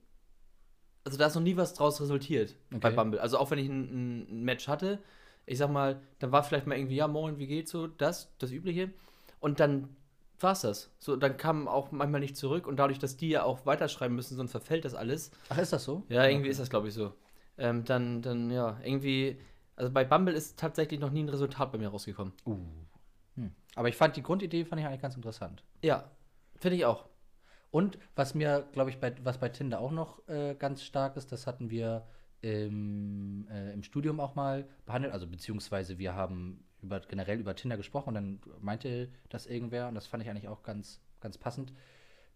Also, 1.06 1.18
da 1.18 1.28
ist 1.28 1.36
noch 1.36 1.42
nie 1.42 1.56
was 1.56 1.74
draus 1.74 2.02
resultiert 2.02 2.58
bei 2.70 2.90
Okay. 2.90 2.96
Bumble. 2.96 3.22
Also, 3.22 3.38
auch 3.38 3.52
wenn 3.52 3.60
ich 3.60 3.70
ein, 3.70 4.42
ein 4.42 4.44
Match 4.44 4.68
hatte, 4.68 5.00
ich 5.46 5.58
sag 5.58 5.72
mal, 5.72 6.02
dann 6.20 6.34
war 6.34 6.44
vielleicht 6.44 6.68
mal 6.68 6.78
irgendwie, 6.78 6.98
ja, 6.98 7.08
moin, 7.08 7.38
wie 7.40 7.48
geht's 7.48 7.72
so, 7.72 7.88
das, 7.88 8.36
das 8.38 8.52
Übliche. 8.52 8.92
Und 9.40 9.62
dann 9.62 9.96
war's 10.42 10.62
das. 10.62 10.92
So, 11.00 11.16
dann 11.16 11.38
kam 11.38 11.70
auch 11.70 11.92
manchmal 11.92 12.20
nicht 12.20 12.36
zurück. 12.36 12.68
Und 12.68 12.78
dadurch, 12.78 13.00
dass 13.00 13.16
die 13.16 13.30
ja 13.30 13.44
auch 13.44 13.66
weiterschreiben 13.66 14.14
müssen, 14.14 14.36
sonst 14.36 14.52
verfällt 14.52 14.84
das 14.84 14.94
alles. 14.94 15.32
Ach, 15.48 15.58
ist 15.58 15.72
das 15.72 15.86
so? 15.86 16.04
Ja, 16.10 16.26
irgendwie 16.26 16.50
ist 16.50 16.60
das, 16.60 16.70
glaube 16.70 16.90
ich, 16.90 16.94
so. 16.94 17.14
Ähm, 17.60 17.84
dann, 17.84 18.22
dann, 18.22 18.50
ja, 18.50 18.80
irgendwie. 18.84 19.40
Also 19.76 19.92
bei 19.92 20.04
Bumble 20.04 20.34
ist 20.34 20.60
tatsächlich 20.60 21.00
noch 21.00 21.12
nie 21.12 21.24
ein 21.24 21.30
Resultat 21.30 21.72
bei 21.72 21.78
mir 21.78 21.90
rausgekommen. 21.90 22.34
Uh. 22.46 22.58
Hm. 23.36 23.52
Aber 23.76 23.88
ich 23.88 23.96
fand 23.96 24.16
die 24.16 24.24
Grundidee 24.24 24.66
fand 24.66 24.82
ich 24.82 24.88
eigentlich 24.88 25.02
ganz 25.02 25.16
interessant. 25.16 25.64
Ja, 25.82 26.10
finde 26.58 26.78
ich 26.78 26.86
auch. 26.86 27.06
Und 27.72 27.98
was 28.16 28.34
mir, 28.34 28.68
glaube 28.74 28.90
ich, 28.90 29.00
bei, 29.00 29.14
was 29.24 29.38
bei 29.38 29.50
Tinder 29.50 29.80
auch 29.80 29.92
noch 29.92 30.28
äh, 30.28 30.56
ganz 30.56 30.84
stark 30.84 31.16
ist, 31.16 31.32
das 31.32 31.48
hatten 31.48 31.70
wir 31.70 32.08
im, 32.42 33.48
äh, 33.50 33.74
im 33.74 33.84
Studium 33.84 34.20
auch 34.20 34.36
mal 34.36 34.68
behandelt. 34.86 35.14
Also 35.14 35.28
beziehungsweise 35.28 35.98
wir 35.98 36.16
haben 36.16 36.66
über, 36.82 37.00
generell 37.02 37.40
über 37.40 37.56
Tinder 37.56 37.78
gesprochen 37.78 38.10
und 38.10 38.14
dann 38.16 38.40
meinte 38.62 39.10
das 39.30 39.46
irgendwer, 39.46 39.88
und 39.88 39.96
das 39.96 40.08
fand 40.08 40.24
ich 40.24 40.30
eigentlich 40.30 40.48
auch 40.48 40.64
ganz, 40.64 41.02
ganz 41.20 41.38
passend, 41.38 41.74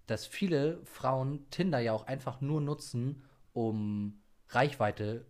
dass 0.05 0.25
viele 0.25 0.85
Frauen 0.85 1.49
Tinder 1.49 1.79
ja 1.79 1.93
auch 1.93 2.07
einfach 2.07 2.41
nur 2.41 2.61
nutzen, 2.61 3.23
um 3.53 4.21
Reichweite 4.49 5.25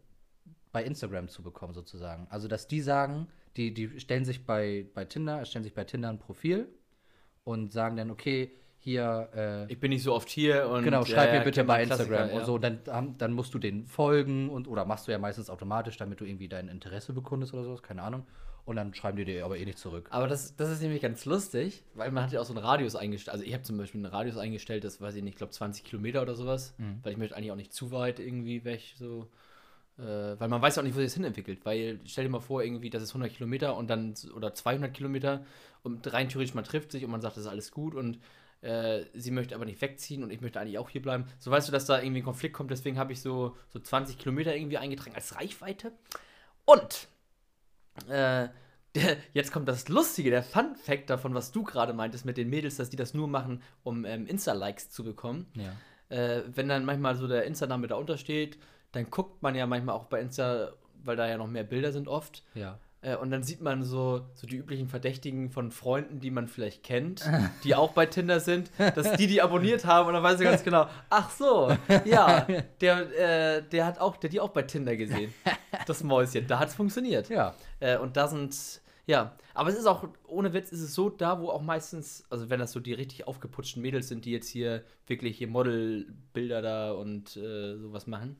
bei 0.71 0.83
Instagram 0.83 1.29
zu 1.29 1.43
bekommen, 1.43 1.73
sozusagen. 1.73 2.27
Also, 2.29 2.47
dass 2.47 2.67
die 2.67 2.81
sagen, 2.81 3.27
die, 3.57 3.73
die 3.73 3.99
stellen 3.99 4.25
sich 4.25 4.45
bei, 4.45 4.87
bei 4.93 5.05
Tinder, 5.05 5.37
erstellen 5.37 5.63
sich 5.63 5.73
bei 5.73 5.83
Tinder 5.83 6.09
ein 6.09 6.19
Profil 6.19 6.67
und 7.43 7.71
sagen 7.71 7.95
dann, 7.95 8.09
okay, 8.11 8.51
hier, 8.83 9.29
äh, 9.33 9.71
Ich 9.71 9.79
bin 9.79 9.91
nicht 9.91 10.03
so 10.03 10.13
oft 10.13 10.27
hier 10.27 10.67
und. 10.67 10.83
genau, 10.83 11.05
schreib 11.05 11.31
ja, 11.31 11.39
mir 11.39 11.45
bitte 11.45 11.63
bei 11.63 11.83
Instagram 11.83 12.29
ja. 12.29 12.35
und 12.35 12.45
so. 12.45 12.57
Dann, 12.57 12.79
dann 13.17 13.31
musst 13.31 13.53
du 13.53 13.59
den 13.59 13.85
folgen 13.85 14.49
und 14.49 14.67
oder 14.67 14.83
machst 14.83 15.07
du 15.07 15.13
ja 15.13 15.19
meistens 15.19 15.49
automatisch, 15.49 15.95
damit 15.95 16.19
du 16.19 16.25
irgendwie 16.25 16.49
dein 16.49 16.67
Interesse 16.67 17.13
bekundest 17.13 17.53
oder 17.53 17.63
sowas, 17.63 17.81
keine 17.81 18.01
Ahnung. 18.01 18.25
Und 18.65 18.77
dann 18.77 18.93
schreiben 18.93 19.17
die 19.17 19.25
dir 19.25 19.43
aber 19.43 19.57
eh 19.57 19.65
nicht 19.65 19.77
zurück. 19.77 20.07
Aber 20.09 20.27
das, 20.27 20.55
das 20.55 20.69
ist 20.69 20.81
nämlich 20.81 21.01
ganz 21.01 21.25
lustig, 21.25 21.83
weil 21.95 22.11
man 22.11 22.23
hat 22.23 22.31
ja 22.31 22.39
auch 22.39 22.45
so 22.45 22.53
einen 22.53 22.63
Radius 22.63 22.95
eingestellt. 22.95 23.33
Also 23.33 23.45
ich 23.45 23.53
habe 23.53 23.63
zum 23.63 23.77
Beispiel 23.77 23.99
einen 23.99 24.13
Radius 24.13 24.37
eingestellt, 24.37 24.85
das 24.85 25.01
weiß 25.01 25.15
ich 25.15 25.23
nicht, 25.23 25.33
ich 25.33 25.37
glaube 25.37 25.51
20 25.51 25.83
Kilometer 25.83 26.21
oder 26.21 26.35
sowas. 26.35 26.73
Mhm. 26.77 26.99
Weil 27.03 27.11
ich 27.11 27.17
möchte 27.17 27.35
eigentlich 27.35 27.51
auch 27.51 27.57
nicht 27.57 27.73
zu 27.73 27.91
weit 27.91 28.19
irgendwie 28.19 28.63
weg, 28.63 28.95
so. 28.97 29.27
Äh, 29.97 30.39
weil 30.39 30.47
man 30.47 30.61
weiß 30.61 30.77
ja 30.77 30.81
auch 30.81 30.85
nicht, 30.85 30.95
wo 30.95 30.99
sich 30.99 31.07
das 31.07 31.13
hinentwickelt. 31.15 31.65
Weil 31.65 31.99
stell 32.05 32.23
dir 32.23 32.29
mal 32.29 32.39
vor, 32.39 32.63
irgendwie, 32.63 32.89
das 32.89 33.03
ist 33.03 33.09
100 33.09 33.33
Kilometer 33.33 33.75
und 33.75 33.89
dann, 33.89 34.13
oder 34.33 34.53
200 34.53 34.93
Kilometer 34.93 35.45
und 35.83 36.11
rein 36.13 36.29
theoretisch 36.29 36.55
man 36.55 36.63
trifft 36.63 36.93
sich 36.93 37.03
und 37.03 37.11
man 37.11 37.21
sagt, 37.21 37.35
das 37.35 37.43
ist 37.43 37.49
alles 37.49 37.71
gut 37.71 37.93
und 37.95 38.19
äh, 38.61 39.03
sie 39.13 39.31
möchte 39.31 39.55
aber 39.55 39.65
nicht 39.65 39.81
wegziehen 39.81 40.23
und 40.23 40.31
ich 40.31 40.39
möchte 40.39 40.59
eigentlich 40.59 40.79
auch 40.79 40.89
hier 40.89 41.01
bleiben. 41.01 41.25
So 41.37 41.51
weißt 41.51 41.67
du, 41.67 41.73
dass 41.73 41.85
da 41.85 42.01
irgendwie 42.01 42.21
ein 42.21 42.25
Konflikt 42.25 42.55
kommt, 42.55 42.71
deswegen 42.71 42.97
habe 42.97 43.11
ich 43.11 43.21
so, 43.21 43.57
so 43.69 43.79
20 43.79 44.17
Kilometer 44.17 44.55
irgendwie 44.55 44.77
eingetragen 44.77 45.15
als 45.15 45.35
Reichweite. 45.35 45.91
Und 46.65 47.09
äh, 48.09 48.49
der, 48.95 49.17
jetzt 49.33 49.51
kommt 49.51 49.67
das 49.67 49.89
Lustige, 49.89 50.29
der 50.29 50.43
Fun-Fact 50.43 51.09
davon, 51.09 51.33
was 51.33 51.51
du 51.51 51.63
gerade 51.63 51.93
meintest 51.93 52.25
mit 52.25 52.37
den 52.37 52.49
Mädels, 52.49 52.77
dass 52.77 52.89
die 52.89 52.97
das 52.97 53.13
nur 53.13 53.27
machen, 53.27 53.61
um 53.83 54.05
ähm, 54.05 54.27
Insta-Likes 54.27 54.89
zu 54.89 55.03
bekommen. 55.03 55.47
Ja. 55.55 55.71
Äh, 56.15 56.43
wenn 56.47 56.69
dann 56.69 56.85
manchmal 56.85 57.15
so 57.15 57.27
der 57.27 57.45
Insta-Name 57.45 57.87
da 57.87 57.95
untersteht, 57.95 58.59
dann 58.91 59.09
guckt 59.09 59.41
man 59.41 59.55
ja 59.55 59.65
manchmal 59.65 59.95
auch 59.95 60.05
bei 60.05 60.21
Insta, 60.21 60.73
weil 61.03 61.15
da 61.15 61.27
ja 61.27 61.37
noch 61.37 61.47
mehr 61.47 61.63
Bilder 61.63 61.91
sind 61.91 62.07
oft. 62.07 62.43
Ja. 62.53 62.77
Äh, 63.03 63.17
und 63.17 63.29
dann 63.31 63.43
sieht 63.43 63.61
man 63.61 63.83
so, 63.83 64.21
so 64.33 64.47
die 64.47 64.55
üblichen 64.55 64.87
Verdächtigen 64.87 65.49
von 65.49 65.71
Freunden, 65.71 66.19
die 66.19 66.31
man 66.31 66.47
vielleicht 66.47 66.83
kennt, 66.83 67.29
die 67.63 67.75
auch 67.75 67.91
bei 67.91 68.05
Tinder 68.05 68.39
sind, 68.39 68.71
dass 68.77 69.13
die 69.13 69.27
die 69.27 69.41
abonniert 69.41 69.85
haben 69.85 70.07
und 70.07 70.13
dann 70.13 70.23
weiß 70.23 70.39
ich 70.39 70.45
ganz 70.45 70.63
genau, 70.63 70.87
ach 71.09 71.29
so, 71.29 71.75
ja, 72.05 72.47
der, 72.81 73.57
äh, 73.57 73.63
der 73.63 73.85
hat 73.85 73.99
auch, 73.99 74.17
der 74.17 74.29
die 74.29 74.39
auch 74.39 74.49
bei 74.49 74.63
Tinder 74.63 74.95
gesehen. 74.95 75.33
Das 75.85 76.03
Mäuschen, 76.03 76.47
da 76.47 76.59
hat 76.59 76.69
es 76.69 76.75
funktioniert. 76.75 77.29
Ja. 77.29 77.55
Äh, 77.79 77.97
und 77.97 78.15
da 78.15 78.27
sind, 78.27 78.55
ja, 79.05 79.35
aber 79.53 79.69
es 79.69 79.75
ist 79.75 79.85
auch, 79.85 80.07
ohne 80.27 80.53
Witz, 80.53 80.71
ist 80.71 80.81
es 80.81 80.93
so, 80.93 81.09
da 81.09 81.41
wo 81.41 81.49
auch 81.49 81.61
meistens, 81.61 82.25
also 82.29 82.49
wenn 82.49 82.59
das 82.59 82.71
so 82.71 82.79
die 82.79 82.93
richtig 82.93 83.27
aufgeputschten 83.27 83.81
Mädels 83.81 84.07
sind, 84.07 84.25
die 84.25 84.31
jetzt 84.31 84.47
hier 84.47 84.83
wirklich 85.07 85.37
hier 85.37 85.47
Modelbilder 85.47 86.61
da 86.61 86.91
und 86.93 87.35
äh, 87.35 87.77
sowas 87.77 88.07
machen, 88.07 88.39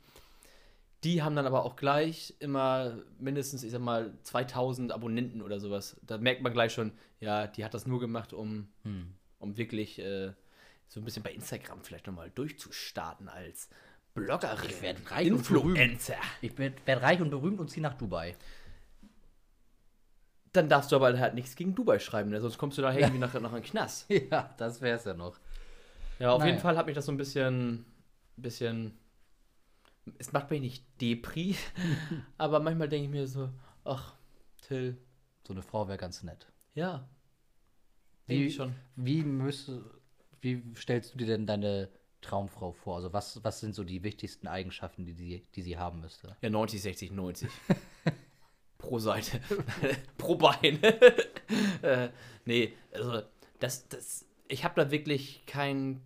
die 1.04 1.22
haben 1.22 1.36
dann 1.36 1.46
aber 1.46 1.64
auch 1.66 1.76
gleich 1.76 2.34
immer 2.40 2.98
mindestens, 3.20 3.64
ich 3.64 3.72
sag 3.72 3.82
mal, 3.82 4.14
2000 4.24 4.92
Abonnenten 4.92 5.42
oder 5.42 5.60
sowas. 5.60 5.98
Da 6.04 6.18
merkt 6.18 6.42
man 6.42 6.54
gleich 6.54 6.74
schon, 6.74 6.92
ja, 7.20 7.48
die 7.48 7.64
hat 7.66 7.74
das 7.74 7.86
nur 7.88 8.00
gemacht, 8.00 8.34
um, 8.34 8.68
Hm. 8.84 9.14
um 9.40 9.58
wirklich 9.58 10.00
äh, 10.00 10.32
so 10.88 11.00
ein 11.00 11.06
bisschen 11.06 11.24
bei 11.24 11.32
Instagram 11.34 11.82
vielleicht 11.84 12.08
nochmal 12.08 12.30
durchzustarten 12.32 13.28
als 13.30 13.70
Bloggerin. 14.14 14.70
Ich 14.70 14.82
werd 14.82 15.12
reich 15.12 15.32
und 15.32 15.48
berühmt. 15.48 15.78
Influencer. 15.78 16.16
Ich 16.42 16.58
werde 16.58 16.76
werd 16.86 17.02
reich 17.02 17.20
und 17.22 17.30
berühmt 17.32 17.60
und 17.60 17.70
ziehe 17.70 17.82
nach 17.82 17.96
Dubai. 17.96 18.36
Dann 20.52 20.70
darfst 20.70 20.92
du 20.92 20.96
aber 20.96 21.18
halt 21.20 21.34
nichts 21.34 21.56
gegen 21.56 21.74
Dubai 21.74 21.98
schreiben, 21.98 22.30
ne? 22.30 22.40
sonst 22.40 22.58
kommst 22.60 22.78
du 22.78 22.84
da 22.84 22.94
irgendwie 22.96 23.18
nach, 23.18 23.34
nach 23.40 23.52
einem 23.54 23.64
Knast. 23.64 24.06
Ja, 24.10 24.54
das 24.58 24.82
wäre 24.82 24.98
es 24.98 25.04
ja 25.06 25.14
noch. 25.16 25.40
Ja, 26.20 26.32
auf 26.32 26.40
Naja. 26.40 26.52
jeden 26.52 26.62
Fall 26.62 26.78
hat 26.78 26.86
mich 26.86 26.94
das 26.96 27.08
so 27.08 27.12
ein 27.12 27.18
bisschen, 27.18 27.86
bisschen. 28.38 28.96
Es 30.18 30.32
macht 30.34 30.50
mich 30.52 30.62
nicht 30.62 30.86
Depri, 31.02 31.56
aber 32.38 32.60
manchmal 32.60 32.90
denke 32.90 33.06
ich 33.06 33.12
mir 33.12 33.28
so, 33.28 33.50
ach, 33.86 34.16
Till, 34.62 34.98
So 35.48 35.54
eine 35.54 35.62
Frau 35.62 35.88
wäre 35.88 35.98
ganz 35.98 36.24
nett. 36.24 36.48
ja. 36.74 37.08
Wie- 38.26 38.50
schon. 38.50 38.74
Wie 38.96 39.22
müsste, 39.22 39.84
wie 40.42 40.64
stellst 40.78 41.14
du 41.14 41.18
dir 41.18 41.28
denn 41.28 41.46
deine 41.46 41.90
Traumfrau 42.22 42.72
vor? 42.72 42.96
Also 42.96 43.12
was, 43.12 43.44
was 43.44 43.60
sind 43.60 43.76
so 43.76 43.84
die 43.84 44.02
wichtigsten 44.02 44.48
Eigenschaften, 44.48 45.06
die, 45.06 45.14
die, 45.14 45.44
die 45.54 45.62
sie 45.62 45.78
haben 45.78 46.00
müsste? 46.00 46.38
Ja, 46.42 46.50
90, 46.50 46.82
60, 46.82 47.12
90. 47.12 47.50
Pro 48.78 49.00
Seite. 49.00 49.42
Pro 50.18 50.36
Bein. 50.36 50.82
äh, 51.82 52.10
nee, 52.46 52.74
also, 52.94 53.24
das, 53.60 53.90
das. 53.90 54.26
Ich 54.48 54.64
habe 54.64 54.82
da 54.82 54.90
wirklich 54.90 55.46
kein 55.46 56.02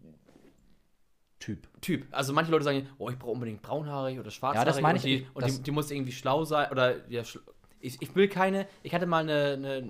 Typ. 1.40 1.68
Typ. 1.82 2.08
Also 2.12 2.34
manche 2.34 2.52
Leute 2.52 2.64
sagen, 2.64 2.90
oh, 2.98 3.10
ich 3.10 3.18
brauche 3.18 3.32
unbedingt 3.32 3.62
braunhaarig 3.62 4.20
oder 4.20 4.32
schwarzhaarig. 4.32 4.68
das 4.68 4.82
meine 4.82 5.00
und 5.00 5.06
ich. 5.06 5.24
Die, 5.24 5.28
und 5.34 5.46
die, 5.46 5.64
die 5.64 5.72
muss 5.72 5.92
irgendwie 5.92 6.12
schlau 6.12 6.46
sein. 6.46 6.72
Oder 6.72 7.08
ja, 7.10 7.22
ich, 7.80 8.02
ich 8.02 8.16
will 8.16 8.28
keine. 8.28 8.68
Ich 8.82 8.94
hatte 8.94 9.06
mal 9.06 9.22
eine, 9.24 9.54
eine 9.54 9.90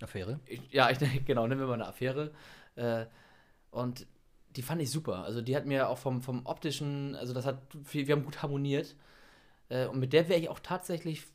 Affäre? 0.00 0.40
ich, 0.46 0.60
ja, 0.72 0.90
ich, 0.90 0.98
genau, 1.24 1.46
nehmen 1.46 1.60
wir 1.60 1.66
mal 1.66 1.74
eine 1.74 1.86
Affäre. 1.86 2.32
Äh, 2.74 3.06
und 3.70 4.06
die 4.56 4.62
fand 4.62 4.80
ich 4.80 4.90
super. 4.90 5.24
Also 5.24 5.42
die 5.42 5.54
hat 5.54 5.66
mir 5.66 5.88
auch 5.88 5.98
vom, 5.98 6.22
vom 6.22 6.46
optischen, 6.46 7.14
also 7.14 7.34
das 7.34 7.44
hat, 7.44 7.58
wir 7.92 8.14
haben 8.14 8.24
gut 8.24 8.42
harmoniert. 8.42 8.96
Äh, 9.68 9.86
und 9.86 9.98
mit 9.98 10.12
der 10.12 10.28
wäre 10.28 10.40
ich 10.40 10.48
auch 10.48 10.60
tatsächlich 10.60 11.26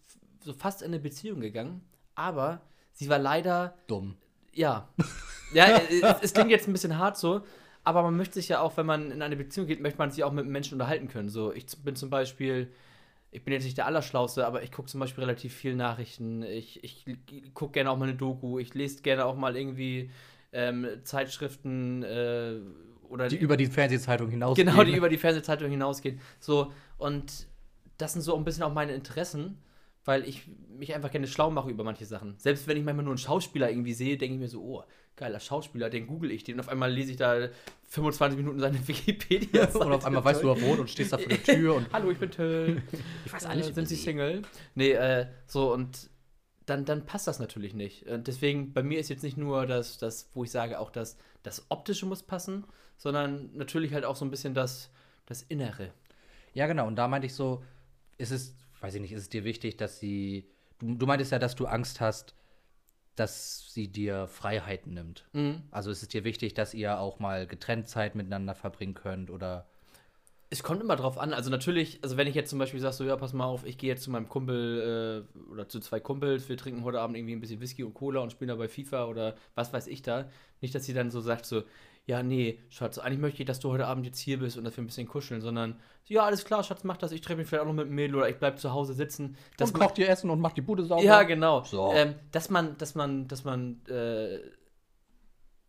so 0.43 0.53
fast 0.53 0.81
in 0.81 0.87
eine 0.87 0.99
Beziehung 0.99 1.39
gegangen. 1.39 1.81
Aber 2.15 2.61
sie 2.93 3.09
war 3.09 3.19
leider, 3.19 3.75
Dumm. 3.87 4.17
ja. 4.53 4.89
ja, 5.53 5.77
es, 5.77 6.21
es 6.21 6.33
klingt 6.33 6.49
jetzt 6.49 6.67
ein 6.67 6.73
bisschen 6.73 6.97
hart 6.97 7.17
so. 7.17 7.43
Aber 7.83 8.03
man 8.03 8.15
möchte 8.15 8.35
sich 8.35 8.49
ja 8.49 8.61
auch, 8.61 8.77
wenn 8.77 8.85
man 8.85 9.11
in 9.11 9.21
eine 9.21 9.35
Beziehung 9.35 9.67
geht, 9.67 9.81
möchte 9.81 9.97
man 9.97 10.11
sich 10.11 10.23
auch 10.23 10.31
mit 10.31 10.45
Menschen 10.45 10.75
unterhalten 10.75 11.07
können. 11.07 11.29
So, 11.29 11.51
ich 11.51 11.65
bin 11.83 11.95
zum 11.95 12.09
Beispiel, 12.09 12.71
ich 13.31 13.43
bin 13.43 13.53
jetzt 13.53 13.63
nicht 13.63 13.77
der 13.77 13.87
Allerschlauste, 13.87 14.45
aber 14.45 14.61
ich 14.63 14.71
gucke 14.71 14.87
zum 14.89 14.99
Beispiel 14.99 15.23
relativ 15.23 15.53
viel 15.53 15.75
Nachrichten. 15.75 16.43
Ich, 16.43 16.83
ich 16.83 17.05
gucke 17.53 17.73
gerne 17.73 17.89
auch 17.89 17.97
mal 17.97 18.07
eine 18.09 18.15
Doku. 18.17 18.59
Ich 18.59 18.73
lese 18.75 19.01
gerne 19.01 19.25
auch 19.25 19.35
mal 19.35 19.57
irgendwie 19.57 20.11
ähm, 20.53 20.85
Zeitschriften 21.03 22.03
äh, 22.03 22.59
oder 23.09 23.27
Die 23.27 23.37
über 23.37 23.57
die 23.57 23.65
Fernsehzeitung 23.67 24.29
hinaus. 24.29 24.55
genau, 24.55 24.83
die 24.83 24.95
über 24.95 25.09
die 25.09 25.17
Fernsehzeitung 25.17 25.69
hinausgehen. 25.69 26.19
So, 26.39 26.71
und 26.97 27.47
das 27.97 28.13
sind 28.13 28.21
so 28.21 28.35
ein 28.35 28.43
bisschen 28.43 28.63
auch 28.63 28.73
meine 28.73 28.93
Interessen, 28.93 29.57
weil 30.05 30.27
ich 30.27 30.47
mich 30.69 30.93
einfach 30.93 31.11
gerne 31.11 31.27
schlau 31.27 31.51
mache 31.51 31.69
über 31.69 31.83
manche 31.83 32.05
Sachen. 32.05 32.35
Selbst 32.37 32.67
wenn 32.67 32.77
ich 32.77 32.83
manchmal 32.83 33.05
nur 33.05 33.13
einen 33.13 33.17
Schauspieler 33.17 33.69
irgendwie 33.69 33.93
sehe, 33.93 34.17
denke 34.17 34.35
ich 34.35 34.39
mir 34.39 34.47
so, 34.47 34.61
oh, 34.63 34.83
geiler 35.15 35.39
Schauspieler, 35.39 35.89
den 35.89 36.07
google 36.07 36.31
ich 36.31 36.43
den. 36.43 36.55
Und 36.55 36.61
auf 36.61 36.69
einmal 36.69 36.91
lese 36.91 37.11
ich 37.11 37.17
da 37.17 37.49
25 37.89 38.37
Minuten 38.37 38.59
seine 38.59 38.79
Wikipedia. 38.87 39.65
Und 39.67 39.91
auf 39.91 40.05
einmal 40.05 40.23
weißt 40.23 40.43
du, 40.43 40.47
wo 40.47 40.53
er 40.53 40.61
wohnt 40.61 40.79
und 40.79 40.89
stehst 40.89 41.13
da 41.13 41.17
vor 41.17 41.27
der 41.27 41.43
Tür 41.43 41.75
und. 41.75 41.87
Hallo, 41.93 42.11
ich 42.11 42.17
bin 42.17 42.31
Till. 42.31 42.81
Ich 43.25 43.33
weiß 43.33 43.43
Äh, 43.43 43.47
alles 43.47 43.67
über 43.67 43.75
Sind 43.75 43.87
Sie 43.87 43.95
Sie. 43.95 44.03
Single? 44.03 44.41
Nee, 44.75 44.91
äh, 44.91 45.27
so 45.47 45.73
und 45.73 46.09
dann, 46.65 46.85
dann 46.85 47.05
passt 47.05 47.27
das 47.27 47.39
natürlich 47.39 47.73
nicht. 47.73 48.05
Und 48.07 48.27
deswegen, 48.27 48.71
bei 48.73 48.83
mir 48.83 48.99
ist 48.99 49.09
jetzt 49.09 49.23
nicht 49.23 49.35
nur 49.37 49.65
das, 49.65 49.97
das 49.97 50.29
wo 50.33 50.43
ich 50.43 50.51
sage, 50.51 50.79
auch 50.79 50.91
das, 50.91 51.17
das 51.43 51.65
Optische 51.69 52.05
muss 52.05 52.23
passen, 52.23 52.65
sondern 52.97 53.49
natürlich 53.55 53.93
halt 53.93 54.05
auch 54.05 54.15
so 54.15 54.23
ein 54.23 54.31
bisschen 54.31 54.53
das, 54.53 54.89
das 55.25 55.41
Innere. 55.41 55.91
Ja, 56.53 56.67
genau. 56.67 56.87
Und 56.87 56.95
da 56.95 57.07
meinte 57.07 57.25
ich 57.25 57.33
so, 57.33 57.63
ist 58.17 58.31
es, 58.31 58.55
weiß 58.79 58.93
ich 58.95 59.01
nicht, 59.01 59.11
ist 59.11 59.21
es 59.23 59.29
dir 59.29 59.43
wichtig, 59.43 59.77
dass 59.77 59.99
sie. 59.99 60.45
Du, 60.79 60.95
du 60.95 61.05
meintest 61.05 61.31
ja, 61.31 61.39
dass 61.39 61.55
du 61.55 61.65
Angst 61.65 61.99
hast, 61.99 62.35
dass 63.15 63.73
sie 63.73 63.87
dir 63.87 64.27
Freiheiten 64.27 64.93
nimmt. 64.93 65.25
Mhm. 65.33 65.63
Also 65.71 65.91
ist 65.91 66.01
es 66.01 66.07
dir 66.07 66.23
wichtig, 66.23 66.53
dass 66.53 66.73
ihr 66.73 66.99
auch 66.99 67.19
mal 67.19 67.47
getrennt 67.47 67.87
Zeit 67.87 68.15
miteinander 68.15 68.55
verbringen 68.55 68.93
könnt 68.93 69.29
oder. 69.29 69.67
Es 70.49 70.63
kommt 70.63 70.81
immer 70.81 70.97
drauf 70.97 71.17
an. 71.17 71.33
Also 71.33 71.49
natürlich, 71.49 71.99
also 72.03 72.17
wenn 72.17 72.27
ich 72.27 72.35
jetzt 72.35 72.49
zum 72.49 72.59
Beispiel 72.59 72.81
sage, 72.81 72.93
so 72.93 73.03
ja, 73.05 73.15
pass 73.15 73.31
mal 73.31 73.45
auf, 73.45 73.65
ich 73.65 73.77
gehe 73.77 73.89
jetzt 73.89 74.03
zu 74.03 74.11
meinem 74.11 74.27
Kumpel 74.27 75.25
äh, 75.33 75.39
oder 75.49 75.69
zu 75.69 75.79
zwei 75.79 76.01
Kumpels, 76.01 76.49
wir 76.49 76.57
trinken 76.57 76.83
heute 76.83 76.99
Abend 76.99 77.15
irgendwie 77.15 77.33
ein 77.33 77.39
bisschen 77.39 77.61
Whisky 77.61 77.85
und 77.85 77.93
Cola 77.93 78.19
und 78.19 78.33
spielen 78.33 78.49
dabei 78.49 78.67
FIFA 78.67 79.05
oder 79.05 79.35
was 79.55 79.71
weiß 79.71 79.87
ich 79.87 80.01
da. 80.01 80.29
Nicht, 80.59 80.75
dass 80.75 80.85
sie 80.85 80.93
dann 80.93 81.09
so 81.09 81.21
sagt, 81.21 81.45
so, 81.45 81.63
ja, 82.11 82.23
nee, 82.23 82.59
Schatz, 82.69 82.97
eigentlich 82.97 83.19
möchte 83.19 83.41
ich, 83.41 83.45
dass 83.47 83.61
du 83.61 83.71
heute 83.71 83.87
Abend 83.87 84.05
jetzt 84.05 84.19
hier 84.19 84.37
bist 84.39 84.57
und 84.57 84.65
dass 84.65 84.75
wir 84.75 84.83
ein 84.83 84.87
bisschen 84.87 85.07
kuscheln, 85.07 85.39
sondern 85.39 85.79
ja, 86.07 86.23
alles 86.25 86.43
klar, 86.43 86.61
Schatz, 86.61 86.83
mach 86.83 86.97
das, 86.97 87.13
ich 87.13 87.21
treffe 87.21 87.37
mich 87.39 87.47
vielleicht 87.47 87.63
auch 87.63 87.67
noch 87.67 87.73
mit 87.73 87.85
dem 87.87 87.95
Mädel 87.95 88.17
oder 88.17 88.27
ich 88.27 88.35
bleib 88.35 88.59
zu 88.59 88.73
Hause 88.73 88.93
sitzen. 88.93 89.37
Das 89.55 89.71
und 89.71 89.79
kocht 89.79 89.97
ihr 89.97 90.09
Essen 90.09 90.29
und 90.29 90.41
macht 90.41 90.57
die 90.57 90.61
Bude 90.61 90.83
sauber. 90.83 91.01
ja, 91.03 91.23
genau. 91.23 91.63
So. 91.63 91.93
Ähm, 91.93 92.15
dass 92.33 92.49
man, 92.49 92.77
dass 92.77 92.95
man, 92.95 93.29
dass 93.29 93.45
man, 93.45 93.79
äh, 93.87 94.39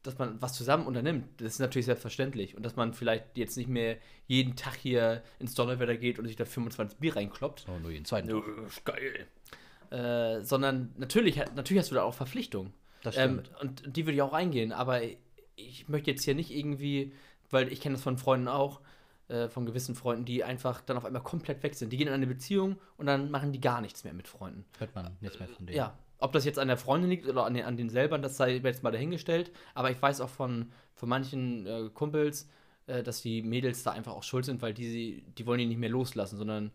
dass 0.02 0.18
man 0.18 0.42
was 0.42 0.54
zusammen 0.54 0.86
unternimmt, 0.88 1.26
das 1.40 1.52
ist 1.54 1.58
natürlich 1.60 1.86
selbstverständlich. 1.86 2.56
Und 2.56 2.64
dass 2.66 2.74
man 2.74 2.92
vielleicht 2.92 3.38
jetzt 3.38 3.56
nicht 3.56 3.68
mehr 3.68 3.98
jeden 4.26 4.56
Tag 4.56 4.74
hier 4.74 5.22
ins 5.38 5.54
Donnerwetter 5.54 5.96
geht 5.96 6.18
und 6.18 6.26
sich 6.26 6.34
da 6.34 6.44
25 6.44 6.98
Bier 6.98 7.14
reinkloppt. 7.14 7.66
Oh, 7.68 7.78
nur 7.78 7.92
jeden 7.92 8.04
zweiten. 8.04 8.28
Ja, 8.28 8.42
ist 8.66 8.84
geil. 8.84 9.26
Äh, 9.90 10.42
sondern 10.42 10.92
natürlich, 10.96 11.36
natürlich 11.54 11.80
hast 11.82 11.92
du 11.92 11.94
da 11.94 12.02
auch 12.02 12.14
Verpflichtungen. 12.14 12.72
Das 13.04 13.16
Ähm, 13.16 13.42
stimmt. 13.44 13.60
und 13.60 13.96
die 13.96 14.06
würde 14.06 14.14
ich 14.16 14.22
auch 14.22 14.32
eingehen, 14.32 14.72
aber 14.72 15.02
ich 15.56 15.88
möchte 15.88 16.10
jetzt 16.10 16.24
hier 16.24 16.34
nicht 16.34 16.50
irgendwie, 16.50 17.12
weil 17.50 17.72
ich 17.72 17.80
kenne 17.80 17.94
das 17.94 18.02
von 18.02 18.18
Freunden 18.18 18.48
auch, 18.48 18.80
äh, 19.28 19.48
von 19.48 19.66
gewissen 19.66 19.94
Freunden, 19.94 20.24
die 20.24 20.44
einfach 20.44 20.80
dann 20.80 20.96
auf 20.96 21.04
einmal 21.04 21.22
komplett 21.22 21.62
weg 21.62 21.74
sind. 21.74 21.92
Die 21.92 21.96
gehen 21.96 22.08
in 22.08 22.12
eine 22.14 22.26
Beziehung 22.26 22.76
und 22.96 23.06
dann 23.06 23.30
machen 23.30 23.52
die 23.52 23.60
gar 23.60 23.80
nichts 23.80 24.04
mehr 24.04 24.12
mit 24.14 24.28
Freunden. 24.28 24.64
Hört 24.78 24.94
man 24.94 25.16
nichts 25.20 25.38
mehr 25.38 25.48
von 25.48 25.66
denen. 25.66 25.76
Ja, 25.76 25.96
ob 26.18 26.32
das 26.32 26.44
jetzt 26.44 26.58
an 26.58 26.68
der 26.68 26.76
Freundin 26.76 27.10
liegt 27.10 27.26
oder 27.28 27.44
an 27.44 27.54
den, 27.54 27.64
an 27.64 27.76
den 27.76 27.88
selber, 27.90 28.18
das 28.18 28.36
sei 28.36 28.56
jetzt 28.56 28.82
mal 28.82 28.90
dahingestellt. 28.92 29.50
Aber 29.74 29.90
ich 29.90 30.00
weiß 30.00 30.20
auch 30.20 30.28
von, 30.28 30.70
von 30.94 31.08
manchen 31.08 31.66
äh, 31.66 31.90
Kumpels, 31.92 32.48
äh, 32.86 33.02
dass 33.02 33.22
die 33.22 33.42
Mädels 33.42 33.82
da 33.82 33.92
einfach 33.92 34.12
auch 34.12 34.22
schuld 34.22 34.44
sind, 34.44 34.62
weil 34.62 34.72
die, 34.74 35.22
die 35.38 35.46
wollen 35.46 35.60
ihn 35.60 35.68
nicht 35.68 35.78
mehr 35.78 35.88
loslassen, 35.90 36.36
sondern 36.36 36.70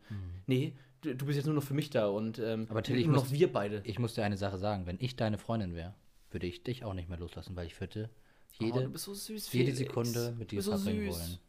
nee, 0.48 0.74
du, 1.02 1.16
du 1.16 1.26
bist 1.26 1.38
jetzt 1.38 1.46
nur 1.46 1.56
noch 1.56 1.64
für 1.64 1.74
mich 1.74 1.90
da 1.90 2.08
und 2.08 2.40
ähm, 2.40 2.62
Mhm. 2.62 2.68
Aber 2.70 2.84
Till, 2.84 2.98
nur 3.06 3.16
noch 3.16 3.24
muss- 3.24 3.32
wir 3.32 3.52
beide. 3.52 3.82
Ich 3.86 4.00
muss 4.00 4.14
dir 4.16 4.24
eine 4.26 4.38
Sache 4.38 4.58
sagen, 4.58 4.86
wenn 4.86 4.98
ich 5.00 5.16
deine 5.16 5.38
Freundin 5.38 5.74
wäre, 5.76 5.94
würde 6.32 6.48
ich 6.48 6.64
dich 6.64 6.84
auch 6.84 6.94
nicht 6.94 7.08
mehr 7.10 7.18
loslassen, 7.20 7.56
weil 7.56 7.68
ich 7.68 7.80
würde 7.80 8.10
oh, 8.60 8.64
jede, 8.64 8.84
du 8.84 8.90
bist 8.90 9.06
so 9.06 9.14
süß, 9.14 9.52
jede 9.52 9.72
Felix. 9.72 9.78
Sekunde 9.78 10.36
mit 10.38 10.52
dir 10.52 10.62
so 10.62 10.72
verbringen 10.72 11.12
süß. 11.12 11.20
wollen. 11.20 11.40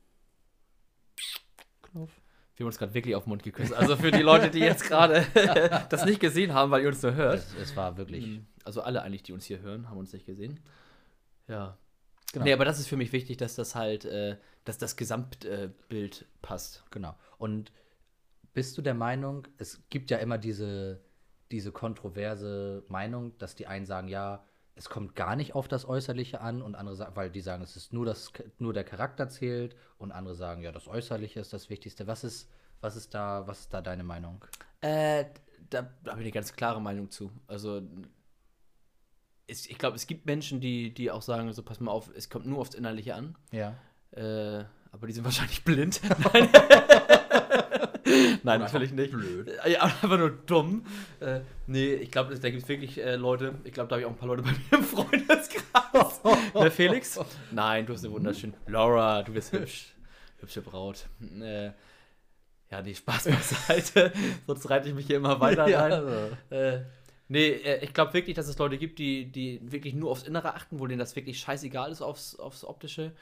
Knuff. 1.82 2.20
Wir 2.56 2.64
haben 2.64 2.70
uns 2.70 2.78
gerade 2.78 2.92
wirklich 2.94 3.14
auf 3.14 3.24
den 3.24 3.30
Mund 3.30 3.44
geküsst. 3.44 3.72
Also 3.72 3.96
für 3.96 4.11
die 4.11 4.22
Leute, 4.22 4.50
die 4.50 4.58
jetzt 4.58 4.82
gerade 4.82 5.24
das 5.90 6.04
nicht 6.04 6.18
gesehen 6.18 6.54
haben, 6.54 6.72
weil 6.72 6.82
ihr 6.82 6.88
uns 6.88 7.00
nur 7.02 7.14
hört. 7.14 7.38
Es, 7.38 7.54
es 7.54 7.76
war 7.76 7.96
wirklich. 7.96 8.26
Mhm. 8.26 8.46
Also 8.64 8.82
alle 8.82 9.02
eigentlich, 9.02 9.22
die 9.22 9.32
uns 9.32 9.44
hier 9.44 9.61
hören, 9.61 9.88
haben 9.88 9.96
uns 9.96 10.12
nicht 10.12 10.26
gesehen. 10.26 10.58
Ja. 11.46 11.78
Genau. 12.32 12.44
Nee, 12.44 12.52
aber 12.52 12.64
das 12.64 12.80
ist 12.80 12.88
für 12.88 12.96
mich 12.96 13.12
wichtig, 13.12 13.37
dass 13.37 13.54
das 13.54 13.76
halt, 13.76 14.04
äh, 14.04 14.37
dass 14.64 14.76
das 14.76 14.96
Gesamtbild 14.96 16.26
passt. 16.42 16.84
Genau. 16.90 17.16
Und 17.38 17.72
bist 18.54 18.76
du 18.76 18.82
der 18.82 18.94
Meinung, 18.94 19.46
es 19.56 19.80
gibt 19.88 20.11
ja 20.11 20.18
immer 20.18 20.37
diese, 20.37 21.00
diese 21.52 21.70
kontroverse 21.70 22.84
Meinung, 22.88 23.38
dass 23.38 23.54
die 23.54 23.68
einen 23.68 23.87
sagen, 23.87 24.08
ja, 24.08 24.44
es 24.78 24.88
kommt 24.88 25.16
gar 25.16 25.34
nicht 25.34 25.56
auf 25.56 25.66
das 25.66 25.88
Äußerliche 25.88 26.40
an 26.40 26.62
und 26.62 26.76
andere 26.76 26.94
sagen, 26.94 27.16
weil 27.16 27.30
die 27.30 27.40
sagen, 27.40 27.64
es 27.64 27.74
ist 27.74 27.92
nur 27.92 28.06
das, 28.06 28.32
nur 28.58 28.72
der 28.72 28.84
Charakter 28.84 29.28
zählt 29.28 29.74
und 29.98 30.12
andere 30.12 30.36
sagen, 30.36 30.62
ja, 30.62 30.70
das 30.70 30.86
Äußerliche 30.86 31.40
ist 31.40 31.52
das 31.52 31.68
Wichtigste. 31.68 32.06
Was 32.06 32.22
ist, 32.22 32.48
was 32.80 32.94
ist 32.94 33.12
da, 33.12 33.44
was 33.48 33.60
ist 33.60 33.74
da 33.74 33.82
deine 33.82 34.04
Meinung? 34.04 34.44
Äh, 34.80 35.24
da, 35.68 35.82
da 36.04 36.12
habe 36.12 36.20
ich 36.20 36.26
eine 36.26 36.30
ganz 36.30 36.52
klare 36.54 36.80
Meinung 36.80 37.10
zu. 37.10 37.32
Also, 37.48 37.82
es, 39.48 39.66
ich 39.66 39.78
glaube, 39.78 39.96
es 39.96 40.06
gibt 40.06 40.26
Menschen, 40.26 40.60
die, 40.60 40.94
die 40.94 41.10
auch 41.10 41.22
sagen, 41.22 41.52
so, 41.52 41.64
pass 41.64 41.80
mal 41.80 41.90
auf, 41.90 42.12
es 42.14 42.30
kommt 42.30 42.46
nur 42.46 42.60
aufs 42.60 42.76
Innerliche 42.76 43.16
an. 43.16 43.36
Ja. 43.50 43.74
Äh, 44.12 44.64
aber 44.92 45.08
die 45.08 45.12
sind 45.12 45.24
wahrscheinlich 45.24 45.64
blind. 45.64 46.00
Nein, 46.32 46.48
Nein 48.48 48.61
natürlich 48.61 48.92
nicht. 48.92 49.12
blöd. 49.12 49.48
Äh, 49.64 49.72
Ja, 49.72 49.82
einfach 50.02 50.18
nur 50.18 50.30
dumm. 50.30 50.84
Äh, 51.20 51.40
nee, 51.66 51.94
ich 51.94 52.11
glaube, 52.11 52.34
da 52.38 52.50
gibt 52.50 52.62
es 52.62 52.68
wirklich 52.68 52.98
äh, 52.98 53.16
Leute. 53.16 53.54
Ich 53.64 53.72
glaube, 53.72 53.88
da 53.88 53.94
habe 53.94 54.00
ich 54.00 54.06
auch 54.06 54.11
ein 54.11 54.16
paar 54.18 54.28
Leute 54.28 54.42
bei 54.42 54.50
mir 54.70 54.78
im 54.78 54.84
Freundeskreis. 54.84 56.20
Der 56.54 56.70
Felix? 56.70 57.18
Nein, 57.50 57.87
du 57.87 57.92
bist 57.92 58.04
eine 58.04 58.14
wunderschön. 58.14 58.54
Laura, 58.66 59.22
du 59.22 59.32
bist 59.32 59.52
hübsch. 59.52 59.94
Hübsche 60.38 60.62
Braut. 60.62 61.06
Äh, 61.40 61.66
ja, 62.70 62.82
nee, 62.82 62.94
Spaß 62.94 63.24
beiseite. 63.24 64.12
Sonst 64.46 64.68
reite 64.68 64.88
ich 64.88 64.94
mich 64.94 65.06
hier 65.06 65.16
immer 65.16 65.40
weiter 65.40 65.64
rein. 65.64 65.92
also. 65.92 66.37
Äh, 66.50 66.82
nee, 67.28 67.48
äh, 67.48 67.84
ich 67.84 67.92
glaube 67.94 68.12
wirklich, 68.14 68.37
dass 68.37 68.46
es 68.48 68.58
Leute 68.58 68.76
gibt, 68.78 68.98
die, 68.98 69.24
die 69.32 69.61
wirklich 69.72 69.94
nur 69.94 70.11
aufs 70.11 70.22
Innere 70.24 70.54
achten, 70.54 70.78
wo 70.78 70.87
denen 70.87 70.98
das 70.98 71.16
wirklich 71.16 71.40
scheißegal 71.40 71.90
ist 71.90 72.02
aufs, 72.02 72.37
aufs 72.38 72.64
Optische. 72.64 73.12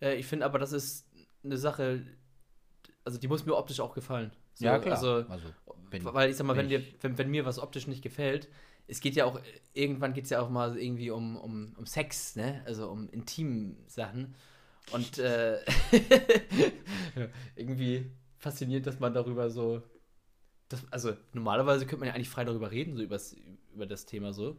Ich 0.00 0.26
finde 0.26 0.44
aber, 0.44 0.58
das 0.58 0.72
ist 0.72 1.06
eine 1.44 1.56
Sache, 1.56 2.04
also 3.04 3.16
die 3.16 3.28
muss 3.28 3.46
mir 3.46 3.54
optisch 3.56 3.80
auch 3.80 3.94
gefallen. 3.94 4.32
So, 4.54 4.64
ja, 4.66 4.78
klar. 4.82 4.98
Also, 4.98 5.24
bin- 5.90 6.04
weil 6.14 6.30
ich 6.30 6.36
sag 6.36 6.46
mal, 6.46 6.56
wenn, 6.56 6.68
dir, 6.68 6.82
wenn, 7.02 7.18
wenn 7.18 7.30
mir 7.30 7.44
was 7.44 7.58
optisch 7.58 7.86
nicht 7.86 8.02
gefällt, 8.02 8.48
es 8.86 9.00
geht 9.00 9.14
ja 9.16 9.24
auch, 9.24 9.40
irgendwann 9.72 10.12
geht 10.12 10.24
es 10.24 10.30
ja 10.30 10.40
auch 10.40 10.50
mal 10.50 10.76
irgendwie 10.78 11.10
um, 11.10 11.36
um, 11.36 11.74
um 11.76 11.86
Sex, 11.86 12.36
ne? 12.36 12.62
Also 12.66 12.88
um 12.90 13.08
Intim-Sachen. 13.08 14.34
Und 14.92 15.18
äh, 15.18 15.58
irgendwie 17.56 18.10
faszinierend, 18.38 18.86
dass 18.86 19.00
man 19.00 19.14
darüber 19.14 19.50
so. 19.50 19.82
Das, 20.68 20.82
also 20.90 21.14
normalerweise 21.32 21.84
könnte 21.86 21.98
man 22.00 22.08
ja 22.08 22.14
eigentlich 22.14 22.28
frei 22.28 22.44
darüber 22.44 22.70
reden, 22.70 22.96
so 22.96 23.02
übers, 23.02 23.36
über 23.74 23.86
das 23.86 24.06
Thema 24.06 24.32
so. 24.32 24.58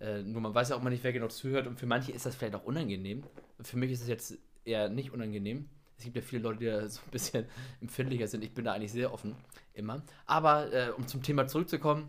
Äh, 0.00 0.22
nur 0.22 0.40
man 0.40 0.54
weiß 0.54 0.70
ja 0.70 0.76
auch 0.76 0.82
mal 0.82 0.90
nicht, 0.90 1.04
wer 1.04 1.12
genau 1.12 1.28
zuhört 1.28 1.66
und 1.66 1.78
für 1.78 1.86
manche 1.86 2.12
ist 2.12 2.24
das 2.24 2.34
vielleicht 2.34 2.54
auch 2.54 2.64
unangenehm. 2.64 3.22
Für 3.60 3.76
mich 3.76 3.90
ist 3.90 4.00
es 4.02 4.08
jetzt 4.08 4.38
eher 4.64 4.88
nicht 4.88 5.12
unangenehm. 5.12 5.68
Es 6.00 6.04
gibt 6.04 6.16
ja 6.16 6.22
viele 6.22 6.42
Leute, 6.42 6.58
die 6.60 6.64
da 6.66 6.88
so 6.88 7.00
ein 7.06 7.10
bisschen 7.10 7.44
empfindlicher 7.82 8.26
sind. 8.26 8.42
Ich 8.42 8.52
bin 8.54 8.64
da 8.64 8.72
eigentlich 8.72 8.92
sehr 8.92 9.12
offen, 9.12 9.36
immer. 9.74 10.02
Aber 10.26 10.72
äh, 10.72 10.90
um 10.96 11.06
zum 11.06 11.22
Thema 11.22 11.46
zurückzukommen, 11.46 12.08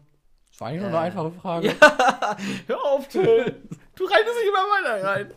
Das 0.50 0.62
war 0.62 0.70
eigentlich 0.70 0.82
nur 0.82 0.90
Äh, 0.92 0.94
eine 0.94 1.00
einfache 1.00 1.32
Frage. 1.32 1.68
ja, 1.82 2.38
hör 2.68 2.84
auf, 2.86 3.08
Till. 3.10 3.62
Du 3.96 4.06
reitest 4.06 4.36
dich 4.40 4.48
immer 4.48 4.60
weiter 4.60 5.04
rein. 5.04 5.32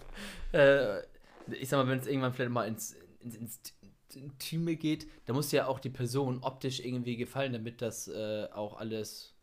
Äh, 0.53 1.55
ich 1.61 1.69
sag 1.69 1.79
mal, 1.85 1.91
wenn 1.91 1.99
es 1.99 2.07
irgendwann 2.07 2.33
vielleicht 2.33 2.53
mal 2.53 2.69
ins, 2.69 2.93
ins, 3.21 3.35
ins 3.37 3.75
Intime 4.15 4.77
geht, 4.77 5.09
da 5.27 5.33
muss 5.33 5.51
ja 5.51 5.67
auch 5.67 5.81
die 5.81 5.91
Person 5.91 6.39
optisch 6.43 6.79
irgendwie 6.79 7.17
gefallen, 7.17 7.53
damit 7.53 7.83
das 7.83 8.07
äh, 8.07 8.47
auch 8.55 8.79
alles 8.79 9.35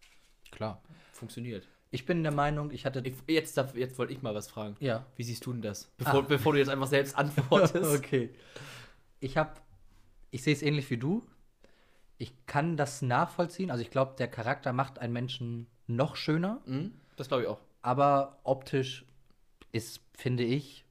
Klar. 0.52 0.82
funktioniert. 1.12 1.68
Ich 1.94 2.06
bin 2.06 2.24
der 2.24 2.32
Meinung, 2.32 2.72
ich 2.72 2.86
hatte. 2.86 3.02
Ich, 3.06 3.16
jetzt 3.28 3.58
darf, 3.58 3.76
jetzt 3.76 3.98
wollte 4.00 4.14
ich 4.14 4.22
mal 4.22 4.34
was 4.34 4.48
fragen. 4.48 4.78
ja. 4.80 5.06
Wie 5.18 5.24
siehst 5.24 5.46
du 5.46 5.52
denn 5.52 5.62
das? 5.62 5.92
Bevor, 5.98 6.22
Ah. 6.22 6.26
bevor 6.26 6.54
du 6.54 6.60
jetzt 6.60 6.70
einfach 6.70 6.88
selbst 6.88 7.16
antwortest. 7.18 7.94
okay. 7.98 8.30
Ich 9.22 9.38
habe, 9.38 9.54
ich 10.32 10.44
sehe 10.44 10.54
es 10.54 10.62
ähnlich 10.62 10.90
wie 10.90 10.98
du. 10.98 11.24
Ich 12.18 12.34
kann 12.46 12.76
das 12.76 13.02
nachvollziehen. 13.02 13.72
Also 13.72 13.82
ich 13.82 13.90
glaube, 13.92 14.16
der 14.18 14.28
Charakter 14.28 14.74
macht 14.74 15.00
einen 15.00 15.14
Menschen 15.14 15.68
noch 15.88 16.16
schöner, 16.18 16.62
Mhm, 16.66 16.94
das 17.16 17.28
glaube 17.30 17.44
ich 17.44 17.50
auch. 17.50 17.60
aber 17.82 18.40
optisch 18.44 19.06
ist, 19.72 20.02
finde 20.14 20.44
ich, 20.44 20.86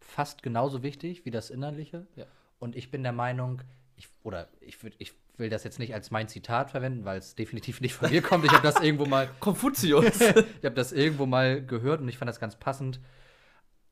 fast 0.00 0.42
genauso 0.42 0.82
wichtig 0.82 1.24
wie 1.24 1.30
das 1.30 1.50
Innerliche. 1.50 2.06
Ja. 2.16 2.26
Und 2.58 2.76
ich 2.76 2.90
bin 2.90 3.02
der 3.02 3.12
Meinung, 3.12 3.62
ich, 3.96 4.08
oder 4.22 4.48
ich, 4.60 4.82
würd, 4.82 4.94
ich 4.98 5.14
will 5.36 5.48
das 5.50 5.64
jetzt 5.64 5.78
nicht 5.78 5.94
als 5.94 6.10
mein 6.10 6.28
Zitat 6.28 6.70
verwenden, 6.70 7.04
weil 7.04 7.18
es 7.18 7.34
definitiv 7.34 7.80
nicht 7.80 7.94
von 7.94 8.10
mir 8.10 8.22
kommt. 8.22 8.44
Ich 8.44 8.52
habe 8.52 8.62
das 8.62 8.80
irgendwo 8.82 9.06
mal 9.06 9.28
Konfuzius. 9.40 10.20
ich 10.20 10.64
habe 10.64 10.74
das 10.74 10.92
irgendwo 10.92 11.26
mal 11.26 11.64
gehört 11.64 12.00
und 12.00 12.08
ich 12.08 12.18
fand 12.18 12.28
das 12.28 12.40
ganz 12.40 12.56
passend. 12.56 13.00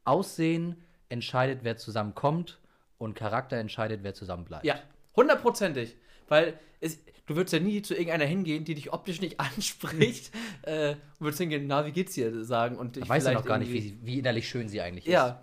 Aussehen 0.04 0.76
entscheidet, 1.08 1.60
wer 1.62 1.76
zusammenkommt 1.76 2.58
und 3.00 3.14
Charakter 3.14 3.56
entscheidet, 3.56 4.00
wer 4.02 4.12
zusammenbleibt. 4.14 4.64
Ja, 4.64 4.78
hundertprozentig. 5.16 5.96
Weil 6.28 6.58
es, 6.80 6.98
du 7.26 7.34
würdest 7.34 7.52
ja 7.54 7.58
nie 7.60 7.80
zu 7.82 7.94
irgendeiner 7.94 8.26
hingehen, 8.26 8.64
die 8.64 8.74
dich 8.74 8.92
optisch 8.92 9.20
nicht 9.20 9.40
anspricht. 9.40 10.30
äh, 10.62 10.90
und 10.90 10.98
würdest 11.20 11.40
hingehen, 11.40 11.66
na, 11.66 11.86
wie 11.86 11.92
geht's 11.92 12.14
dir 12.14 12.44
sagen? 12.44 12.76
Und 12.76 12.96
ich 12.98 13.08
weiß 13.08 13.24
ja 13.24 13.32
noch 13.32 13.44
gar 13.44 13.58
nicht, 13.58 13.72
wie, 13.72 13.98
wie 14.02 14.18
innerlich 14.18 14.48
schön 14.48 14.68
sie 14.68 14.80
eigentlich 14.80 15.06
ist. 15.06 15.12
Ja, 15.12 15.40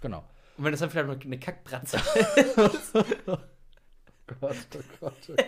Genau. 0.00 0.22
und 0.56 0.64
wenn 0.64 0.70
das 0.70 0.80
dann 0.80 0.90
vielleicht 0.90 1.08
noch 1.08 1.20
eine 1.24 1.38
Kackbratze 1.40 1.98
Gott, 2.56 2.72
oh 3.28 3.36
Gott, 4.40 4.56
oh 4.78 4.78
Gott. 5.00 5.38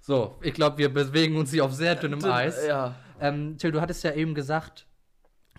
So, 0.00 0.38
ich 0.42 0.54
glaube, 0.54 0.78
wir 0.78 0.92
bewegen 0.92 1.36
uns 1.36 1.50
hier 1.50 1.64
auf 1.64 1.72
sehr 1.74 1.94
dünnem 1.94 2.24
Eis. 2.24 2.66
Ja. 2.66 2.96
Ähm, 3.20 3.58
Till, 3.58 3.72
du 3.72 3.80
hattest 3.80 4.02
ja 4.04 4.12
eben 4.14 4.34
gesagt, 4.34 4.86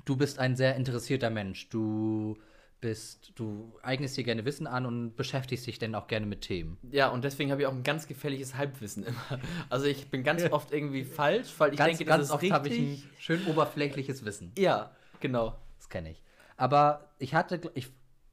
du 0.06 0.16
bist 0.18 0.40
ein 0.40 0.56
sehr 0.56 0.76
interessierter 0.76 1.30
Mensch. 1.30 1.70
Du 1.70 2.38
bist, 2.82 3.34
du 3.36 3.78
eignest 3.82 4.18
dir 4.18 4.24
gerne 4.24 4.46
Wissen 4.46 4.68
an 4.68 4.86
und 4.86 5.16
beschäftigst 5.16 5.68
dich 5.68 5.80
dann 5.80 5.96
auch 5.96 6.08
gerne 6.08 6.26
mit 6.26 6.42
Themen. 6.42 6.78
ja, 6.92 7.10
und 7.10 7.24
deswegen 7.24 7.52
habe 7.52 7.62
ich 7.62 7.68
auch 7.68 7.74
ein 7.74 7.84
ganz 7.84 8.08
gefährliches 8.08 8.56
Halbwissen 8.56 9.04
immer. 9.04 9.40
Also 9.70 9.86
ich 9.86 10.10
bin 10.10 10.24
ganz 10.24 10.44
oft 10.52 10.72
irgendwie 10.72 11.04
falsch, 11.04 11.54
weil 11.58 11.74
ich 11.74 11.78
ganz, 11.78 11.98
denke, 11.98 12.06
ganz 12.06 12.28
das 12.28 12.32
oft 12.32 12.44
ist 12.44 12.52
habe 12.52 12.68
ich 12.68 12.74
richtig. 12.74 13.04
ein 13.04 13.10
schön 13.20 13.46
oberflächliches 13.48 14.26
Wissen. 14.26 14.52
Ja, 14.58 14.92
genau. 15.20 15.58
Das 15.78 15.90
kenne 15.90 16.12
ich. 16.12 16.24
Aber 16.58 17.12
ich 17.20 17.36
hatte, 17.36 17.72
ich, 17.74 17.90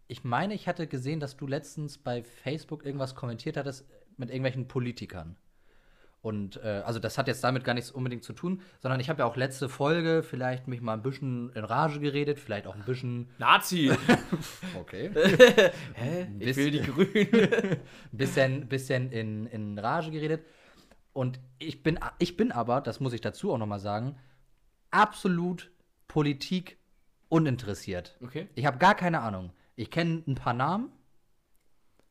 ich 0.09 0.25
meine, 0.25 0.55
ich 0.55 0.69
hatte 0.69 0.87
gesehen, 0.87 1.21
dass 1.21 1.37
du 1.37 1.47
letztens 1.47 1.99
bei 1.99 2.23
Facebook 2.23 2.85
irgendwas 2.85 3.15
kommentiert 3.15 3.57
hattest 3.57 3.87
mit 4.17 4.31
irgendwelchen 4.31 4.69
Politikern. 4.69 5.37
Und 6.27 6.61
äh, 6.65 6.83
also 6.85 6.99
das 6.99 7.19
hat 7.19 7.29
jetzt 7.29 7.45
damit 7.45 7.63
gar 7.63 7.73
nichts 7.73 7.93
unbedingt 7.93 8.25
zu 8.25 8.33
tun, 8.33 8.61
sondern 8.81 8.99
ich 8.99 9.09
habe 9.09 9.21
ja 9.21 9.27
auch 9.27 9.37
letzte 9.37 9.69
Folge 9.69 10.25
vielleicht 10.29 10.67
mich 10.67 10.81
mal 10.81 10.95
ein 10.95 11.03
bisschen 11.03 11.53
in 11.53 11.63
Rage 11.63 12.01
geredet, 12.01 12.41
vielleicht 12.41 12.67
auch 12.67 12.75
ein 12.75 12.83
bisschen. 12.85 13.29
Nazi! 13.39 13.93
Okay. 14.77 15.11
Hä? 15.95 16.27
Ich 16.41 16.57
will 16.57 16.73
die 16.73 16.83
Grünen. 16.83 17.29
ein 17.33 17.79
bisschen, 18.11 18.67
bisschen 18.67 19.13
in, 19.13 19.47
in 19.47 19.79
Rage 19.79 20.11
geredet. 20.11 20.45
Und 21.13 21.39
ich 21.61 21.85
bin, 21.85 22.01
ich 22.19 22.37
bin 22.37 22.51
aber, 22.51 22.81
das 22.81 22.99
muss 22.99 23.13
ich 23.13 23.21
dazu 23.21 23.53
auch 23.53 23.59
nochmal 23.59 23.79
sagen, 23.79 24.17
absolut 24.91 25.71
Politik 26.09 26.77
uninteressiert. 27.29 28.17
Okay. 28.21 28.49
Ich 28.57 28.67
habe 28.67 28.79
gar 28.79 28.97
keine 28.97 29.21
Ahnung. 29.21 29.53
Ich 29.77 29.93
kenne 29.93 30.25
ein 30.27 30.35
paar 30.35 30.55
Namen. 30.55 30.91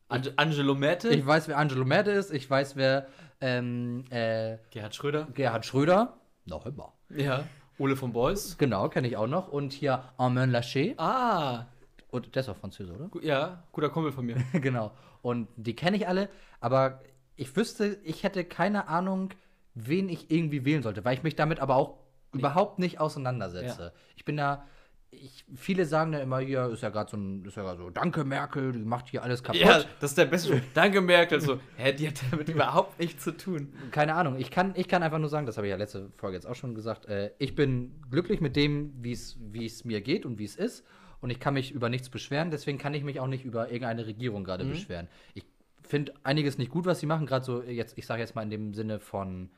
Ange 0.08 0.32
Angelo 0.36 0.74
Mette. 0.74 1.08
Ich 1.10 1.26
weiß, 1.26 1.48
wer 1.48 1.58
Angelo 1.58 1.84
Merde 1.84 2.12
ist. 2.12 2.32
Ich 2.32 2.48
weiß, 2.48 2.76
wer 2.76 3.06
ähm, 3.40 4.04
äh, 4.10 4.58
Gerhard 4.70 4.94
Schröder. 4.94 5.28
Gerhard 5.34 5.66
Schröder. 5.66 6.16
Noch 6.44 6.66
immer. 6.66 6.92
Ja. 7.10 7.44
Ole 7.78 7.96
von 7.96 8.12
Beuys. 8.12 8.56
Genau, 8.56 8.88
kenne 8.88 9.08
ich 9.08 9.16
auch 9.16 9.26
noch. 9.26 9.48
Und 9.48 9.72
hier 9.72 10.04
Armand 10.16 10.52
Laschet. 10.52 10.98
Ah. 10.98 11.66
Und 12.10 12.34
der 12.34 12.40
ist 12.40 12.48
auch 12.48 12.56
Französe, 12.56 12.94
oder? 12.94 13.10
Ja, 13.22 13.64
guter 13.72 13.90
Kumpel 13.90 14.12
von 14.12 14.24
mir. 14.24 14.36
genau. 14.52 14.92
Und 15.22 15.48
die 15.56 15.74
kenne 15.74 15.96
ich 15.96 16.08
alle. 16.08 16.28
Aber 16.60 17.00
ich 17.34 17.54
wüsste, 17.56 17.98
ich 18.04 18.22
hätte 18.22 18.44
keine 18.44 18.88
Ahnung, 18.88 19.30
wen 19.74 20.08
ich 20.08 20.30
irgendwie 20.30 20.64
wählen 20.64 20.82
sollte, 20.82 21.04
weil 21.04 21.14
ich 21.14 21.22
mich 21.22 21.36
damit 21.36 21.60
aber 21.60 21.76
auch 21.76 21.98
überhaupt 22.32 22.78
nicht 22.78 23.00
auseinandersetze. 23.00 23.92
Ich 24.16 24.24
bin 24.24 24.36
da. 24.36 24.66
Ich, 25.10 25.44
viele 25.54 25.86
sagen 25.86 26.12
ja 26.12 26.18
immer, 26.18 26.40
hier 26.40 26.66
ist 26.68 26.82
ja 26.82 26.90
gerade 26.90 27.10
so 27.10 27.16
ein, 27.16 27.44
ist 27.44 27.56
ja 27.56 27.76
so, 27.76 27.88
danke 27.90 28.24
Merkel, 28.24 28.72
die 28.72 28.84
macht 28.84 29.08
hier 29.08 29.22
alles 29.22 29.42
kaputt. 29.42 29.60
Ja, 29.60 29.82
das 30.00 30.10
ist 30.10 30.18
der 30.18 30.26
beste. 30.26 30.60
Danke, 30.74 31.00
Merkel. 31.00 31.40
So, 31.40 31.58
hä, 31.76 31.92
die 31.92 32.08
hat 32.08 32.20
damit 32.30 32.48
überhaupt 32.48 32.98
nichts 32.98 33.24
zu 33.24 33.36
tun. 33.36 33.72
Keine 33.92 34.14
Ahnung. 34.14 34.36
Ich 34.36 34.50
kann, 34.50 34.74
ich 34.76 34.88
kann 34.88 35.02
einfach 35.02 35.18
nur 35.18 35.28
sagen, 35.30 35.46
das 35.46 35.56
habe 35.56 35.66
ich 35.68 35.70
ja 35.70 35.76
letzte 35.76 36.10
Folge 36.16 36.36
jetzt 36.36 36.46
auch 36.46 36.54
schon 36.56 36.74
gesagt, 36.74 37.06
äh, 37.06 37.30
ich 37.38 37.54
bin 37.54 37.94
glücklich 38.10 38.40
mit 38.40 38.56
dem, 38.56 38.92
wie 39.02 39.12
es 39.12 39.84
mir 39.84 40.00
geht 40.02 40.26
und 40.26 40.38
wie 40.38 40.44
es 40.44 40.56
ist. 40.56 40.84
und 41.22 41.30
ich 41.30 41.40
kann 41.40 41.54
mich 41.54 41.72
über 41.72 41.88
nichts 41.88 42.10
beschweren, 42.10 42.50
deswegen 42.50 42.76
kann 42.76 42.92
ich 42.92 43.02
mich 43.02 43.18
auch 43.20 43.26
nicht 43.26 43.44
über 43.44 43.68
irgendeine 43.70 44.06
Regierung 44.06 44.44
gerade 44.44 44.64
Mhm. 44.64 44.70
beschweren. 44.70 45.08
Ich 45.34 45.44
finde 45.82 46.12
einiges 46.24 46.58
nicht 46.58 46.70
gut, 46.70 46.84
was 46.84 47.00
sie 47.00 47.06
machen, 47.06 47.26
gerade 47.26 47.44
so 47.44 47.62
jetzt, 47.62 47.96
ich 47.96 48.06
sage 48.06 48.20
jetzt 48.20 48.34
mal 48.34 48.42
in 48.42 48.50
dem 48.50 48.74
Sinne 48.74 49.00
von, 49.00 49.48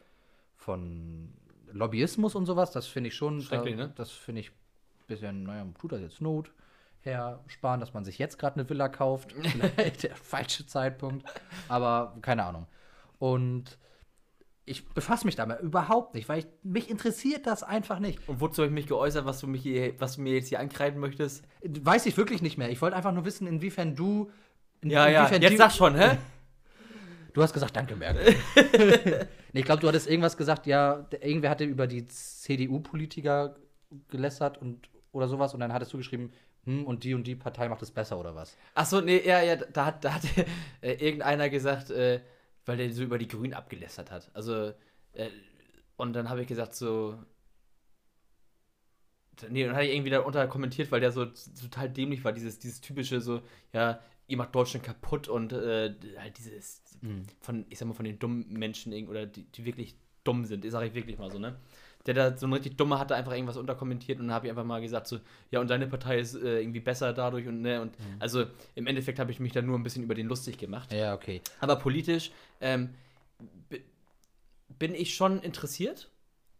von 0.56 1.32
Lobbyismus 1.72 2.34
und 2.34 2.46
sowas, 2.46 2.70
das 2.70 2.86
finde 2.86 3.08
ich 3.08 3.14
schon, 3.16 3.40
Schrecklich, 3.40 3.76
da, 3.76 3.86
ne? 3.88 3.92
das 3.96 4.10
finde 4.12 4.42
ich 4.42 4.52
bisschen, 5.08 5.42
naja, 5.44 5.66
tut 5.80 5.92
das 5.92 6.00
jetzt 6.00 6.20
Not 6.20 6.52
hersparen, 7.00 7.80
dass 7.80 7.94
man 7.94 8.04
sich 8.04 8.18
jetzt 8.18 8.38
gerade 8.38 8.56
eine 8.60 8.68
Villa 8.68 8.88
kauft. 8.88 9.32
Vielleicht 9.42 10.02
der 10.04 10.14
falsche 10.16 10.66
Zeitpunkt, 10.66 11.26
aber 11.68 12.16
keine 12.22 12.44
Ahnung. 12.44 12.66
Und 13.18 13.78
ich 14.64 14.86
befasse 14.90 15.24
mich 15.24 15.34
damit 15.34 15.60
überhaupt 15.60 16.14
nicht, 16.14 16.28
weil 16.28 16.40
ich, 16.40 16.46
mich 16.62 16.90
interessiert 16.90 17.46
das 17.46 17.62
einfach 17.62 17.98
nicht. 18.00 18.28
Und 18.28 18.40
wozu 18.40 18.62
habe 18.62 18.66
ich 18.68 18.74
mich 18.74 18.86
geäußert, 18.86 19.24
was 19.24 19.40
du, 19.40 19.46
mich 19.46 19.62
hier, 19.62 19.98
was 19.98 20.16
du 20.16 20.20
mir 20.22 20.34
jetzt 20.34 20.48
hier 20.48 20.60
ankreiden 20.60 21.00
möchtest? 21.00 21.44
Weiß 21.62 22.04
ich 22.06 22.16
wirklich 22.16 22.42
nicht 22.42 22.58
mehr. 22.58 22.68
Ich 22.70 22.82
wollte 22.82 22.94
einfach 22.96 23.12
nur 23.12 23.24
wissen, 23.24 23.46
inwiefern 23.46 23.96
du. 23.96 24.30
In, 24.82 24.90
Ja, 24.90 25.08
ja, 25.08 25.20
inwiefern 25.20 25.42
jetzt 25.42 25.52
die- 25.52 25.56
sag 25.56 25.72
schon, 25.72 25.94
hä? 25.96 26.18
Du 27.34 27.42
hast 27.42 27.52
gesagt, 27.52 27.76
danke, 27.76 27.94
Merkel. 27.94 28.34
nee, 29.52 29.60
ich 29.60 29.64
glaube, 29.64 29.80
du 29.80 29.86
hattest 29.86 30.08
irgendwas 30.08 30.36
gesagt, 30.36 30.66
ja, 30.66 31.06
irgendwer 31.20 31.50
hatte 31.50 31.62
über 31.64 31.86
die 31.86 32.04
CDU-Politiker 32.06 33.54
gelästert 34.08 34.58
und 34.58 34.88
oder 35.12 35.28
sowas 35.28 35.54
und 35.54 35.60
dann 35.60 35.72
hattest 35.72 35.92
du 35.92 35.98
geschrieben, 35.98 36.32
hm, 36.64 36.84
und 36.86 37.04
die 37.04 37.14
und 37.14 37.26
die 37.26 37.36
Partei 37.36 37.68
macht 37.68 37.82
es 37.82 37.90
besser 37.90 38.18
oder 38.18 38.34
was? 38.34 38.56
Achso, 38.74 39.00
nee, 39.00 39.26
ja, 39.26 39.42
ja, 39.42 39.56
da 39.56 39.86
hat, 39.86 40.04
da 40.04 40.14
hat 40.14 40.22
äh, 40.80 40.92
irgendeiner 40.92 41.48
gesagt, 41.48 41.90
äh, 41.90 42.20
weil 42.66 42.76
der 42.76 42.92
so 42.92 43.02
über 43.02 43.18
die 43.18 43.28
Grünen 43.28 43.54
abgelästert 43.54 44.10
hat. 44.10 44.30
Also, 44.34 44.72
äh, 45.12 45.30
und 45.96 46.12
dann 46.12 46.28
habe 46.28 46.42
ich 46.42 46.48
gesagt, 46.48 46.74
so. 46.74 47.18
Nee, 49.48 49.64
dann 49.64 49.76
hatte 49.76 49.86
ich 49.86 49.94
irgendwie 49.94 50.10
darunter 50.10 50.46
kommentiert, 50.48 50.90
weil 50.90 51.00
der 51.00 51.12
so 51.12 51.24
total 51.24 51.88
dämlich 51.88 52.24
war, 52.24 52.32
dieses, 52.32 52.58
dieses 52.58 52.80
typische 52.80 53.20
so, 53.20 53.40
ja, 53.72 54.00
ihr 54.26 54.36
macht 54.36 54.54
Deutschland 54.54 54.84
kaputt 54.84 55.28
und 55.28 55.52
äh, 55.52 55.94
halt 56.18 56.38
dieses 56.38 56.82
von, 57.40 57.64
ich 57.70 57.78
sag 57.78 57.86
mal, 57.86 57.94
von 57.94 58.04
den 58.04 58.18
dummen 58.18 58.52
Menschen 58.52 58.92
oder 59.08 59.26
die, 59.26 59.44
die 59.44 59.64
wirklich 59.64 59.96
dumm 60.24 60.44
sind, 60.44 60.64
das 60.64 60.72
sage 60.72 60.88
ich 60.88 60.94
wirklich 60.94 61.18
mal 61.18 61.30
so, 61.30 61.38
ne? 61.38 61.56
Der 62.06 62.14
da 62.14 62.36
so 62.36 62.46
ein 62.46 62.52
richtig 62.52 62.76
dummer 62.76 62.98
hatte 62.98 63.14
einfach 63.14 63.32
irgendwas 63.32 63.56
unterkommentiert 63.58 64.18
und 64.18 64.28
dann 64.28 64.34
habe 64.34 64.46
ich 64.46 64.50
einfach 64.50 64.64
mal 64.64 64.80
gesagt 64.80 65.06
so, 65.08 65.18
ja, 65.50 65.60
und 65.60 65.68
deine 65.68 65.86
Partei 65.86 66.18
ist 66.18 66.34
äh, 66.34 66.60
irgendwie 66.60 66.80
besser 66.80 67.12
dadurch 67.12 67.46
und 67.46 67.60
ne, 67.60 67.82
und 67.82 67.94
also 68.18 68.44
im 68.74 68.86
Endeffekt 68.86 69.18
habe 69.18 69.30
ich 69.30 69.40
mich 69.40 69.52
da 69.52 69.60
nur 69.60 69.78
ein 69.78 69.82
bisschen 69.82 70.04
über 70.04 70.14
den 70.14 70.26
lustig 70.26 70.56
gemacht. 70.58 70.92
Ja, 70.92 71.14
okay. 71.14 71.42
Aber 71.60 71.76
politisch 71.76 72.30
ähm, 72.60 72.90
bin 74.78 74.94
ich 74.94 75.14
schon 75.14 75.40
interessiert, 75.40 76.10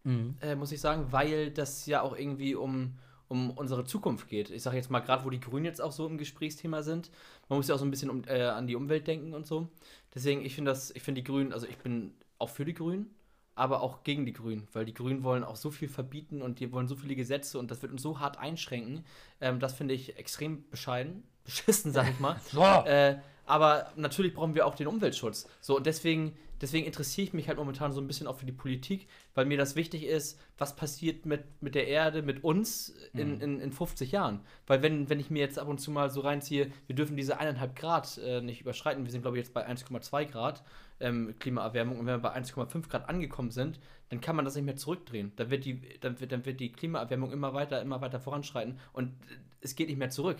Mhm. 0.03 0.35
äh, 0.41 0.55
muss 0.55 0.71
ich 0.71 0.79
sagen, 0.79 1.11
weil 1.11 1.51
das 1.51 1.85
ja 1.85 2.01
auch 2.01 2.15
irgendwie 2.17 2.55
um, 2.55 2.97
um 3.27 3.51
unsere 3.51 3.83
Zukunft 3.83 4.29
geht. 4.29 4.49
Ich 4.49 4.63
sage 4.63 4.77
jetzt 4.77 4.89
mal, 4.89 5.01
gerade 5.01 5.25
wo 5.25 5.29
die 5.29 5.39
Grünen 5.41 5.65
jetzt 5.65 5.81
auch 5.81 5.91
so 5.91 6.07
im 6.07 6.17
Gesprächsthema 6.17 6.83
sind, 6.83 7.11
man 7.49 7.57
muss 7.59 7.67
ja 7.67 7.75
auch 7.75 7.79
so 7.79 7.85
ein 7.85 7.91
bisschen 7.91 8.09
um, 8.09 8.23
äh, 8.25 8.43
an 8.43 8.65
die 8.67 8.75
Umwelt 8.75 9.07
denken 9.07 9.33
und 9.33 9.45
so. 9.45 9.67
Deswegen, 10.15 10.43
ich 10.45 10.55
finde 10.55 10.71
das, 10.71 10.91
ich 10.91 11.01
finde 11.03 11.21
die 11.21 11.25
Grünen, 11.27 11.51
also 11.53 11.67
ich 11.67 11.77
bin 11.77 12.13
auch 12.37 12.49
für 12.49 12.63
die 12.65 12.73
Grünen, 12.73 13.13
aber 13.59 13.81
auch 13.81 14.03
gegen 14.03 14.25
die 14.25 14.31
Grünen, 14.31 14.67
weil 14.71 14.85
die 14.85 14.93
Grünen 14.93 15.23
wollen 15.23 15.43
auch 15.43 15.57
so 15.57 15.69
viel 15.69 15.89
verbieten 15.89 16.41
und 16.41 16.61
die 16.61 16.71
wollen 16.71 16.87
so 16.87 16.95
viele 16.95 17.15
Gesetze 17.15 17.59
und 17.59 17.69
das 17.69 17.81
wird 17.81 17.91
uns 17.91 18.01
so 18.01 18.19
hart 18.19 18.37
einschränken. 18.37 19.03
Ähm, 19.41 19.59
das 19.59 19.73
finde 19.73 19.93
ich 19.93 20.17
extrem 20.17 20.63
bescheiden, 20.69 21.23
beschissen, 21.43 21.91
sag 21.91 22.09
ich 22.09 22.19
mal. 22.19 22.39
So. 22.51 22.63
Äh, 22.63 23.17
aber 23.45 23.91
natürlich 23.95 24.33
brauchen 24.33 24.55
wir 24.55 24.65
auch 24.65 24.75
den 24.75 24.87
Umweltschutz. 24.87 25.49
So, 25.59 25.75
und 25.75 25.87
deswegen, 25.87 26.37
deswegen 26.61 26.85
interessiere 26.85 27.27
ich 27.27 27.33
mich 27.33 27.47
halt 27.47 27.57
momentan 27.57 27.91
so 27.91 27.99
ein 27.99 28.05
bisschen 28.05 28.27
auch 28.27 28.37
für 28.37 28.45
die 28.45 28.51
Politik, 28.51 29.07
weil 29.33 29.45
mir 29.45 29.57
das 29.57 29.75
wichtig 29.75 30.03
ist, 30.03 30.39
was 30.57 30.75
passiert 30.75 31.25
mit, 31.25 31.43
mit 31.59 31.73
der 31.73 31.87
Erde, 31.87 32.21
mit 32.21 32.43
uns 32.43 32.93
in, 33.13 33.41
in, 33.41 33.59
in 33.59 33.71
50 33.71 34.11
Jahren. 34.11 34.41
Weil 34.67 34.83
wenn, 34.83 35.09
wenn 35.09 35.19
ich 35.19 35.31
mir 35.31 35.39
jetzt 35.39 35.57
ab 35.57 35.67
und 35.67 35.79
zu 35.79 35.89
mal 35.89 36.11
so 36.11 36.21
reinziehe, 36.21 36.71
wir 36.85 36.95
dürfen 36.95 37.17
diese 37.17 37.41
1,5 37.41 37.75
Grad 37.75 38.19
äh, 38.19 38.39
nicht 38.39 38.61
überschreiten. 38.61 39.03
Wir 39.03 39.11
sind, 39.11 39.23
glaube 39.23 39.37
ich, 39.37 39.43
jetzt 39.43 39.53
bei 39.53 39.67
1,2 39.67 40.25
Grad 40.25 40.63
ähm, 40.99 41.35
Klimaerwärmung. 41.39 41.99
Und 41.99 42.05
wenn 42.05 42.21
wir 42.21 42.29
bei 42.29 42.35
1,5 42.35 42.89
Grad 42.89 43.09
angekommen 43.09 43.51
sind, 43.51 43.79
dann 44.09 44.21
kann 44.21 44.35
man 44.35 44.45
das 44.45 44.55
nicht 44.55 44.65
mehr 44.65 44.75
zurückdrehen. 44.75 45.31
Dann 45.35 45.49
wird 45.49 45.65
die, 45.65 45.81
dann 45.99 46.19
wird, 46.19 46.31
dann 46.31 46.45
wird 46.45 46.59
die 46.59 46.71
Klimaerwärmung 46.71 47.31
immer 47.31 47.53
weiter, 47.53 47.81
immer 47.81 48.01
weiter 48.01 48.19
voranschreiten 48.19 48.79
und 48.93 49.13
es 49.61 49.75
geht 49.75 49.87
nicht 49.87 49.99
mehr 49.99 50.09
zurück. 50.09 50.37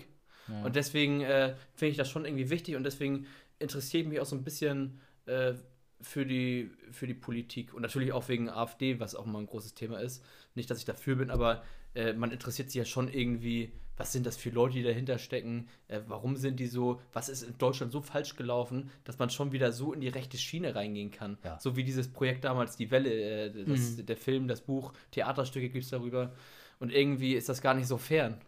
Und 0.64 0.76
deswegen 0.76 1.20
äh, 1.20 1.54
finde 1.74 1.92
ich 1.92 1.96
das 1.96 2.10
schon 2.10 2.24
irgendwie 2.24 2.50
wichtig 2.50 2.76
und 2.76 2.82
deswegen 2.82 3.26
interessiere 3.58 4.02
ich 4.02 4.08
mich 4.08 4.20
auch 4.20 4.26
so 4.26 4.36
ein 4.36 4.42
bisschen 4.42 5.00
äh, 5.26 5.54
für, 6.00 6.26
die, 6.26 6.70
für 6.90 7.06
die 7.06 7.14
Politik 7.14 7.74
und 7.74 7.82
natürlich 7.82 8.12
auch 8.12 8.28
wegen 8.28 8.48
AfD, 8.48 8.98
was 9.00 9.14
auch 9.14 9.26
mal 9.26 9.38
ein 9.38 9.46
großes 9.46 9.74
Thema 9.74 10.00
ist. 10.00 10.24
Nicht, 10.54 10.70
dass 10.70 10.78
ich 10.78 10.84
dafür 10.84 11.16
bin, 11.16 11.30
aber 11.30 11.62
äh, 11.94 12.12
man 12.12 12.30
interessiert 12.30 12.70
sich 12.70 12.78
ja 12.78 12.84
schon 12.84 13.08
irgendwie, 13.12 13.72
was 13.96 14.12
sind 14.12 14.24
das 14.26 14.36
für 14.36 14.50
Leute, 14.50 14.74
die 14.74 14.82
dahinter 14.82 15.18
stecken, 15.18 15.68
äh, 15.88 16.00
warum 16.06 16.36
sind 16.36 16.58
die 16.60 16.66
so, 16.66 17.00
was 17.12 17.28
ist 17.28 17.42
in 17.42 17.58
Deutschland 17.58 17.92
so 17.92 18.00
falsch 18.00 18.36
gelaufen, 18.36 18.90
dass 19.04 19.18
man 19.18 19.28
schon 19.30 19.52
wieder 19.52 19.72
so 19.72 19.92
in 19.92 20.00
die 20.00 20.08
rechte 20.08 20.38
Schiene 20.38 20.74
reingehen 20.74 21.10
kann. 21.10 21.36
Ja. 21.44 21.58
So 21.60 21.76
wie 21.76 21.84
dieses 21.84 22.08
Projekt 22.08 22.44
damals, 22.44 22.76
die 22.76 22.90
Welle, 22.90 23.10
äh, 23.12 23.64
das, 23.66 24.04
der 24.04 24.16
Film, 24.16 24.48
das 24.48 24.60
Buch, 24.62 24.92
Theaterstücke 25.10 25.68
gibt 25.68 25.84
es 25.84 25.90
darüber. 25.90 26.32
Und 26.78 26.92
irgendwie 26.92 27.34
ist 27.34 27.48
das 27.48 27.60
gar 27.60 27.74
nicht 27.74 27.86
so 27.88 27.98
fern. 27.98 28.40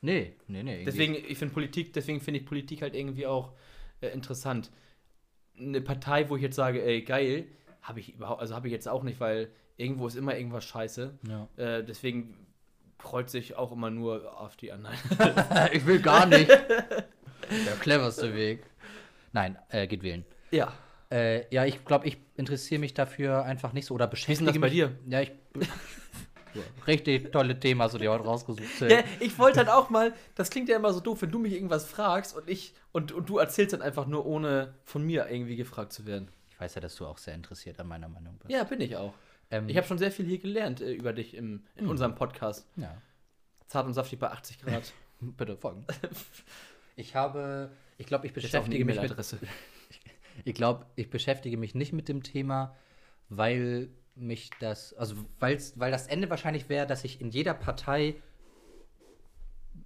Nee, 0.00 0.34
nee, 0.48 0.62
nee. 0.62 0.72
irgendwie- 0.72 0.84
Deswegen, 0.84 1.14
ich 1.14 1.36
finde 1.38 1.52
Politik, 1.54 1.92
deswegen 1.92 2.20
finde 2.20 2.40
ich 2.40 2.46
Politik 2.46 2.80
halt 2.82 2.94
irgendwie 2.94 3.26
auch 3.26 3.52
äh, 4.00 4.08
interessant. 4.08 4.70
Eine 5.58 5.80
Partei, 5.80 6.28
wo 6.30 6.36
ich 6.36 6.42
jetzt 6.42 6.56
sage, 6.56 6.82
ey, 6.82 7.02
geil, 7.02 7.46
habe 7.82 8.00
ich 8.00 8.14
überhaupt, 8.14 8.40
also 8.40 8.54
habe 8.54 8.66
ich 8.68 8.72
jetzt 8.72 8.88
auch 8.88 9.02
nicht, 9.02 9.20
weil 9.20 9.50
irgendwo 9.76 10.06
ist 10.06 10.16
immer 10.16 10.36
irgendwas 10.36 10.64
scheiße. 10.64 11.18
Ja. 11.28 11.48
Äh, 11.56 11.84
deswegen 11.84 12.43
freut 13.04 13.28
sich 13.28 13.56
auch 13.56 13.70
immer 13.70 13.90
nur 13.90 14.40
auf 14.40 14.56
die 14.56 14.72
anderen. 14.72 14.96
ich 15.72 15.84
will 15.86 16.00
gar 16.00 16.26
nicht. 16.26 16.48
Der 16.48 17.74
cleverste 17.80 18.34
Weg. 18.34 18.64
Nein, 19.32 19.58
äh, 19.68 19.86
geht 19.86 20.02
wählen. 20.02 20.24
ja. 20.50 20.72
Äh, 21.12 21.44
ja, 21.54 21.64
ich 21.66 21.84
glaube, 21.84 22.08
ich 22.08 22.16
interessiere 22.34 22.80
mich 22.80 22.94
dafür 22.94 23.44
einfach 23.44 23.72
nicht 23.74 23.84
so 23.86 23.94
oder 23.94 24.06
beschäftige 24.08 24.50
das 24.50 24.60
bei 24.60 24.66
mich. 24.68 24.72
dir? 24.72 24.98
Ja, 25.06 25.20
ich. 25.20 25.30
Richtig 26.86 27.30
tolle 27.30 27.60
Themen 27.60 27.82
hast 27.82 27.94
du 27.94 27.98
dir 27.98 28.10
heute 28.10 28.24
rausgesucht. 28.24 28.80
Ja. 28.80 29.04
Ich 29.20 29.38
wollte 29.38 29.58
halt 29.58 29.68
auch 29.68 29.90
mal, 29.90 30.14
das 30.34 30.50
klingt 30.50 30.68
ja 30.68 30.76
immer 30.76 30.92
so 30.92 31.00
doof, 31.00 31.22
wenn 31.22 31.30
du 31.30 31.38
mich 31.38 31.52
irgendwas 31.52 31.84
fragst 31.84 32.34
und 32.34 32.48
ich 32.48 32.74
und, 32.90 33.12
und 33.12 33.28
du 33.28 33.38
erzählst 33.38 33.74
dann 33.74 33.82
einfach 33.82 34.06
nur, 34.06 34.24
ohne 34.24 34.74
von 34.84 35.04
mir 35.04 35.28
irgendwie 35.28 35.56
gefragt 35.56 35.92
zu 35.92 36.06
werden. 36.06 36.28
Ich 36.48 36.58
weiß 36.58 36.74
ja, 36.76 36.80
dass 36.80 36.96
du 36.96 37.06
auch 37.06 37.18
sehr 37.18 37.34
interessiert 37.34 37.78
an 37.78 37.86
meiner 37.86 38.08
Meinung 38.08 38.38
bist. 38.38 38.50
Ja, 38.50 38.64
bin 38.64 38.80
ich 38.80 38.96
auch. 38.96 39.12
Ähm, 39.50 39.68
Ich 39.68 39.76
habe 39.76 39.86
schon 39.86 39.98
sehr 39.98 40.10
viel 40.10 40.26
hier 40.26 40.38
gelernt 40.38 40.80
äh, 40.80 40.92
über 40.92 41.12
dich 41.12 41.34
im, 41.34 41.64
in 41.76 41.86
unserem 41.86 42.14
Podcast. 42.14 42.66
ja. 42.76 42.96
Zart 43.66 43.86
und 43.86 43.94
saftig 43.94 44.18
bei 44.18 44.30
80 44.30 44.58
Grad. 44.60 44.92
Bitte 45.20 45.56
folgen. 45.56 45.84
Ich 46.96 47.16
habe, 47.16 47.70
ich 47.98 48.06
glaube, 48.06 48.24
ich 48.26 48.32
beschäftige 48.32 48.84
mich 48.84 49.00
mit, 49.00 49.16
ich 50.44 50.54
glaube, 50.54 50.86
ich 50.94 51.10
beschäftige 51.10 51.56
mich 51.56 51.74
nicht 51.74 51.92
mit 51.92 52.08
dem 52.08 52.22
Thema, 52.22 52.76
weil 53.28 53.88
mich 54.14 54.50
das, 54.60 54.94
also 54.94 55.16
weil's, 55.40 55.76
weil 55.78 55.90
das 55.90 56.06
Ende 56.06 56.30
wahrscheinlich 56.30 56.68
wäre, 56.68 56.86
dass 56.86 57.02
ich 57.02 57.20
in 57.20 57.30
jeder 57.30 57.52
Partei 57.54 58.14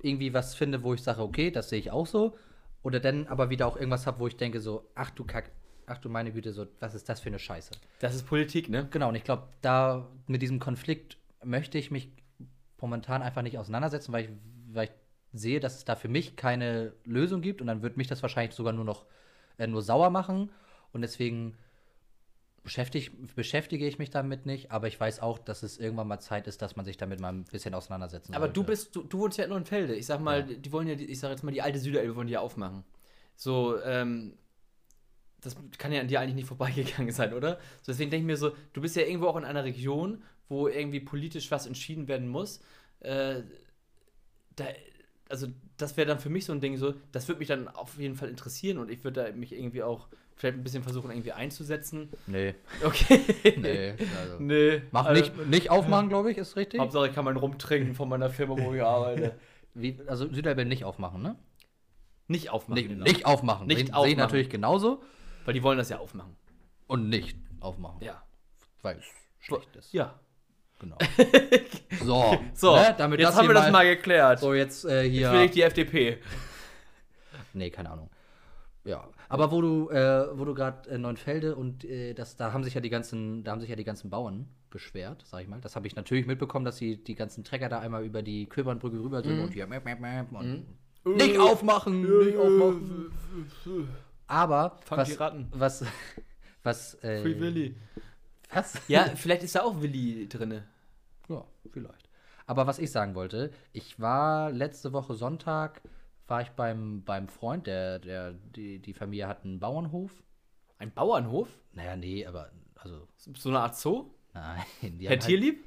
irgendwie 0.03 0.35
was 0.35 0.55
finde, 0.55 0.83
wo 0.83 0.93
ich 0.93 1.03
sage, 1.03 1.23
okay, 1.23 1.51
das 1.51 1.71
sehe 1.71 1.79
ich 1.79 1.91
auch 1.91 2.07
so. 2.07 2.37
Oder 2.83 3.01
dann 3.01 3.27
aber 3.27 3.51
wieder 3.51 3.67
auch 3.67 3.77
irgendwas 3.77 4.07
habe, 4.07 4.21
wo 4.21 4.27
ich 4.27 4.37
denke 4.37 4.61
so, 4.61 4.89
ach 4.95 5.11
du 5.11 5.25
Kack, 5.25 5.51
ach 5.89 5.99
du 5.99 6.09
meine 6.09 6.33
Güte, 6.33 6.53
so, 6.53 6.67
was 6.81 6.95
ist 6.95 7.09
das 7.09 7.21
für 7.21 7.29
eine 7.29 7.39
Scheiße? 7.39 7.73
Das 8.01 8.15
ist 8.15 8.27
Politik, 8.27 8.69
ne? 8.69 8.89
Genau, 8.91 9.09
und 9.09 9.15
ich 9.15 9.25
glaube, 9.25 9.49
da 9.61 10.07
mit 10.27 10.43
diesem 10.43 10.61
Konflikt 10.61 11.17
möchte 11.43 11.79
ich 11.79 11.91
mich 11.91 12.11
momentan 12.81 13.23
einfach 13.23 13.43
nicht 13.43 13.59
auseinandersetzen, 13.59 14.13
weil 14.13 14.25
ich, 14.25 14.31
weil 14.73 14.85
ich 14.87 14.93
sehe, 15.41 15.61
dass 15.61 15.77
es 15.77 15.85
da 15.85 15.95
für 15.95 16.09
mich 16.09 16.37
keine 16.37 16.93
Lösung 17.05 17.41
gibt 17.41 17.61
und 17.61 17.67
dann 17.67 17.83
wird 17.83 17.97
mich 17.97 18.07
das 18.07 18.23
wahrscheinlich 18.23 18.55
sogar 18.55 18.73
nur 18.73 18.85
noch 18.85 19.07
äh, 19.59 19.67
nur 19.67 19.83
sauer 19.83 20.11
machen 20.11 20.51
und 20.93 21.03
deswegen 21.03 21.57
beschäftige, 22.63 23.11
beschäftige 23.35 23.87
ich 23.87 23.99
mich 23.99 24.11
damit 24.11 24.47
nicht, 24.47 24.71
aber 24.71 24.89
ich 24.89 24.99
weiß 24.99 25.21
auch, 25.21 25.39
dass 25.39 25.63
es 25.63 25.79
irgendwann 25.79 26.09
mal 26.09 26.21
Zeit 26.21 26.47
ist, 26.47 26.61
dass 26.61 26.77
man 26.77 26.85
sich 26.85 26.97
damit 26.97 27.21
mal 27.21 27.33
ein 27.33 27.45
bisschen 27.45 27.75
auseinandersetzen 27.75 28.35
Aber 28.35 28.47
sollte. 28.47 28.55
du 28.55 28.65
bist, 28.65 28.97
du, 28.97 29.03
du 29.05 29.19
wohnst 29.21 29.39
ja 29.39 29.45
in 29.45 29.51
Neuenfelde. 29.51 29.95
Ich 29.95 30.07
sag 30.07 30.21
mal, 30.21 30.45
die 30.45 30.73
wollen 30.73 30.87
ja, 30.87 30.95
ich 30.95 31.19
sag 31.19 31.31
jetzt 31.31 31.43
mal, 31.43 31.51
die 31.51 31.63
alte 31.63 31.79
Süderelbe 31.79 32.15
wollen 32.15 32.27
die 32.27 32.35
ja 32.35 32.41
aufmachen. 32.41 32.85
So, 33.37 33.81
ähm, 33.83 34.37
das 35.41 35.57
kann 35.79 35.93
ja 35.93 36.01
an 36.01 36.09
dir 36.09 36.21
eigentlich 36.21 36.35
nicht 36.35 36.49
vorbeigegangen 36.49 37.13
sein, 37.13 37.33
oder? 37.33 37.57
So, 37.83 37.93
deswegen 37.93 38.11
denke 38.11 38.23
ich 38.25 38.27
mir 38.27 38.37
so, 38.37 38.53
du 38.73 38.81
bist 38.81 38.97
ja 38.97 39.03
irgendwo 39.03 39.29
auch 39.29 39.37
in 39.37 39.45
einer 39.45 39.65
Region, 39.65 40.23
wo 40.49 40.69
irgendwie 40.69 41.01
politisch 41.01 41.51
was 41.51 41.67
entschieden 41.67 42.09
werden 42.09 42.29
muss. 42.29 42.61
Äh, 43.01 43.43
da, 44.57 44.65
also, 45.29 45.47
das 45.77 45.97
wäre 45.97 46.07
dann 46.09 46.19
für 46.19 46.31
mich 46.31 46.45
so 46.47 46.53
ein 46.53 46.61
Ding, 46.61 46.77
so, 46.77 46.95
das 47.13 47.29
würde 47.29 47.39
mich 47.39 47.49
dann 47.49 47.69
auf 47.69 47.99
jeden 47.99 48.17
Fall 48.17 48.29
interessieren 48.29 48.79
und 48.79 48.91
ich 48.91 49.05
würde 49.05 49.25
da 49.25 49.33
mich 49.37 49.53
irgendwie 49.53 49.83
auch 49.83 50.09
vielleicht 50.35 50.57
ein 50.57 50.65
bisschen 50.65 50.83
versuchen, 50.83 51.11
irgendwie 51.11 51.33
einzusetzen. 51.33 52.09
Nee, 52.27 52.55
Okay. 52.83 53.21
nee. 53.59 53.95
Also. 54.21 54.37
nee. 54.39 54.83
Mach 54.91 55.07
also, 55.07 55.21
nicht, 55.21 55.47
nicht 55.49 55.71
aufmachen, 55.71 56.09
glaube 56.09 56.31
ich, 56.31 56.39
ist 56.39 56.57
richtig. 56.57 56.81
Hauptsache, 56.81 57.09
ich 57.09 57.15
kann 57.15 57.25
man 57.25 57.37
rumtrinken 57.37 57.95
von 57.95 58.09
meiner 58.09 58.31
Firma, 58.31 58.57
wo 58.59 58.73
ich 58.75 58.83
arbeite. 58.83 59.35
Wie, 59.75 59.99
also 60.07 60.33
Süderwelle 60.33 60.69
nicht 60.69 60.85
aufmachen, 60.85 61.23
ne? 61.23 61.37
Nicht 62.27 62.51
aufmachen. 62.51 62.75
Nicht, 62.75 62.89
genau. 62.89 63.05
nicht 63.05 63.27
aufmachen. 63.27 63.67
Nicht 63.67 63.79
Sehe- 63.79 63.85
ich 63.87 63.95
aufmachen. 63.95 64.17
natürlich 64.19 64.49
genauso. 64.51 65.03
Weil 65.49 65.55
die 65.55 65.63
wollen 65.63 65.79
das 65.79 65.89
ja 65.89 65.97
aufmachen. 65.97 66.37
Und 66.89 67.09
nicht 67.09 67.39
aufmachen. 67.61 68.03
Ja. 68.03 68.23
Weil 68.83 68.99
es 68.99 69.07
schlecht 69.39 69.75
ist. 69.77 69.95
Ja. 69.95 70.21
Genau. 70.79 70.99
so, 72.05 72.39
So, 72.53 72.77
ne, 72.77 72.95
damit 72.99 73.19
jetzt 73.19 73.31
das 73.31 73.37
haben 73.39 73.49
wir 73.49 73.55
das 73.55 73.71
mal 73.71 73.87
geklärt. 73.87 74.41
So, 74.41 74.53
jetzt 74.53 74.85
äh, 74.85 75.09
hier. 75.09 75.21
Jetzt 75.23 75.33
will 75.33 75.45
ich 75.45 75.51
die 75.53 75.63
FDP. 75.63 76.19
Nee, 77.55 77.71
keine 77.71 77.91
Ahnung. 77.91 78.11
Ja, 78.85 79.09
aber 79.31 79.51
wo 79.51 79.63
du, 79.63 79.89
äh, 79.89 80.39
wo 80.39 80.45
du 80.45 80.53
gerade 80.53 80.91
äh, 80.91 80.99
Neunfelde 80.99 81.57
und 81.57 81.83
äh, 81.83 82.13
das, 82.13 82.37
da 82.37 82.53
haben 82.53 82.63
sich 82.63 82.75
ja 82.75 82.83
die 82.83 82.91
ganzen, 82.91 83.43
da 83.43 83.53
haben 83.53 83.61
sich 83.61 83.71
ja 83.71 83.75
die 83.77 83.85
ganzen 83.85 84.11
Bauern 84.11 84.49
beschwert, 84.69 85.25
sag 85.27 85.41
ich 85.41 85.49
mal. 85.49 85.63
Das 85.63 85.77
habe 85.77 85.87
ich 85.87 85.97
natürlich 85.97 86.27
mitbekommen, 86.27 86.67
dass 86.67 86.77
sie 86.77 87.03
die 87.03 87.15
ganzen 87.15 87.43
Trecker 87.43 87.71
da 87.71 87.79
einmal 87.79 88.05
über 88.05 88.23
die 88.23 88.47
Köbernbrücke 88.47 88.99
rüber 88.99 89.23
sind 89.23 89.41
und 89.41 89.55
hier 89.55 89.67
mäp, 89.67 89.87
mäp, 89.87 89.99
mäp 89.99 90.31
und 90.31 90.67
nicht 91.17 91.39
aufmachen, 91.39 92.03
nicht 92.03 92.37
aufmachen. 92.37 93.13
Aber 94.29 94.79
Fang 94.85 94.99
was, 94.99 95.09
die 95.09 95.15
Ratten. 95.15 95.49
was, 95.53 95.85
was, 96.63 96.95
äh, 97.03 97.23
Free 97.23 97.41
Willy. 97.41 97.75
was? 98.53 98.75
Ja, 98.89 99.05
vielleicht 99.17 99.43
ist 99.43 99.55
da 99.57 99.63
auch 99.63 99.81
Willy 99.81 100.29
drinne. 100.29 100.65
Ja, 101.29 101.45
vielleicht. 101.73 102.09
Aber 102.47 102.67
was 102.67 102.79
ich 102.79 102.91
sagen 102.91 103.15
wollte, 103.15 103.53
ich 103.73 104.01
war 104.01 104.51
letzte 104.53 104.93
Woche 104.93 105.15
Sonntag, 105.15 105.83
war 106.29 106.41
ich 106.43 106.51
beim, 106.51 107.03
beim 107.05 107.29
Freund, 107.29 107.67
der, 107.67 107.99
der, 107.99 108.33
die, 108.33 108.79
die 108.79 108.95
Familie 108.95 109.29
hat 109.29 109.45
einen 109.45 109.61
Bauernhof. 109.61 110.13
Ein 110.79 110.93
Bauernhof? 110.93 111.49
Naja, 111.73 111.97
nee, 111.97 112.25
aber, 112.25 112.51
also, 112.77 113.09
So 113.17 113.49
eine 113.49 113.61
Art 113.61 113.77
Zoo? 113.77 114.11
nein. 114.35 114.63
Die 114.99 115.07
Herr 115.09 115.17
haben 115.17 115.21
Tierlieb? 115.21 115.65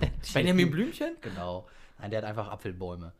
halt, 0.00 0.32
Benjamin 0.32 0.70
Blümchen? 0.70 1.16
Genau. 1.20 1.66
Nein, 1.98 2.10
der 2.10 2.22
hat 2.22 2.28
einfach 2.28 2.48
Apfelbäume. 2.48 3.12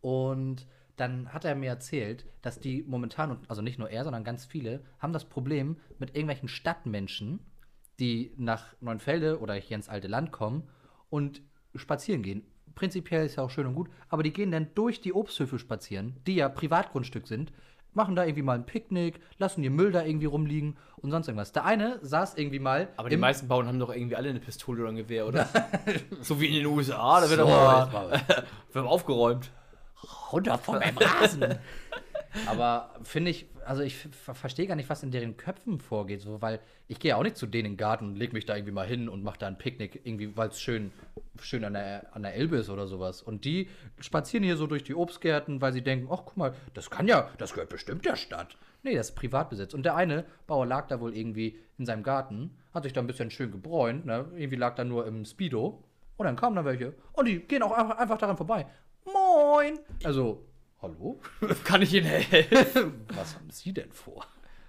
Und 0.00 0.66
dann 0.96 1.32
hat 1.32 1.44
er 1.44 1.54
mir 1.54 1.68
erzählt, 1.68 2.26
dass 2.42 2.60
die 2.60 2.82
momentan, 2.86 3.38
also 3.48 3.62
nicht 3.62 3.78
nur 3.78 3.90
er, 3.90 4.04
sondern 4.04 4.24
ganz 4.24 4.44
viele, 4.44 4.84
haben 4.98 5.12
das 5.12 5.24
Problem 5.24 5.76
mit 5.98 6.10
irgendwelchen 6.10 6.48
Stadtmenschen, 6.48 7.40
die 7.98 8.32
nach 8.36 8.74
Neunfelde 8.80 9.40
oder 9.40 9.54
hier 9.54 9.76
ins 9.76 9.88
alte 9.88 10.08
Land 10.08 10.32
kommen 10.32 10.68
und 11.10 11.42
spazieren 11.74 12.22
gehen. 12.22 12.44
Prinzipiell 12.74 13.26
ist 13.26 13.36
ja 13.36 13.44
auch 13.44 13.50
schön 13.50 13.66
und 13.66 13.74
gut, 13.74 13.88
aber 14.08 14.22
die 14.22 14.32
gehen 14.32 14.50
dann 14.50 14.68
durch 14.74 15.00
die 15.00 15.12
Obsthöfe 15.12 15.58
spazieren, 15.58 16.16
die 16.26 16.36
ja 16.36 16.48
Privatgrundstück 16.48 17.26
sind, 17.26 17.52
machen 17.92 18.16
da 18.16 18.24
irgendwie 18.24 18.42
mal 18.42 18.54
ein 18.54 18.66
Picknick, 18.66 19.20
lassen 19.38 19.62
ihr 19.62 19.70
Müll 19.70 19.92
da 19.92 20.04
irgendwie 20.04 20.26
rumliegen 20.26 20.76
und 20.96 21.10
sonst 21.10 21.28
irgendwas. 21.28 21.52
Der 21.52 21.64
eine 21.64 21.98
saß 22.02 22.34
irgendwie 22.34 22.58
mal 22.58 22.88
Aber 22.96 23.08
die 23.08 23.16
meisten 23.16 23.48
Bauern 23.48 23.66
haben 23.66 23.78
doch 23.78 23.94
irgendwie 23.94 24.16
alle 24.16 24.30
eine 24.30 24.40
Pistole 24.40 24.82
oder 24.82 24.90
ein 24.90 24.96
Gewehr, 24.96 25.26
oder? 25.26 25.48
so 26.20 26.40
wie 26.40 26.46
in 26.46 26.54
den 26.54 26.66
USA, 26.66 27.20
da 27.20 27.30
wird 27.30 27.40
So, 27.40 27.46
aber 27.46 28.20
aufgeräumt. 28.90 29.50
Runter 30.32 30.58
von 30.58 30.78
meinem 30.78 30.98
Rasen. 30.98 31.58
Aber 32.46 32.94
finde 33.04 33.30
ich, 33.30 33.46
also 33.64 33.82
ich 33.82 33.96
ver- 33.96 34.34
verstehe 34.34 34.66
gar 34.66 34.74
nicht, 34.74 34.88
was 34.90 35.02
in 35.04 35.12
deren 35.12 35.36
Köpfen 35.36 35.78
vorgeht, 35.80 36.20
so, 36.20 36.42
weil 36.42 36.58
ich 36.88 36.98
gehe 36.98 37.10
ja 37.10 37.16
auch 37.16 37.22
nicht 37.22 37.36
zu 37.36 37.46
denen 37.46 37.66
in 37.66 37.72
den 37.72 37.76
Garten 37.78 38.06
und 38.08 38.16
leg 38.16 38.32
mich 38.32 38.44
da 38.44 38.56
irgendwie 38.56 38.72
mal 38.72 38.86
hin 38.86 39.08
und 39.08 39.22
mache 39.22 39.38
da 39.38 39.46
ein 39.46 39.56
Picknick, 39.56 40.00
irgendwie, 40.04 40.36
weil 40.36 40.48
es 40.48 40.60
schön, 40.60 40.90
schön 41.40 41.64
an 41.64 41.74
der, 41.74 42.14
an 42.14 42.22
der 42.22 42.34
Elbe 42.34 42.56
ist 42.56 42.70
oder 42.70 42.88
sowas. 42.88 43.22
Und 43.22 43.44
die 43.44 43.68
spazieren 44.00 44.42
hier 44.42 44.56
so 44.56 44.66
durch 44.66 44.82
die 44.82 44.94
Obstgärten, 44.96 45.60
weil 45.60 45.72
sie 45.72 45.82
denken, 45.82 46.08
ach 46.10 46.22
guck 46.24 46.36
mal, 46.36 46.54
das 46.74 46.90
kann 46.90 47.06
ja, 47.06 47.30
das 47.38 47.52
gehört 47.54 47.70
bestimmt 47.70 48.04
der 48.04 48.16
Stadt. 48.16 48.56
Nee, 48.82 48.96
das 48.96 49.10
ist 49.10 49.14
Privatbesitz. 49.14 49.72
Und 49.72 49.84
der 49.84 49.94
eine 49.94 50.24
Bauer 50.48 50.66
lag 50.66 50.88
da 50.88 51.00
wohl 51.00 51.16
irgendwie 51.16 51.58
in 51.78 51.86
seinem 51.86 52.02
Garten, 52.02 52.50
hat 52.74 52.82
sich 52.82 52.92
da 52.92 53.00
ein 53.00 53.06
bisschen 53.06 53.30
schön 53.30 53.52
gebräunt, 53.52 54.06
ne? 54.06 54.26
irgendwie 54.34 54.56
lag 54.56 54.74
da 54.74 54.82
nur 54.84 55.06
im 55.06 55.24
Speedo. 55.24 55.84
Und 56.16 56.26
dann 56.26 56.36
kamen 56.36 56.54
da 56.54 56.64
welche. 56.64 56.94
Und 57.12 57.26
die 57.26 57.40
gehen 57.40 57.62
auch 57.62 57.72
einfach 57.72 58.18
daran 58.18 58.36
vorbei. 58.36 58.66
Moin! 59.54 59.78
Also, 60.02 60.44
hallo? 60.82 61.20
Kann 61.64 61.80
ich 61.80 61.94
Ihnen 61.94 62.06
helfen? 62.06 63.06
Was 63.14 63.36
haben 63.36 63.50
Sie 63.50 63.72
denn 63.72 63.92
vor? 63.92 64.26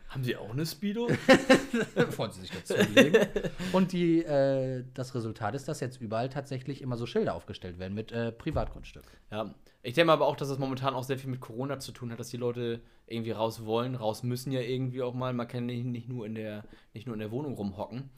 haben 0.09 0.23
Sie 0.23 0.37
auch 0.37 0.51
eine 0.51 0.63
Speedo? 0.63 1.07
Wollen 2.17 2.31
Sie 2.31 2.41
sich 2.41 2.51
dazulegen? 2.51 3.27
Und 3.73 3.93
die, 3.93 4.23
äh, 4.23 4.83
das 4.93 5.15
Resultat 5.15 5.55
ist, 5.55 5.67
dass 5.67 5.79
jetzt 5.79 5.99
überall 5.99 6.29
tatsächlich 6.29 6.83
immer 6.83 6.97
so 6.97 7.07
Schilder 7.07 7.33
aufgestellt 7.33 7.79
werden 7.79 7.95
mit 7.95 8.11
äh, 8.11 8.31
Privatgrundstück. 8.31 9.05
Ja, 9.31 9.55
ich 9.81 9.95
denke 9.95 10.13
aber 10.13 10.27
auch, 10.27 10.35
dass 10.35 10.49
das 10.49 10.59
momentan 10.59 10.93
auch 10.93 11.03
sehr 11.03 11.17
viel 11.17 11.31
mit 11.31 11.41
Corona 11.41 11.79
zu 11.79 11.91
tun 11.91 12.11
hat, 12.11 12.19
dass 12.19 12.29
die 12.29 12.37
Leute 12.37 12.81
irgendwie 13.07 13.31
raus 13.31 13.65
wollen, 13.65 13.95
raus 13.95 14.21
müssen 14.21 14.51
ja 14.51 14.61
irgendwie 14.61 15.01
auch 15.01 15.15
mal. 15.15 15.33
Man 15.33 15.47
kann 15.47 15.65
nicht, 15.65 15.83
nicht, 15.83 16.07
nur, 16.07 16.27
in 16.27 16.35
der, 16.35 16.63
nicht 16.93 17.07
nur 17.07 17.15
in 17.15 17.21
der 17.21 17.31
Wohnung 17.31 17.55
rumhocken. 17.55 18.11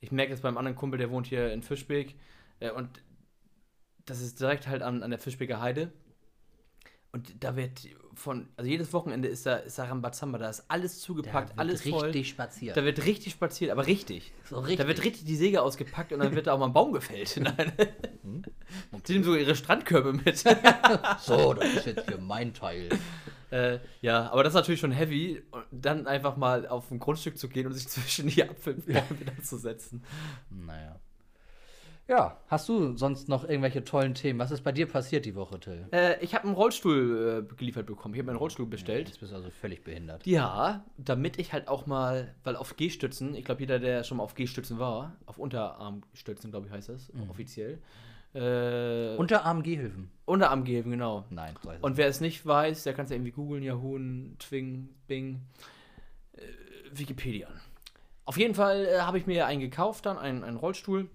Ich 0.00 0.10
merke 0.10 0.32
jetzt 0.32 0.42
beim 0.42 0.56
anderen 0.56 0.74
Kumpel, 0.74 0.96
der 0.98 1.10
wohnt 1.10 1.26
hier 1.26 1.52
in 1.52 1.62
Fischbeck 1.62 2.14
äh, 2.60 2.70
und 2.70 2.88
das 4.06 4.20
ist 4.20 4.40
direkt 4.40 4.66
halt 4.66 4.82
an, 4.82 5.02
an 5.02 5.10
der 5.10 5.18
Fischbecker 5.18 5.60
Heide. 5.60 5.92
Und 7.14 7.44
da 7.44 7.54
wird 7.54 7.86
von, 8.14 8.48
also 8.56 8.68
jedes 8.68 8.92
Wochenende 8.92 9.28
ist 9.28 9.46
da, 9.46 9.54
ist 9.54 9.78
da 9.78 9.84
Rambazamba, 9.84 10.36
da 10.36 10.50
ist 10.50 10.64
alles 10.66 11.00
zugepackt, 11.00 11.56
alles 11.56 11.82
voll. 11.82 12.12
spaziert. 12.24 12.76
Da 12.76 12.84
wird 12.84 13.06
richtig 13.06 13.34
spaziert, 13.34 13.70
aber 13.70 13.86
richtig. 13.86 14.32
So 14.50 14.58
richtig. 14.58 14.78
Da 14.78 14.88
wird 14.88 15.04
richtig 15.04 15.24
die 15.24 15.36
Säge 15.36 15.62
ausgepackt 15.62 16.12
und 16.12 16.18
dann 16.18 16.34
wird 16.34 16.48
da 16.48 16.54
auch 16.54 16.58
mal 16.58 16.66
ein 16.66 16.72
Baum 16.72 16.90
gefällt. 16.90 17.36
Nein. 17.40 17.72
Hm? 18.24 18.42
Sie 19.04 19.12
nehmen 19.12 19.24
sogar 19.24 19.38
ihre 19.38 19.54
Strandkörbe 19.54 20.12
mit. 20.12 20.38
so, 21.20 21.54
das 21.54 21.72
ist 21.72 21.86
jetzt 21.86 22.08
hier 22.08 22.18
mein 22.18 22.52
Teil. 22.52 22.88
Äh, 23.52 23.78
ja, 24.00 24.32
aber 24.32 24.42
das 24.42 24.50
ist 24.50 24.56
natürlich 24.56 24.80
schon 24.80 24.90
heavy, 24.90 25.40
und 25.52 25.64
dann 25.70 26.08
einfach 26.08 26.36
mal 26.36 26.66
auf 26.66 26.90
ein 26.90 26.98
Grundstück 26.98 27.38
zu 27.38 27.48
gehen 27.48 27.68
und 27.68 27.74
sich 27.74 27.86
zwischen 27.86 28.26
die 28.26 28.42
Apfelbäume 28.42 29.04
wieder 29.20 29.40
zu 29.40 29.56
setzen. 29.56 30.02
Naja. 30.50 30.98
Ja, 32.06 32.36
hast 32.48 32.68
du 32.68 32.96
sonst 32.96 33.28
noch 33.30 33.48
irgendwelche 33.48 33.82
tollen 33.82 34.12
Themen? 34.12 34.38
Was 34.38 34.50
ist 34.50 34.62
bei 34.62 34.72
dir 34.72 34.86
passiert 34.86 35.24
die 35.24 35.34
Woche, 35.34 35.58
Till? 35.58 35.86
Äh, 35.90 36.22
ich 36.22 36.34
habe 36.34 36.44
einen 36.44 36.54
Rollstuhl 36.54 37.46
äh, 37.50 37.54
geliefert 37.56 37.86
bekommen. 37.86 38.14
Ich 38.14 38.18
habe 38.18 38.26
mir 38.26 38.32
einen 38.32 38.38
Rollstuhl 38.38 38.66
bestellt. 38.66 39.08
Jetzt 39.08 39.20
bist 39.20 39.32
du 39.32 39.36
also 39.36 39.48
völlig 39.48 39.84
behindert. 39.84 40.26
Ja, 40.26 40.84
damit 40.98 41.38
ich 41.38 41.54
halt 41.54 41.66
auch 41.66 41.86
mal, 41.86 42.34
weil 42.44 42.56
auf 42.56 42.76
G-Stützen, 42.76 43.34
ich 43.34 43.44
glaube, 43.44 43.62
jeder, 43.62 43.78
der 43.78 44.04
schon 44.04 44.18
mal 44.18 44.24
auf 44.24 44.34
G-Stützen 44.34 44.78
war, 44.78 45.16
auf 45.24 45.38
Unterarmstützen, 45.38 46.50
glaube 46.50 46.66
ich, 46.66 46.72
heißt 46.72 46.90
das, 46.90 47.10
offiziell. 47.30 47.78
Äh, 48.34 49.16
Unterarm 49.16 49.62
Gehhilfen. 49.62 50.10
Unterarmgehilfen, 50.26 50.90
genau. 50.90 51.24
Nein, 51.30 51.54
so 51.62 51.70
Und 51.80 51.96
wer 51.96 52.08
es 52.08 52.20
nicht 52.20 52.44
weiß, 52.44 52.82
der 52.82 52.92
kann 52.92 53.04
es 53.04 53.10
ja 53.10 53.16
irgendwie 53.16 53.30
googeln, 53.30 53.62
Yahoo, 53.62 53.98
Twing, 54.40 54.88
Bing, 55.06 55.40
äh, 56.32 56.40
Wikipedia. 56.92 57.48
Auf 58.26 58.36
jeden 58.36 58.54
Fall 58.54 58.86
äh, 58.86 59.00
habe 59.00 59.18
ich 59.18 59.26
mir 59.26 59.46
einen 59.46 59.60
gekauft, 59.60 60.04
dann 60.06 60.18
einen, 60.18 60.42
einen 60.42 60.56
Rollstuhl, 60.56 61.08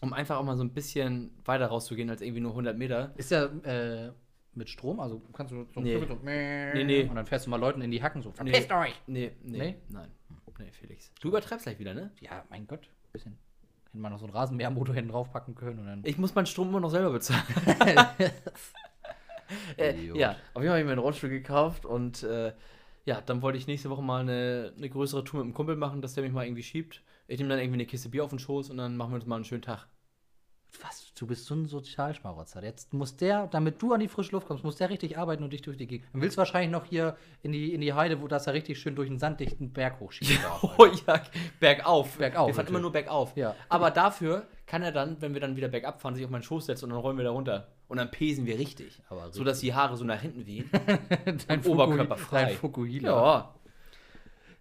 um 0.00 0.12
einfach 0.12 0.36
auch 0.38 0.44
mal 0.44 0.56
so 0.56 0.64
ein 0.64 0.72
bisschen 0.72 1.30
weiter 1.44 1.66
rauszugehen 1.66 2.10
als 2.10 2.20
irgendwie 2.20 2.40
nur 2.40 2.52
100 2.52 2.76
Meter. 2.76 3.12
Ist 3.16 3.30
ja 3.30 3.44
äh, 3.46 4.12
mit 4.54 4.68
Strom, 4.68 5.00
also 5.00 5.20
kannst 5.32 5.52
du 5.52 5.66
so, 5.74 5.80
Nee. 5.80 5.98
so 6.06 6.18
Nee, 6.22 6.84
nee. 6.84 7.02
und 7.04 7.14
dann 7.14 7.26
fährst 7.26 7.46
du 7.46 7.50
mal 7.50 7.56
Leuten 7.60 7.80
in 7.82 7.90
die 7.90 8.02
Hacken 8.02 8.22
so. 8.22 8.30
Nee. 8.42 8.50
Verpisst 8.52 8.72
euch! 8.72 8.94
Nee, 9.06 9.32
nee, 9.42 9.58
Nee? 9.58 9.76
nein. 9.88 10.10
Nee, 10.58 10.70
Felix. 10.72 11.12
Du 11.20 11.28
übertreibst 11.28 11.64
gleich 11.64 11.78
wieder, 11.78 11.92
ne? 11.92 12.10
Ja, 12.20 12.44
mein 12.48 12.66
Gott, 12.66 12.88
bisschen. 13.12 13.36
Hätte 13.86 13.98
man 13.98 14.10
noch 14.10 14.18
so 14.18 14.24
einen 14.24 14.32
Rasenmähermotor 14.34 14.94
hinten 14.94 15.10
draufpacken 15.10 15.54
können 15.54 15.80
und 15.80 15.86
dann. 15.86 16.00
Ich 16.04 16.16
muss 16.16 16.34
meinen 16.34 16.46
Strom 16.46 16.68
immer 16.70 16.80
noch 16.80 16.88
selber 16.88 17.10
bezahlen. 17.10 17.42
äh, 19.76 19.94
ja, 20.14 20.30
auf 20.54 20.62
jeden 20.62 20.66
Fall 20.66 20.68
habe 20.68 20.78
ich 20.80 20.84
mir 20.86 20.92
einen 20.92 20.98
Rollstuhl 21.00 21.30
gekauft 21.30 21.84
und 21.84 22.22
äh, 22.22 22.52
ja, 23.04 23.20
dann 23.20 23.42
wollte 23.42 23.58
ich 23.58 23.66
nächste 23.66 23.90
Woche 23.90 24.02
mal 24.02 24.20
eine, 24.22 24.72
eine 24.76 24.88
größere 24.88 25.24
Tour 25.24 25.44
mit 25.44 25.52
dem 25.52 25.54
Kumpel 25.54 25.76
machen, 25.76 26.02
dass 26.02 26.14
der 26.14 26.24
mich 26.24 26.32
mal 26.32 26.44
irgendwie 26.44 26.62
schiebt. 26.62 27.02
Ich 27.28 27.38
nehme 27.38 27.50
dann 27.50 27.58
irgendwie 27.58 27.76
eine 27.76 27.86
Kiste 27.86 28.08
Bier 28.08 28.24
auf 28.24 28.30
den 28.30 28.38
Schoß 28.38 28.70
und 28.70 28.76
dann 28.76 28.96
machen 28.96 29.10
wir 29.10 29.16
uns 29.16 29.26
mal 29.26 29.36
einen 29.36 29.44
schönen 29.44 29.62
Tag. 29.62 29.88
Was? 30.82 31.12
Du 31.14 31.26
bist 31.26 31.46
so 31.46 31.54
ein 31.54 31.66
Sozialschmarotzer. 31.66 32.62
Jetzt 32.62 32.92
muss 32.92 33.16
der, 33.16 33.46
damit 33.46 33.80
du 33.80 33.94
an 33.94 34.00
die 34.00 34.08
frische 34.08 34.32
Luft 34.32 34.46
kommst, 34.46 34.62
muss 34.62 34.76
der 34.76 34.90
richtig 34.90 35.16
arbeiten 35.16 35.42
und 35.42 35.52
dich 35.52 35.62
durch 35.62 35.78
die 35.78 35.86
Gegend. 35.86 36.06
Dann 36.12 36.20
willst 36.20 36.36
du 36.36 36.38
wahrscheinlich 36.38 36.70
noch 36.70 36.84
hier 36.84 37.16
in 37.42 37.52
die, 37.52 37.72
in 37.72 37.80
die 37.80 37.94
Heide, 37.94 38.20
wo 38.20 38.28
das 38.28 38.46
er 38.46 38.52
richtig 38.52 38.78
schön 38.78 38.94
durch 38.94 39.08
einen 39.08 39.18
sanddichten 39.18 39.72
Berg 39.72 40.00
hochschießt. 40.00 40.38
Oh 40.78 40.84
ja, 41.06 41.22
bergauf. 41.60 42.18
Bergauf, 42.18 42.48
Wir 42.48 42.54
fahren 42.54 42.66
immer 42.66 42.80
nur 42.80 42.92
bergauf. 42.92 43.34
Ja. 43.36 43.54
Aber 43.70 43.90
dafür 43.90 44.46
kann 44.66 44.82
er 44.82 44.92
dann, 44.92 45.20
wenn 45.22 45.32
wir 45.32 45.40
dann 45.40 45.56
wieder 45.56 45.68
bergab 45.68 46.00
fahren, 46.00 46.14
sich 46.14 46.24
auf 46.24 46.30
meinen 46.30 46.42
Schoß 46.42 46.66
setzen 46.66 46.86
und 46.86 46.90
dann 46.90 47.00
rollen 47.00 47.16
wir 47.16 47.24
da 47.24 47.30
runter. 47.30 47.68
Und 47.88 47.96
dann 47.98 48.10
pesen 48.10 48.44
wir 48.44 48.58
richtig. 48.58 49.00
Aber 49.08 49.32
so 49.32 49.44
dass 49.44 49.60
die 49.60 49.72
Haare 49.72 49.96
so 49.96 50.04
nach 50.04 50.20
hinten 50.20 50.44
wehen. 50.44 50.68
dein 51.48 51.64
Oberkörper 51.64 52.16
frei. 52.16 52.44
Dein 52.46 52.56
Fukuhila. 52.56 53.08
ja. 53.08 53.54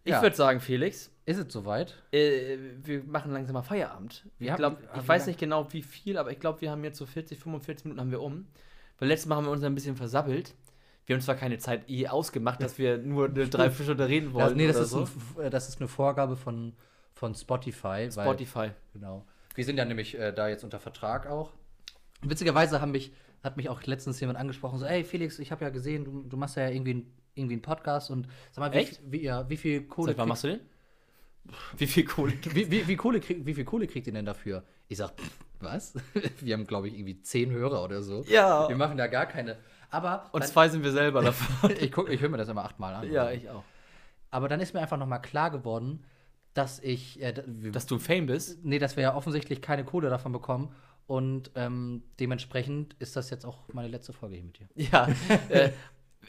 Ich 0.06 0.12
Ja. 0.12 0.22
würde 0.22 0.36
sagen, 0.36 0.60
Felix, 0.62 1.12
Ist 1.26 1.40
es 1.40 1.52
soweit? 1.52 1.96
äh, 2.14 2.58
wir 2.84 3.04
machen 3.04 3.34
langsam 3.34 3.56
mal 3.56 3.64
Feierabend. 3.64 4.26
Wir 4.38 4.46
ich 4.46 4.52
haben- 4.52 4.58
glaube, 4.60 4.78
haben 4.90 5.02
ich 5.02 5.08
weiß 5.08 5.26
nicht 5.28 5.40
genau 5.40 5.68
wie 5.74 5.82
viel, 5.82 6.18
aber 6.18 6.32
ich 6.32 6.40
glaube, 6.40 6.62
wir 6.62 6.72
haben 6.72 6.84
jetzt 6.84 6.98
so 7.00 7.06
40, 7.06 7.40
45 7.40 7.86
Minuten 7.86 8.00
haben 8.00 8.12
wir 8.12 8.22
um. 8.22 8.48
Weil 9.00 9.10
letztes 9.10 9.28
Mal 9.28 9.36
haben 9.36 9.46
wir 9.46 9.52
uns 9.52 9.64
ein 9.64 9.76
bisschen 9.76 9.98
versabbelt. 9.98 10.54
Wir 11.08 11.16
haben 11.16 11.22
zwar 11.22 11.36
keine 11.36 11.58
Zeit 11.58 11.90
eh 11.90 12.08
ausgemacht, 12.08 12.62
dass 12.62 12.78
wir 12.78 12.98
nur 13.00 13.26
eine 13.26 13.48
Dreiviertelstunde 13.48 14.08
reden 14.08 14.34
wollen. 14.34 14.46
Das, 14.46 14.56
nee, 14.56 14.68
das 14.68 14.78
ist, 14.78 14.90
so. 14.92 15.08
ein, 15.38 15.44
äh, 15.46 15.50
das 15.50 15.68
ist 15.70 15.80
eine 15.82 15.88
Vorgabe 15.88 16.36
von, 16.38 16.74
von 17.14 17.34
Spotify. 17.36 18.08
Weil, 18.08 18.10
Spotify. 18.12 18.70
Genau. 18.94 19.26
Wir 19.56 19.66
sind 19.66 19.78
ja 19.78 19.86
nämlich 19.86 20.18
äh, 20.18 20.32
da 20.32 20.48
jetzt 20.48 20.64
unter 20.64 20.80
Vertrag 20.80 21.28
auch. 21.28 21.52
Witzigerweise 22.22 22.80
haben 22.82 22.92
mich, 22.92 23.12
hat 23.44 23.58
mich 23.58 23.70
auch 23.70 23.84
letztens 23.84 24.20
jemand 24.20 24.38
angesprochen, 24.40 24.80
so, 24.80 24.86
ey 24.86 25.04
Felix, 25.04 25.38
ich 25.40 25.52
habe 25.52 25.64
ja 25.66 25.70
gesehen, 25.70 26.06
du, 26.06 26.24
du 26.24 26.38
machst 26.38 26.56
ja 26.58 26.70
irgendwie, 26.70 26.94
ein- 26.96 27.14
irgendwie 27.36 27.56
einen 27.56 27.62
Podcast 27.62 28.10
und 28.12 28.28
sag 28.52 28.62
mal, 28.62 28.74
wie, 28.74 28.78
Echt? 28.78 29.02
wie, 29.06 29.22
ja, 29.24 29.50
wie 29.50 29.58
viel 29.58 29.84
Kohle 29.84 30.08
Seit 30.12 30.18
wann 30.18 30.30
machst 30.30 30.44
du 30.44 30.48
den? 30.50 30.60
Wie 31.78 31.86
viel 31.86 32.06
Kohle? 32.06 32.34
wie, 32.56 32.72
wie, 32.72 32.88
wie, 32.88 32.96
Kohle 32.96 33.20
krieg, 33.20 33.46
wie 33.46 33.54
viel 33.54 33.66
Kohle 33.66 33.86
kriegt 33.86 34.08
ihr 34.08 34.14
denn 34.14 34.26
dafür? 34.26 34.64
Ich 34.88 34.98
sag, 34.98 35.12
pff, 35.16 35.40
was? 35.60 35.94
Wir 36.42 36.56
haben, 36.56 36.66
glaube 36.66 36.88
ich, 36.88 36.96
irgendwie 36.96 37.22
zehn 37.22 37.52
Hörer 37.52 37.84
oder 37.84 38.02
so. 38.02 38.24
Ja. 38.28 38.68
Wir 38.68 38.76
machen 38.76 38.98
da 38.98 39.06
gar 39.06 39.28
keine. 39.28 39.58
Aber 39.92 40.28
Und 40.32 40.42
dann, 40.44 40.50
zwei 40.50 40.70
sind 40.70 40.84
wir 40.84 40.92
selber 40.92 41.22
davon. 41.24 41.70
ich, 41.80 41.92
guck, 41.92 42.10
ich 42.10 42.20
höre 42.20 42.30
mir 42.30 42.38
das 42.38 42.50
immer 42.50 42.66
achtmal 42.66 42.96
an. 42.96 43.12
ja, 43.12 43.30
ich 43.30 43.48
auch. 43.48 43.64
Aber 44.32 44.50
dann 44.50 44.60
ist 44.60 44.74
mir 44.74 44.82
einfach 44.82 44.98
nochmal 44.98 45.22
klar 45.22 45.52
geworden, 45.52 46.04
dass 46.56 46.80
ich, 46.80 47.22
äh, 47.22 47.34
Dass 47.72 47.86
du 47.86 48.00
Fame 48.00 48.26
bist? 48.26 48.66
nee, 48.66 48.80
dass 48.80 48.96
wir 48.96 49.04
ja 49.04 49.16
offensichtlich 49.16 49.62
keine 49.62 49.86
Kohle 49.86 50.10
davon 50.10 50.32
bekommen. 50.32 50.74
Und 51.08 51.52
ähm, 51.54 52.02
dementsprechend 52.20 52.96
ist 52.96 53.16
das 53.16 53.30
jetzt 53.30 53.46
auch 53.46 53.68
meine 53.72 53.88
letzte 53.90 54.14
Folge 54.14 54.36
hier 54.36 54.44
mit 54.46 54.58
dir. 54.58 54.68
Ja, 54.76 55.08
äh, 55.50 55.72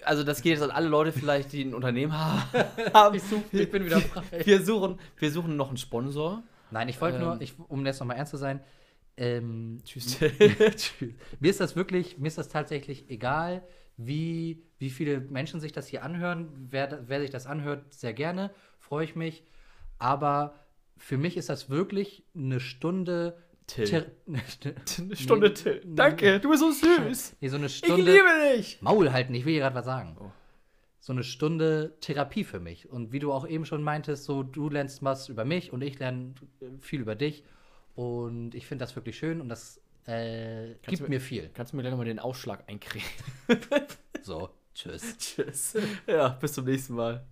also 0.05 0.22
das 0.24 0.42
geht 0.42 0.53
jetzt 0.53 0.62
an 0.62 0.70
alle 0.70 0.88
Leute 0.88 1.12
vielleicht, 1.12 1.53
die 1.53 1.62
ein 1.62 1.74
Unternehmen 1.74 2.12
ha- 2.12 2.47
haben. 2.94 3.20
ich 3.53 3.70
bin 3.70 3.84
wieder 3.84 4.01
frei. 4.01 4.22
Wir 4.44 4.62
suchen, 4.62 4.99
wir 5.18 5.30
suchen 5.30 5.57
noch 5.57 5.68
einen 5.68 5.76
Sponsor. 5.76 6.42
Nein, 6.70 6.88
ich 6.88 7.01
wollte 7.01 7.18
Ähm. 7.18 7.24
nur, 7.24 7.40
ich, 7.40 7.55
um 7.68 7.84
jetzt 7.86 8.01
nochmal 8.01 8.16
ernst 8.16 8.30
zu 8.30 8.36
sein, 8.36 8.61
ähm, 9.16 9.78
Tschüss. 9.84 10.18
Tschüss. 10.76 11.14
Mir 11.40 11.51
ist 11.51 11.61
das 11.61 11.76
wirklich, 11.76 12.18
mir 12.18 12.28
ist 12.28 12.38
das 12.38 12.49
tatsächlich 12.49 13.09
egal, 13.09 13.62
wie, 13.97 14.62
wie 14.78 14.90
viele 14.90 15.20
Menschen 15.20 15.61
sich 15.61 15.72
das 15.72 15.86
hier 15.86 16.03
anhören. 16.03 16.49
Wer, 16.70 17.05
wer 17.09 17.20
sich 17.20 17.30
das 17.30 17.47
anhört, 17.47 17.94
sehr 17.94 18.12
gerne, 18.12 18.51
freue 18.78 19.05
ich 19.05 19.16
mich. 19.16 19.42
Aber 19.99 20.55
für 20.99 21.16
mich 21.16 21.36
ist 21.36 21.49
das 21.49 21.70
wirklich 21.70 22.24
eine 22.34 22.61
Stunde. 22.61 23.38
Till. 23.67 23.85
Ther- 23.87 24.07
Eine 25.01 25.17
Stunde 25.17 25.49
Nee, 25.49 25.55
Till. 25.55 25.83
Danke, 25.85 26.41
du 26.41 26.51
bist 26.51 26.61
so 26.61 26.71
süß. 26.71 27.37
Nee, 27.41 27.49
so 27.49 27.57
eine 27.57 27.67
Ich 27.67 27.77
Stunde. 27.79 28.12
liebe 28.12 28.57
dich. 28.57 28.81
Maul 28.81 29.11
halten, 29.12 29.35
ich 29.35 29.45
will 29.45 29.55
dir 29.55 29.61
gerade 29.61 29.75
was 29.75 29.85
sagen. 29.85 30.17
Oh. 30.21 30.31
So 31.01 31.12
eine 31.12 31.23
Stunde 31.25 31.95
Therapie 32.01 32.45
für 32.45 32.61
mich. 32.61 32.89
Und 32.91 33.12
wie 33.12 33.19
du 33.19 33.33
auch 33.33 33.47
eben 33.47 33.64
schon 33.67 33.83
meintest, 33.83 34.25
so 34.25 34.43
du 34.43 34.69
lernst 34.69 35.03
was 35.03 35.29
über 35.29 35.45
mich 35.45 35.73
und 35.73 35.83
ich 35.83 35.99
lerne 35.99 36.35
viel 36.81 37.01
über 37.01 37.14
dich. 37.14 37.45
Und 37.95 38.55
ich 38.55 38.67
finde 38.67 38.85
das 38.85 38.95
wirklich 38.95 39.17
schön 39.19 39.41
und 39.41 39.49
das 39.49 39.81
äh, 40.07 40.75
gibt 40.83 41.01
du- 41.01 41.09
mir 41.09 41.21
viel. 41.21 41.51
Kannst 41.55 41.73
du 41.73 41.77
mir 41.77 41.83
gleich 41.83 41.91
nochmal 41.93 42.07
den 42.07 42.19
Ausschlag 42.19 42.64
einkriegen? 42.69 43.07
So, 44.23 44.51
tschüss. 44.75 45.17
Tschüss. 45.19 45.77
Ja, 46.07 46.29
bis 46.29 46.53
zum 46.53 46.64
nächsten 46.67 46.95
Mal. 46.95 47.25